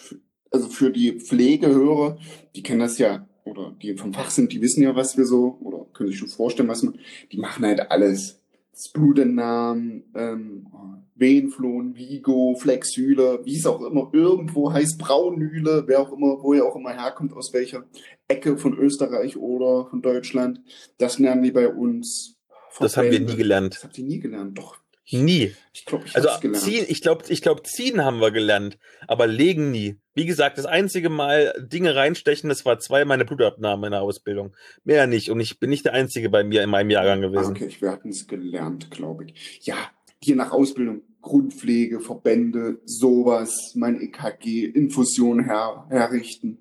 also 0.54 0.70
für 0.70 0.92
die 0.92 1.20
Pflegehörer, 1.20 2.18
die 2.56 2.64
kennen 2.64 2.80
das 2.80 2.98
ja, 3.00 3.28
oder 3.44 3.76
die 3.82 3.98
vom 3.98 4.14
Fach 4.14 4.30
sind, 4.30 4.54
die 4.54 4.62
wissen 4.62 4.84
ja, 4.84 4.96
was 4.96 5.18
wir 5.18 5.26
so, 5.26 5.58
oder 5.62 5.86
können 5.94 6.10
sich 6.10 6.20
schon 6.20 6.30
vorstellen, 6.30 6.70
was 6.70 6.84
man, 6.84 6.98
die 7.32 7.38
machen 7.38 7.66
halt 7.66 7.92
alles. 7.92 8.40
Das 8.72 8.90
Blutentnahmen, 8.90 10.04
ähm, 10.16 10.68
Venenflohen, 11.16 11.96
Vigo, 11.96 12.56
Flexhüle, 12.56 13.42
wie 13.44 13.58
es 13.58 13.66
auch 13.66 13.82
immer 13.82 14.10
irgendwo 14.14 14.72
heißt, 14.72 14.98
Braunühle, 14.98 15.84
wer 15.86 16.02
auch 16.02 16.12
immer, 16.12 16.42
wo 16.42 16.54
er 16.54 16.66
auch 16.66 16.76
immer 16.76 16.92
herkommt, 16.92 17.34
aus 17.34 17.54
welcher 17.54 17.86
Ecke 18.28 18.58
von 18.58 18.78
Österreich 18.78 19.38
oder 19.38 19.88
von 19.88 20.02
Deutschland, 20.02 20.62
das 20.98 21.20
lernen 21.20 21.44
die 21.44 21.52
bei 21.52 21.68
uns. 21.68 22.38
Das 22.80 22.98
haben 22.98 23.12
wir 23.12 23.20
nie 23.20 23.36
gelernt. 23.36 23.76
Das 23.76 23.84
habt 23.84 23.98
ihr 23.98 24.06
nie 24.06 24.20
gelernt, 24.20 24.58
doch. 24.58 24.83
Nie. 25.12 25.54
Ich 25.74 25.86
glaube, 25.86 26.06
ich 26.08 26.16
Also 26.16 26.30
ziehen, 26.54 26.86
ich 26.88 27.02
glaube, 27.02 27.26
ich 27.28 27.42
glaube, 27.42 27.64
ziehen 27.64 28.04
haben 28.06 28.20
wir 28.22 28.32
gelernt, 28.32 28.78
aber 29.08 29.28
legen 29.28 29.70
nie. 29.72 29.98
Wie 30.14 30.26
gesagt, 30.26 30.58
das 30.58 30.66
einzige 30.66 31.10
Mal 31.10 31.54
Dinge 31.60 31.96
reinstechen, 31.96 32.48
das 32.50 32.64
war 32.66 32.80
zwei 32.80 33.04
meine 33.04 33.26
Blutabnahmen 33.26 33.86
in 33.86 33.92
der 33.92 34.02
Ausbildung. 34.02 34.56
Mehr 34.84 35.08
nicht. 35.08 35.30
Und 35.30 35.40
ich 35.40 35.60
bin 35.60 35.70
nicht 35.72 35.86
der 35.86 35.94
Einzige 35.94 36.30
bei 36.30 36.44
mir 36.44 36.64
in 36.64 36.70
meinem 36.70 36.90
Jahrgang 36.90 37.20
Ah, 37.24 37.28
gewesen. 37.28 37.52
okay, 37.52 37.70
wir 37.80 37.92
hatten 37.92 38.10
es 38.10 38.28
gelernt, 38.28 38.92
glaube 38.92 39.26
ich. 39.26 39.60
Ja, 39.64 39.76
hier 40.22 40.36
nach 40.38 40.52
Ausbildung, 40.52 41.02
Grundpflege, 41.22 42.00
Verbände, 42.00 42.80
sowas, 42.86 43.74
mein 43.76 44.00
EKG, 44.00 44.66
Infusion 44.66 45.44
her, 45.44 45.86
herrichten, 45.90 46.60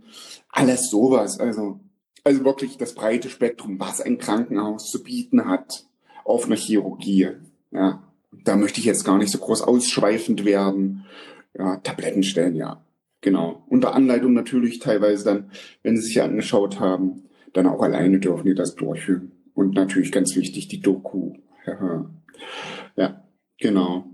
alles 0.49 0.89
sowas. 0.91 1.39
Also, 1.39 1.79
also 2.25 2.45
wirklich 2.45 2.77
das 2.77 2.95
breite 2.95 3.29
Spektrum, 3.29 3.79
was 3.79 4.01
ein 4.01 4.19
Krankenhaus 4.19 4.91
zu 4.91 5.03
bieten 5.03 5.47
hat 5.47 5.85
auf 6.25 6.47
einer 6.47 6.57
Chirurgie. 6.57 7.29
Ja, 7.71 8.03
da 8.33 8.57
möchte 8.57 8.81
ich 8.81 8.87
jetzt 8.87 9.05
gar 9.05 9.19
nicht 9.19 9.31
so 9.31 9.39
groß 9.39 9.63
ausschweifend 9.63 10.45
werden. 10.45 11.07
Ja, 11.57 11.77
Tabletten 11.77 12.23
stellen, 12.23 12.57
ja. 12.57 12.85
Genau. 13.21 13.63
Unter 13.69 13.95
Anleitung 13.95 14.33
natürlich 14.33 14.81
teilweise 14.81 15.25
dann, 15.25 15.51
wenn 15.83 15.97
sie 15.97 16.03
sich 16.03 16.21
angeschaut 16.21 16.81
haben, 16.81 17.29
dann 17.53 17.67
auch 17.67 17.81
alleine 17.83 18.19
dürfen 18.19 18.47
die 18.47 18.55
das 18.55 18.75
durchführen. 18.75 19.33
Und 19.55 19.75
natürlich 19.75 20.11
ganz 20.11 20.35
wichtig, 20.35 20.69
die 20.69 20.81
Doku. 20.81 21.35
Ja, 21.67 22.11
ja 22.97 23.25
genau. 23.59 24.07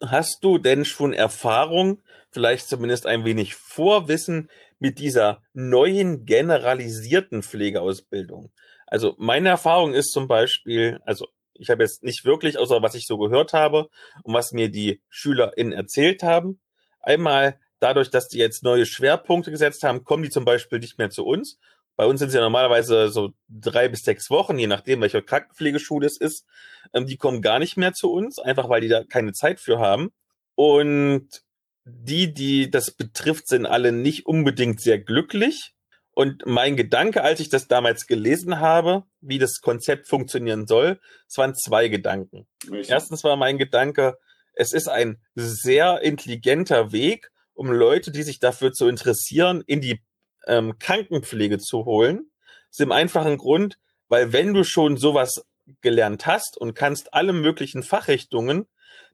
Hast 0.00 0.44
du 0.44 0.58
denn 0.58 0.84
schon 0.84 1.12
Erfahrung, 1.12 2.00
vielleicht 2.30 2.68
zumindest 2.68 3.06
ein 3.06 3.24
wenig 3.24 3.54
Vorwissen 3.54 4.50
mit 4.78 4.98
dieser 4.98 5.42
neuen 5.52 6.24
generalisierten 6.24 7.42
Pflegeausbildung? 7.42 8.52
Also 8.86 9.14
meine 9.18 9.48
Erfahrung 9.48 9.94
ist 9.94 10.12
zum 10.12 10.28
Beispiel, 10.28 11.00
also 11.06 11.26
ich 11.62 11.70
habe 11.70 11.82
jetzt 11.82 12.02
nicht 12.02 12.24
wirklich, 12.24 12.58
außer 12.58 12.82
was 12.82 12.94
ich 12.94 13.06
so 13.06 13.16
gehört 13.18 13.52
habe 13.52 13.88
und 14.24 14.34
was 14.34 14.52
mir 14.52 14.68
die 14.68 15.00
SchülerInnen 15.08 15.72
erzählt 15.72 16.22
haben. 16.22 16.60
Einmal 17.00 17.58
dadurch, 17.78 18.10
dass 18.10 18.28
die 18.28 18.38
jetzt 18.38 18.62
neue 18.62 18.86
Schwerpunkte 18.86 19.50
gesetzt 19.50 19.82
haben, 19.84 20.04
kommen 20.04 20.22
die 20.22 20.30
zum 20.30 20.44
Beispiel 20.44 20.78
nicht 20.78 20.98
mehr 20.98 21.10
zu 21.10 21.24
uns. 21.24 21.58
Bei 21.96 22.06
uns 22.06 22.20
sind 22.20 22.28
es 22.28 22.34
ja 22.34 22.40
normalerweise 22.40 23.08
so 23.10 23.32
drei 23.48 23.88
bis 23.88 24.02
sechs 24.02 24.30
Wochen, 24.30 24.58
je 24.58 24.66
nachdem, 24.66 25.00
welche 25.00 25.22
Krankenpflegeschule 25.22 26.06
es 26.06 26.16
ist. 26.16 26.46
Ähm, 26.92 27.06
die 27.06 27.16
kommen 27.16 27.42
gar 27.42 27.58
nicht 27.58 27.76
mehr 27.76 27.92
zu 27.92 28.10
uns, 28.10 28.38
einfach 28.38 28.68
weil 28.68 28.80
die 28.80 28.88
da 28.88 29.04
keine 29.04 29.32
Zeit 29.32 29.60
für 29.60 29.78
haben. 29.78 30.10
Und 30.54 31.42
die, 31.84 32.32
die 32.32 32.70
das 32.70 32.90
betrifft, 32.90 33.48
sind 33.48 33.66
alle 33.66 33.92
nicht 33.92 34.26
unbedingt 34.26 34.80
sehr 34.80 34.98
glücklich. 34.98 35.74
Und 36.14 36.44
mein 36.44 36.76
Gedanke, 36.76 37.22
als 37.22 37.40
ich 37.40 37.48
das 37.48 37.68
damals 37.68 38.06
gelesen 38.06 38.60
habe, 38.60 39.04
wie 39.20 39.38
das 39.38 39.60
Konzept 39.60 40.08
funktionieren 40.08 40.66
soll, 40.66 41.00
es 41.26 41.38
waren 41.38 41.54
zwei 41.54 41.88
Gedanken. 41.88 42.46
Erstens 42.86 43.24
war 43.24 43.36
mein 43.36 43.56
Gedanke, 43.56 44.18
es 44.54 44.72
ist 44.72 44.88
ein 44.88 45.22
sehr 45.34 46.02
intelligenter 46.02 46.92
Weg, 46.92 47.30
um 47.54 47.70
Leute, 47.70 48.10
die 48.10 48.22
sich 48.22 48.38
dafür 48.38 48.72
zu 48.72 48.88
interessieren, 48.88 49.62
in 49.66 49.80
die 49.80 50.02
ähm, 50.46 50.78
Krankenpflege 50.78 51.58
zu 51.58 51.86
holen. 51.86 52.30
Das 52.68 52.78
ist 52.78 52.80
im 52.80 52.92
einfachen 52.92 53.38
Grund, 53.38 53.78
weil 54.08 54.32
wenn 54.32 54.52
du 54.52 54.64
schon 54.64 54.98
sowas 54.98 55.46
gelernt 55.80 56.26
hast 56.26 56.58
und 56.58 56.74
kannst 56.74 57.14
alle 57.14 57.32
möglichen 57.32 57.82
Fachrichtungen, 57.82 58.66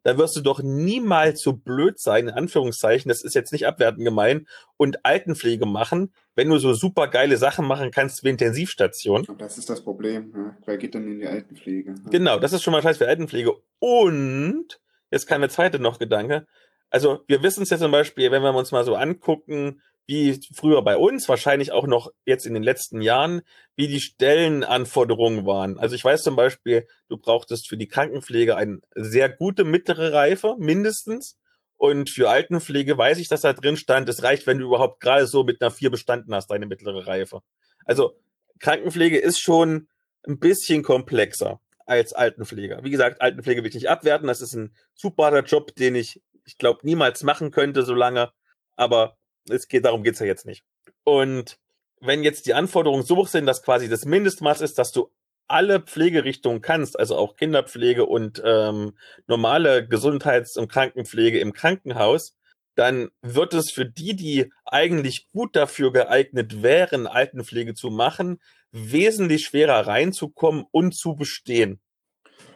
dann 0.03 0.19
wirst 0.19 0.37
du 0.37 0.41
doch 0.41 0.63
niemals 0.63 1.41
so 1.41 1.53
blöd 1.53 1.99
sein, 1.99 2.29
in 2.29 2.35
Anführungszeichen, 2.35 3.09
das 3.09 3.23
ist 3.23 3.35
jetzt 3.35 3.53
nicht 3.53 3.67
abwertend 3.67 4.05
gemein, 4.05 4.47
und 4.77 5.05
Altenpflege 5.05 5.67
machen, 5.67 6.13
wenn 6.35 6.49
du 6.49 6.59
so 6.59 6.73
super 6.73 7.09
geile 7.09 7.37
Sachen 7.37 7.67
machen 7.67 7.91
kannst 7.91 8.25
wie 8.25 8.29
Intensivstation. 8.29 9.25
Und 9.27 9.41
das 9.41 9.59
ist 9.59 9.69
das 9.71 9.83
Problem. 9.83 10.33
Ja. 10.35 10.57
Wer 10.67 10.79
geht 10.79 10.95
dann 10.95 11.07
in 11.07 11.21
die 11.21 11.27
Altenpflege? 11.27 11.91
Ja. 11.91 12.11
Genau, 12.11 12.39
das 12.39 12.53
ist 12.53 12.63
schon 12.63 12.73
mal 12.73 12.83
scheiß 12.83 12.99
für 12.99 13.09
Altenpflege. 13.09 13.53
Und 13.79 14.81
jetzt 15.11 15.31
der 15.31 15.49
zweite 15.49 15.79
noch 15.79 15.99
Gedanke. 15.99 16.47
Also 16.91 17.21
wir 17.27 17.43
wissen 17.43 17.63
es 17.63 17.71
ja 17.71 17.79
zum 17.79 17.91
Beispiel, 17.91 18.31
wenn 18.31 18.43
wir 18.43 18.55
uns 18.55 18.73
mal 18.73 18.85
so 18.85 18.95
angucken, 18.95 19.83
wie 20.09 20.41
früher 20.55 20.81
bei 20.81 20.97
uns, 20.97 21.29
wahrscheinlich 21.29 21.71
auch 21.71 21.87
noch 21.87 22.11
jetzt 22.25 22.47
in 22.47 22.55
den 22.55 22.63
letzten 22.63 23.03
Jahren, 23.03 23.43
wie 23.77 23.89
die 23.89 24.01
Stellenanforderungen 24.01 25.45
waren. 25.45 25.79
Also 25.79 25.95
ich 25.95 26.03
weiß 26.03 26.23
zum 26.23 26.35
Beispiel, 26.35 26.89
du 27.09 27.19
brauchtest 27.19 27.69
für 27.69 27.77
die 27.77 27.89
Krankenpflege 27.89 28.57
eine 28.57 28.81
sehr 28.95 29.29
gute 29.29 29.65
mittlere 29.65 30.15
Reife, 30.15 30.57
mindestens. 30.59 31.37
Und 31.77 32.09
für 32.09 32.31
Altenpflege 32.31 32.97
weiß 32.97 33.19
ich, 33.19 33.29
dass 33.29 33.43
da 33.43 33.53
drin 33.53 33.77
stand, 33.77 34.09
es 34.09 34.23
reicht, 34.23 34.47
wenn 34.47 34.59
du 34.59 34.65
überhaupt 34.65 35.01
gerade 35.01 35.27
so 35.27 35.45
mit 35.45 35.61
einer 35.61 35.71
vier 35.71 35.91
bestanden 35.91 36.35
hast, 36.35 36.51
deine 36.51 36.67
mittlere 36.67 37.07
Reife. 37.07 37.41
Also 37.85 38.19
Krankenpflege 38.61 39.19
ist 39.19 39.41
schon 39.41 39.89
ein 40.27 40.39
bisschen 40.39 40.83
komplexer 40.83 41.61
als 41.85 42.15
Altenpfleger. 42.15 42.83
Wie 42.83 42.91
gesagt, 42.91 43.21
Altenpflege 43.21 43.63
will 43.63 43.69
ich 43.69 43.75
nicht 43.75 43.91
abwerten. 43.91 44.27
Das 44.27 44.41
ist 44.41 44.55
ein 44.55 44.75
super 44.95 45.39
Job, 45.43 45.77
den 45.77 45.95
ich, 45.95 46.23
ich 46.47 46.57
glaube, 46.57 46.81
niemals 46.83 47.23
machen 47.23 47.51
könnte, 47.51 47.83
so 47.83 47.95
lange. 47.95 48.33
Aber 48.75 49.18
es 49.51 49.69
geht, 49.69 49.85
darum 49.85 50.03
geht's 50.03 50.21
ja 50.21 50.27
jetzt 50.27 50.47
nicht. 50.47 50.65
Und 51.05 51.59
wenn 52.01 52.23
jetzt 52.23 52.47
die 52.47 52.55
Anforderungen 52.55 53.03
so 53.03 53.17
hoch 53.17 53.29
sind, 53.29 53.47
dass 53.47 53.63
quasi 53.63 53.89
das 53.89 54.05
Mindestmaß 54.05 54.61
ist, 54.61 54.79
dass 54.79 54.93
du 54.93 55.11
alle 55.49 55.81
Pflegerichtungen 55.81 56.61
kannst, 56.61 56.99
also 56.99 57.17
auch 57.17 57.37
Kinderpflege 57.37 58.05
und 58.05 58.43
ähm, 58.45 58.93
normale 59.27 59.87
Gesundheits- 59.87 60.57
und 60.57 60.71
Krankenpflege 60.71 61.41
im 61.41 61.53
Krankenhaus, 61.53 62.37
dann 62.75 63.09
wird 63.23 63.55
es 63.55 63.73
für 63.73 63.87
die, 63.87 64.15
die 64.15 64.53
eigentlich 64.65 65.29
gut 65.33 65.57
dafür 65.57 65.93
geeignet 65.93 66.63
wären, 66.63 67.07
Altenpflege 67.07 67.75
zu 67.75 67.91
machen, 67.91 68.41
wesentlich 68.71 69.47
schwerer 69.47 69.87
reinzukommen 69.87 70.65
und 70.71 70.95
zu 70.95 71.17
bestehen. 71.17 71.81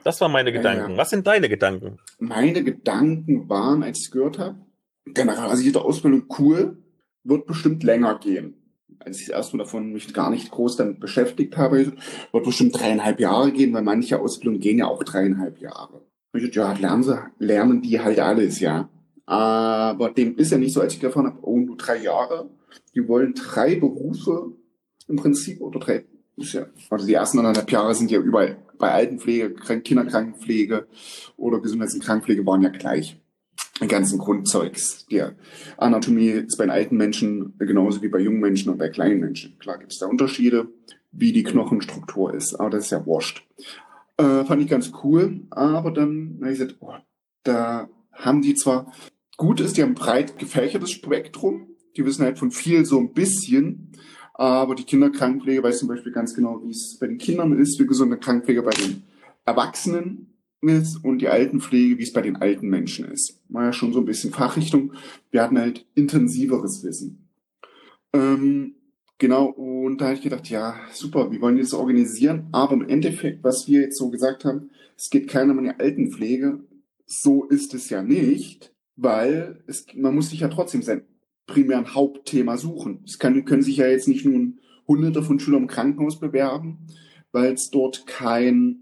Das 0.04 0.20
waren 0.20 0.32
meine 0.32 0.52
Gedanken. 0.52 0.92
ja. 0.92 0.96
Was 0.96 1.10
sind 1.10 1.26
deine 1.26 1.48
Gedanken? 1.48 1.98
Meine 2.18 2.62
Gedanken 2.62 3.48
waren, 3.48 3.82
als 3.82 4.00
ich 4.00 4.10
gehört 4.10 4.38
habe, 4.38 4.60
generalisierte 5.06 5.82
Ausbildung 5.82 6.24
cool, 6.38 6.78
wird 7.24 7.46
bestimmt 7.46 7.82
länger 7.82 8.18
gehen. 8.18 8.54
Als 8.98 9.20
ich 9.20 9.26
das 9.26 9.36
erste 9.36 9.56
Mal 9.56 9.64
davon 9.64 9.92
mich 9.92 10.12
gar 10.14 10.30
nicht 10.30 10.50
groß 10.50 10.76
damit 10.76 11.00
beschäftigt 11.00 11.56
habe, 11.56 11.92
wird 12.32 12.44
bestimmt 12.44 12.78
dreieinhalb 12.78 13.18
Jahre 13.20 13.52
gehen, 13.52 13.72
weil 13.74 13.82
manche 13.82 14.20
Ausbildungen 14.20 14.60
gehen 14.60 14.78
ja 14.78 14.86
auch 14.86 15.02
dreieinhalb 15.02 15.58
Jahre. 15.58 16.02
Ich 16.34 16.44
dachte, 16.44 16.58
ja, 16.58 16.72
lernen, 16.72 17.02
sie, 17.02 17.18
lernen 17.38 17.82
die 17.82 18.00
halt 18.00 18.20
alles, 18.20 18.60
ja. 18.60 18.88
Aber 19.26 20.10
dem 20.10 20.36
ist 20.36 20.52
ja 20.52 20.58
nicht 20.58 20.72
so, 20.72 20.80
als 20.80 20.94
ich 20.94 21.02
erfahren 21.02 21.26
habe, 21.26 21.38
oh, 21.42 21.58
nur 21.58 21.76
drei 21.76 22.02
Jahre. 22.02 22.50
Die 22.94 23.06
wollen 23.06 23.34
drei 23.34 23.76
Berufe 23.76 24.52
im 25.08 25.16
Prinzip 25.16 25.60
oder 25.60 25.78
drei. 25.78 26.04
Ist 26.36 26.54
ja, 26.54 26.66
also 26.88 27.06
die 27.06 27.14
ersten 27.14 27.38
anderthalb 27.38 27.70
Jahre 27.70 27.94
sind 27.94 28.10
ja 28.10 28.18
überall 28.18 28.56
bei 28.78 28.90
Altenpflege, 28.90 29.54
Kinderkrankenpflege 29.54 30.88
oder 31.36 31.60
Gesundheits- 31.60 31.94
und 31.94 32.02
Krankenpflege 32.02 32.44
waren 32.46 32.62
ja 32.62 32.70
gleich. 32.70 33.20
Ganzen 33.80 34.18
Grundzeugs. 34.18 35.06
Die 35.06 35.22
Anatomie 35.76 36.28
ist 36.28 36.58
bei 36.58 36.68
alten 36.68 36.96
Menschen 36.96 37.54
genauso 37.58 38.02
wie 38.02 38.08
bei 38.08 38.20
jungen 38.20 38.40
Menschen 38.40 38.70
und 38.70 38.78
bei 38.78 38.88
kleinen 38.88 39.20
Menschen. 39.20 39.58
Klar 39.58 39.78
gibt 39.78 39.92
es 39.92 39.98
da 39.98 40.06
Unterschiede, 40.06 40.68
wie 41.10 41.32
die 41.32 41.42
Knochenstruktur 41.42 42.34
ist, 42.34 42.54
aber 42.58 42.70
das 42.70 42.84
ist 42.84 42.90
ja 42.90 43.04
wurscht. 43.06 43.46
Äh, 44.18 44.44
fand 44.44 44.62
ich 44.62 44.68
ganz 44.68 44.92
cool, 45.02 45.42
aber 45.50 45.90
dann 45.90 46.38
habe 46.40 46.52
ich 46.52 46.58
gesagt, 46.58 46.76
oh, 46.80 46.94
da 47.42 47.88
haben 48.12 48.42
die 48.42 48.54
zwar, 48.54 48.92
gut 49.36 49.60
ist, 49.60 49.76
die 49.76 49.82
haben 49.82 49.94
breit 49.94 50.38
gefächertes 50.38 50.90
Spektrum, 50.90 51.68
die 51.96 52.04
wissen 52.04 52.24
halt 52.24 52.38
von 52.38 52.50
viel 52.50 52.84
so 52.84 52.98
ein 52.98 53.12
bisschen, 53.12 53.92
aber 54.34 54.74
die 54.74 54.84
Kinderkrankenpflege 54.84 55.62
weiß 55.62 55.78
zum 55.78 55.88
Beispiel 55.88 56.12
ganz 56.12 56.34
genau, 56.34 56.62
wie 56.62 56.70
es 56.70 56.98
bei 57.00 57.06
den 57.06 57.18
Kindern 57.18 57.58
ist, 57.58 57.78
wie 57.80 57.86
gesunde 57.86 58.18
Krankenpflege 58.18 58.62
bei 58.62 58.70
den 58.70 59.02
Erwachsenen 59.44 60.31
ist 60.62 61.04
und 61.04 61.18
die 61.18 61.28
Altenpflege, 61.28 61.98
wie 61.98 62.02
es 62.02 62.12
bei 62.12 62.22
den 62.22 62.36
alten 62.36 62.68
Menschen 62.68 63.04
ist. 63.06 63.40
War 63.48 63.64
ja 63.64 63.72
schon 63.72 63.92
so 63.92 64.00
ein 64.00 64.04
bisschen 64.04 64.32
Fachrichtung. 64.32 64.92
Wir 65.30 65.42
hatten 65.42 65.58
halt 65.58 65.86
intensiveres 65.94 66.84
Wissen. 66.84 67.28
Ähm, 68.12 68.76
genau, 69.18 69.46
und 69.46 70.00
da 70.00 70.06
habe 70.06 70.14
ich 70.14 70.22
gedacht, 70.22 70.48
ja, 70.48 70.76
super, 70.92 71.30
wie 71.32 71.40
wollen 71.40 71.56
wir 71.56 71.62
das 71.62 71.74
organisieren? 71.74 72.48
Aber 72.52 72.74
im 72.74 72.88
Endeffekt, 72.88 73.42
was 73.42 73.66
wir 73.66 73.82
jetzt 73.82 73.98
so 73.98 74.10
gesagt 74.10 74.44
haben, 74.44 74.70
es 74.96 75.10
geht 75.10 75.28
keiner 75.28 75.52
um 75.52 75.64
die 75.64 75.70
Altenpflege. 75.70 76.60
So 77.06 77.44
ist 77.44 77.74
es 77.74 77.90
ja 77.90 78.02
nicht, 78.02 78.72
weil 78.96 79.62
es, 79.66 79.86
man 79.94 80.14
muss 80.14 80.30
sich 80.30 80.40
ja 80.40 80.48
trotzdem 80.48 80.82
sein 80.82 81.02
primären 81.46 81.94
Hauptthema 81.94 82.56
suchen. 82.56 83.02
Es 83.04 83.18
kann, 83.18 83.44
können 83.44 83.62
sich 83.62 83.78
ja 83.78 83.88
jetzt 83.88 84.08
nicht 84.08 84.24
nun 84.24 84.60
hunderte 84.86 85.22
von 85.22 85.40
Schülern 85.40 85.62
im 85.62 85.68
Krankenhaus 85.68 86.20
bewerben, 86.20 86.86
weil 87.32 87.52
es 87.52 87.70
dort 87.70 88.06
kein, 88.06 88.81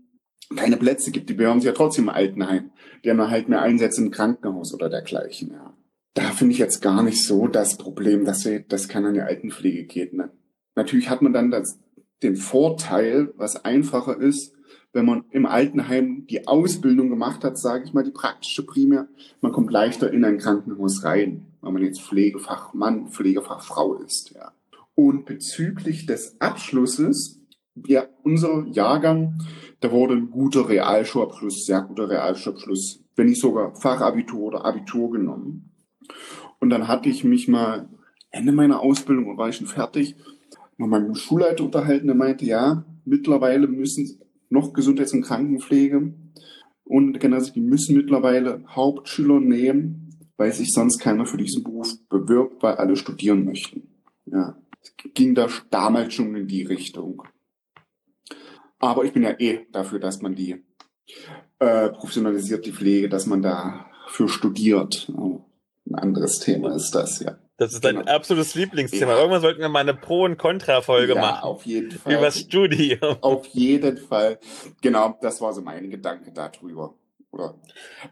keine 0.57 0.77
Plätze 0.77 1.11
gibt. 1.11 1.29
Die 1.29 1.35
bewerben 1.35 1.61
sich 1.61 1.69
ja 1.69 1.73
trotzdem 1.73 2.05
im 2.05 2.11
Altenheim. 2.11 2.71
Die 3.05 3.11
haben 3.11 3.31
halt 3.31 3.49
mehr 3.49 3.63
Einsätze 3.63 4.03
im 4.03 4.11
Krankenhaus 4.11 4.75
oder 4.75 4.89
dergleichen, 4.89 5.53
ja. 5.53 5.75
Da 6.15 6.23
finde 6.23 6.53
ich 6.55 6.59
jetzt 6.59 6.83
gar 6.83 7.05
nicht 7.05 7.25
so 7.25 7.47
das 7.47 7.77
Problem, 7.79 8.25
dass 8.25 8.45
wir, 8.45 8.61
das 8.61 8.89
kann 8.89 9.05
an 9.07 9.15
die 9.15 9.21
Altenpflege 9.21 9.85
geht. 9.85 10.13
Ne? 10.13 10.31
Natürlich 10.75 11.09
hat 11.09 11.23
man 11.23 11.33
dann 11.33 11.53
das, 11.53 11.79
den 12.25 12.35
Vorteil, 12.35 13.33
was 13.37 13.65
einfacher 13.65 14.19
ist, 14.19 14.53
wenn 14.93 15.07
man 15.07 15.25
im 15.31 15.47
Altenheim 15.47 16.27
die 16.29 16.49
Ausbildung 16.49 17.11
gemacht 17.11 17.45
hat, 17.45 17.59
sage 17.59 17.85
ich 17.85 17.93
mal, 17.93 18.03
die 18.03 18.11
praktische 18.11 18.67
primär, 18.67 19.09
man 19.41 19.53
kommt 19.53 19.71
leichter 19.71 20.13
in 20.13 20.25
ein 20.25 20.39
Krankenhaus 20.39 21.05
rein, 21.05 21.47
wenn 21.63 21.73
man 21.73 21.85
jetzt 21.85 22.03
Pflegefachmann, 22.03 23.09
Pflegefachfrau 23.09 23.95
ist. 23.95 24.33
Ja. 24.35 24.53
Und 24.97 25.27
bezüglich 25.27 26.07
des 26.07 26.41
Abschlusses, 26.41 27.41
ja, 27.87 28.07
unser 28.25 28.67
Jahrgang, 28.67 29.39
da 29.81 29.91
wurde 29.91 30.15
ein 30.15 30.31
guter 30.31 30.69
Realschulabschluss, 30.69 31.67
sehr 31.67 31.83
guter 31.83 32.09
Realschulabschluss, 32.09 33.03
wenn 33.17 33.27
nicht 33.27 33.41
sogar 33.41 33.75
Fachabitur 33.75 34.41
oder 34.41 34.65
Abitur 34.65 35.11
genommen. 35.11 35.73
Und 36.59 36.71
dann 36.71 36.89
hatte 36.89 37.09
ich 37.09 37.25
mich 37.25 37.49
mal 37.49 37.89
Ende 38.31 38.53
meiner 38.53 38.81
Ausbildung, 38.81 39.37
war 39.37 39.49
ich 39.49 39.57
schon 39.57 39.67
fertig, 39.67 40.17
mit 40.77 40.89
meinem 40.89 41.15
Schulleiter 41.15 41.65
unterhalten, 41.65 42.07
der 42.07 42.17
meinte, 42.17 42.45
ja, 42.45 42.85
mittlerweile 43.05 43.67
müssen 43.67 44.21
noch 44.49 44.73
Gesundheits- 44.73 45.13
und 45.13 45.23
Krankenpflege 45.23 46.15
und 46.85 47.21
generell, 47.21 47.51
die 47.55 47.61
müssen 47.61 47.97
mittlerweile 47.97 48.65
Hauptschüler 48.69 49.41
nehmen, 49.41 50.11
weil 50.37 50.53
sich 50.53 50.73
sonst 50.73 50.99
keiner 50.99 51.27
für 51.27 51.37
diesen 51.37 51.63
Beruf 51.63 51.97
bewirbt, 52.09 52.63
weil 52.63 52.77
alle 52.77 52.97
studieren 52.97 53.45
möchten. 53.45 53.89
Ja, 54.27 54.57
ging 55.15 55.35
da 55.35 55.49
damals 55.71 56.15
schon 56.15 56.35
in 56.35 56.47
die 56.47 56.65
Richtung. 56.65 57.23
Aber 58.81 59.05
ich 59.05 59.13
bin 59.13 59.23
ja 59.23 59.39
eh 59.39 59.67
dafür, 59.71 60.01
dass 60.01 60.23
man 60.23 60.35
die 60.35 60.65
äh, 61.59 61.91
professionalisiert 61.91 62.67
die 62.67 62.73
Pflege, 62.73 63.09
dass 63.09 63.27
man 63.27 63.43
dafür 63.43 64.29
studiert. 64.29 65.13
Oh, 65.17 65.45
ein 65.87 65.95
anderes 65.95 66.41
Thema 66.41 66.75
ist 66.75 66.91
das, 66.93 67.21
ja. 67.21 67.39
Das 67.59 67.75
ist 67.75 67.85
dein 67.85 67.97
genau. 67.97 68.11
absolutes 68.11 68.55
Lieblingsthema. 68.55 69.13
Ja. 69.13 69.19
Irgendwann 69.19 69.43
sollten 69.43 69.61
wir 69.61 69.69
mal 69.69 69.81
eine 69.81 69.93
Pro- 69.93 70.25
und 70.25 70.39
Kontra-Folge 70.39 71.15
ja, 71.15 71.21
machen. 71.21 71.43
auf 71.43 71.67
jeden 71.67 71.91
Fall. 71.91 72.15
Über 72.15 72.23
das 72.23 72.39
Studium. 72.39 73.17
Auf 73.21 73.47
jeden 73.49 73.99
Fall. 73.99 74.39
Genau, 74.81 75.19
das 75.21 75.43
war 75.43 75.53
so 75.53 75.61
mein 75.61 75.91
Gedanke 75.91 76.33
darüber. 76.33 76.95
Oder? 77.31 77.61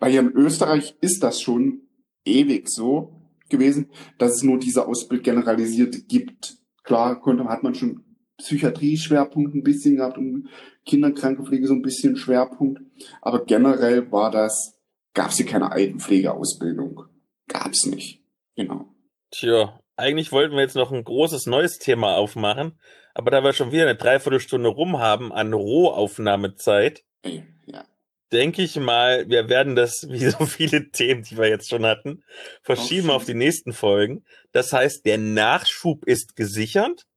Weil 0.01 0.11
hier 0.11 0.21
in 0.21 0.33
Österreich 0.33 0.97
ist 1.01 1.23
das 1.23 1.41
schon 1.41 1.81
ewig 2.27 2.69
so 2.69 3.19
gewesen, 3.49 3.91
dass 4.19 4.35
es 4.35 4.43
nur 4.43 4.59
diese 4.59 4.87
Ausbildung 4.87 5.25
generalisiert 5.25 6.09
gibt. 6.09 6.59
Klar 6.85 7.19
konnte, 7.19 7.45
hat 7.45 7.63
man 7.63 7.75
schon 7.75 8.05
Psychiatrie-Schwerpunkt 8.39 9.55
ein 9.55 9.63
bisschen 9.63 9.97
gehabt 9.97 10.17
und 10.17 10.49
Kinderkrankenpflege 10.87 11.67
so 11.67 11.75
ein 11.75 11.83
bisschen 11.83 12.17
Schwerpunkt. 12.17 12.81
Aber 13.21 13.45
generell 13.45 14.11
war 14.11 14.31
das, 14.31 14.79
gab 15.15 15.31
es 15.31 15.37
hier 15.37 15.47
keine 15.47 15.73
Altenpflegeausbildung. 15.73 17.05
Gab 17.49 17.73
es 17.73 17.87
nicht. 17.87 18.23
Genau. 18.57 18.87
Tja, 19.31 19.79
eigentlich 19.99 20.31
wollten 20.31 20.55
wir 20.55 20.63
jetzt 20.63 20.77
noch 20.77 20.93
ein 20.93 21.03
großes 21.03 21.47
neues 21.47 21.79
Thema 21.79 22.17
aufmachen, 22.17 22.79
aber 23.15 23.33
da 23.33 23.43
wir 23.43 23.53
schon 23.53 23.73
wieder 23.73 23.83
eine 23.83 23.97
Dreiviertelstunde 23.97 24.69
rum 24.69 24.99
haben 24.99 25.33
an 25.33 25.53
Rohaufnahmezeit, 25.53 27.03
ja. 27.25 27.85
denke 28.33 28.63
ich 28.63 28.77
mal, 28.77 29.29
wir 29.29 29.49
werden 29.49 29.75
das, 29.75 30.07
wie 30.09 30.25
so 30.25 30.47
viele 30.47 30.91
Themen, 30.91 31.25
die 31.25 31.37
wir 31.37 31.49
jetzt 31.49 31.69
schon 31.69 31.85
hatten, 31.85 32.23
verschieben 32.63 33.11
auf 33.11 33.25
die 33.25 33.35
nächsten 33.35 33.73
Folgen. 33.73 34.25
Das 34.53 34.73
heißt, 34.73 35.05
der 35.05 35.19
Nachschub 35.19 36.05
ist 36.07 36.37
gesichert. 36.37 37.08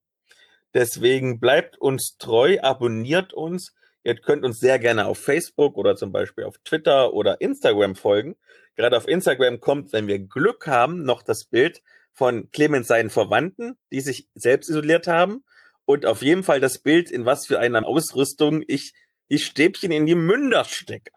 Deswegen 0.74 1.40
bleibt 1.40 1.78
uns 1.80 2.18
treu, 2.18 2.60
abonniert 2.62 3.34
uns. 3.34 3.74
Ihr 4.04 4.16
könnt 4.16 4.44
uns 4.44 4.60
sehr 4.60 4.80
gerne 4.80 5.06
auf 5.06 5.20
Facebook 5.20 5.78
oder 5.78 5.96
zum 5.96 6.12
Beispiel 6.12 6.46
auf 6.46 6.58
Twitter 6.64 7.14
oder 7.14 7.40
Instagram 7.42 7.96
folgen. 7.96 8.36
Gerade 8.76 8.98
auf 8.98 9.08
Instagram 9.08 9.60
kommt, 9.60 9.94
wenn 9.94 10.08
wir 10.08 10.20
Glück 10.20 10.68
haben, 10.68 11.04
noch 11.04 11.22
das 11.22 11.46
Bild 11.46 11.82
von 12.14 12.50
Clemens 12.52 12.88
seinen 12.88 13.10
Verwandten, 13.10 13.78
die 13.92 14.02
sich 14.02 14.28
selbst 14.34 14.70
isoliert 14.70 15.08
haben. 15.08 15.44
Und 15.86 16.06
auf 16.06 16.22
jeden 16.22 16.44
Fall 16.44 16.60
das 16.60 16.80
Bild, 16.80 17.12
in 17.12 17.26
was 17.26 17.48
für 17.48 17.60
einer 17.60 17.86
Ausrüstung 17.86 18.64
ich 18.68 18.94
die 19.30 19.40
Stäbchen 19.40 19.92
in 19.92 20.06
die 20.06 20.16
Münder 20.16 20.64
stecke. 20.64 21.12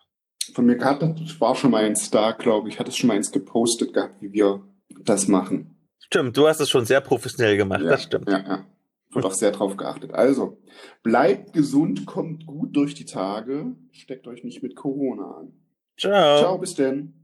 Von 0.52 0.66
mir 0.66 0.76
gerade 0.76 1.14
war 1.38 1.54
schon 1.54 1.70
mal 1.70 1.84
eins 1.84 2.10
da, 2.10 2.32
glaube 2.32 2.68
ich. 2.68 2.78
Hat 2.78 2.88
es 2.88 2.96
schon 2.96 3.08
mal 3.08 3.14
eins 3.14 3.32
gepostet 3.32 3.94
gehabt, 3.94 4.20
wie 4.20 4.32
wir 4.32 4.62
das 5.04 5.26
machen. 5.28 5.88
Stimmt, 5.98 6.36
du 6.36 6.46
hast 6.46 6.60
es 6.60 6.68
schon 6.68 6.84
sehr 6.84 7.00
professionell 7.00 7.56
gemacht, 7.56 7.82
ja, 7.82 7.88
das 7.88 8.02
stimmt. 8.04 8.28
Ja, 8.28 8.38
ja. 8.38 8.66
Wird 9.14 9.24
auch 9.24 9.32
sehr 9.32 9.52
drauf 9.52 9.76
geachtet. 9.76 10.12
Also, 10.12 10.58
bleibt 11.02 11.52
gesund, 11.52 12.06
kommt 12.06 12.46
gut 12.46 12.76
durch 12.76 12.94
die 12.94 13.04
Tage, 13.04 13.76
steckt 13.92 14.26
euch 14.26 14.44
nicht 14.44 14.62
mit 14.62 14.76
Corona 14.76 15.38
an. 15.38 15.52
Ciao. 15.96 16.38
Ciao, 16.38 16.58
bis 16.58 16.74
denn. 16.74 17.23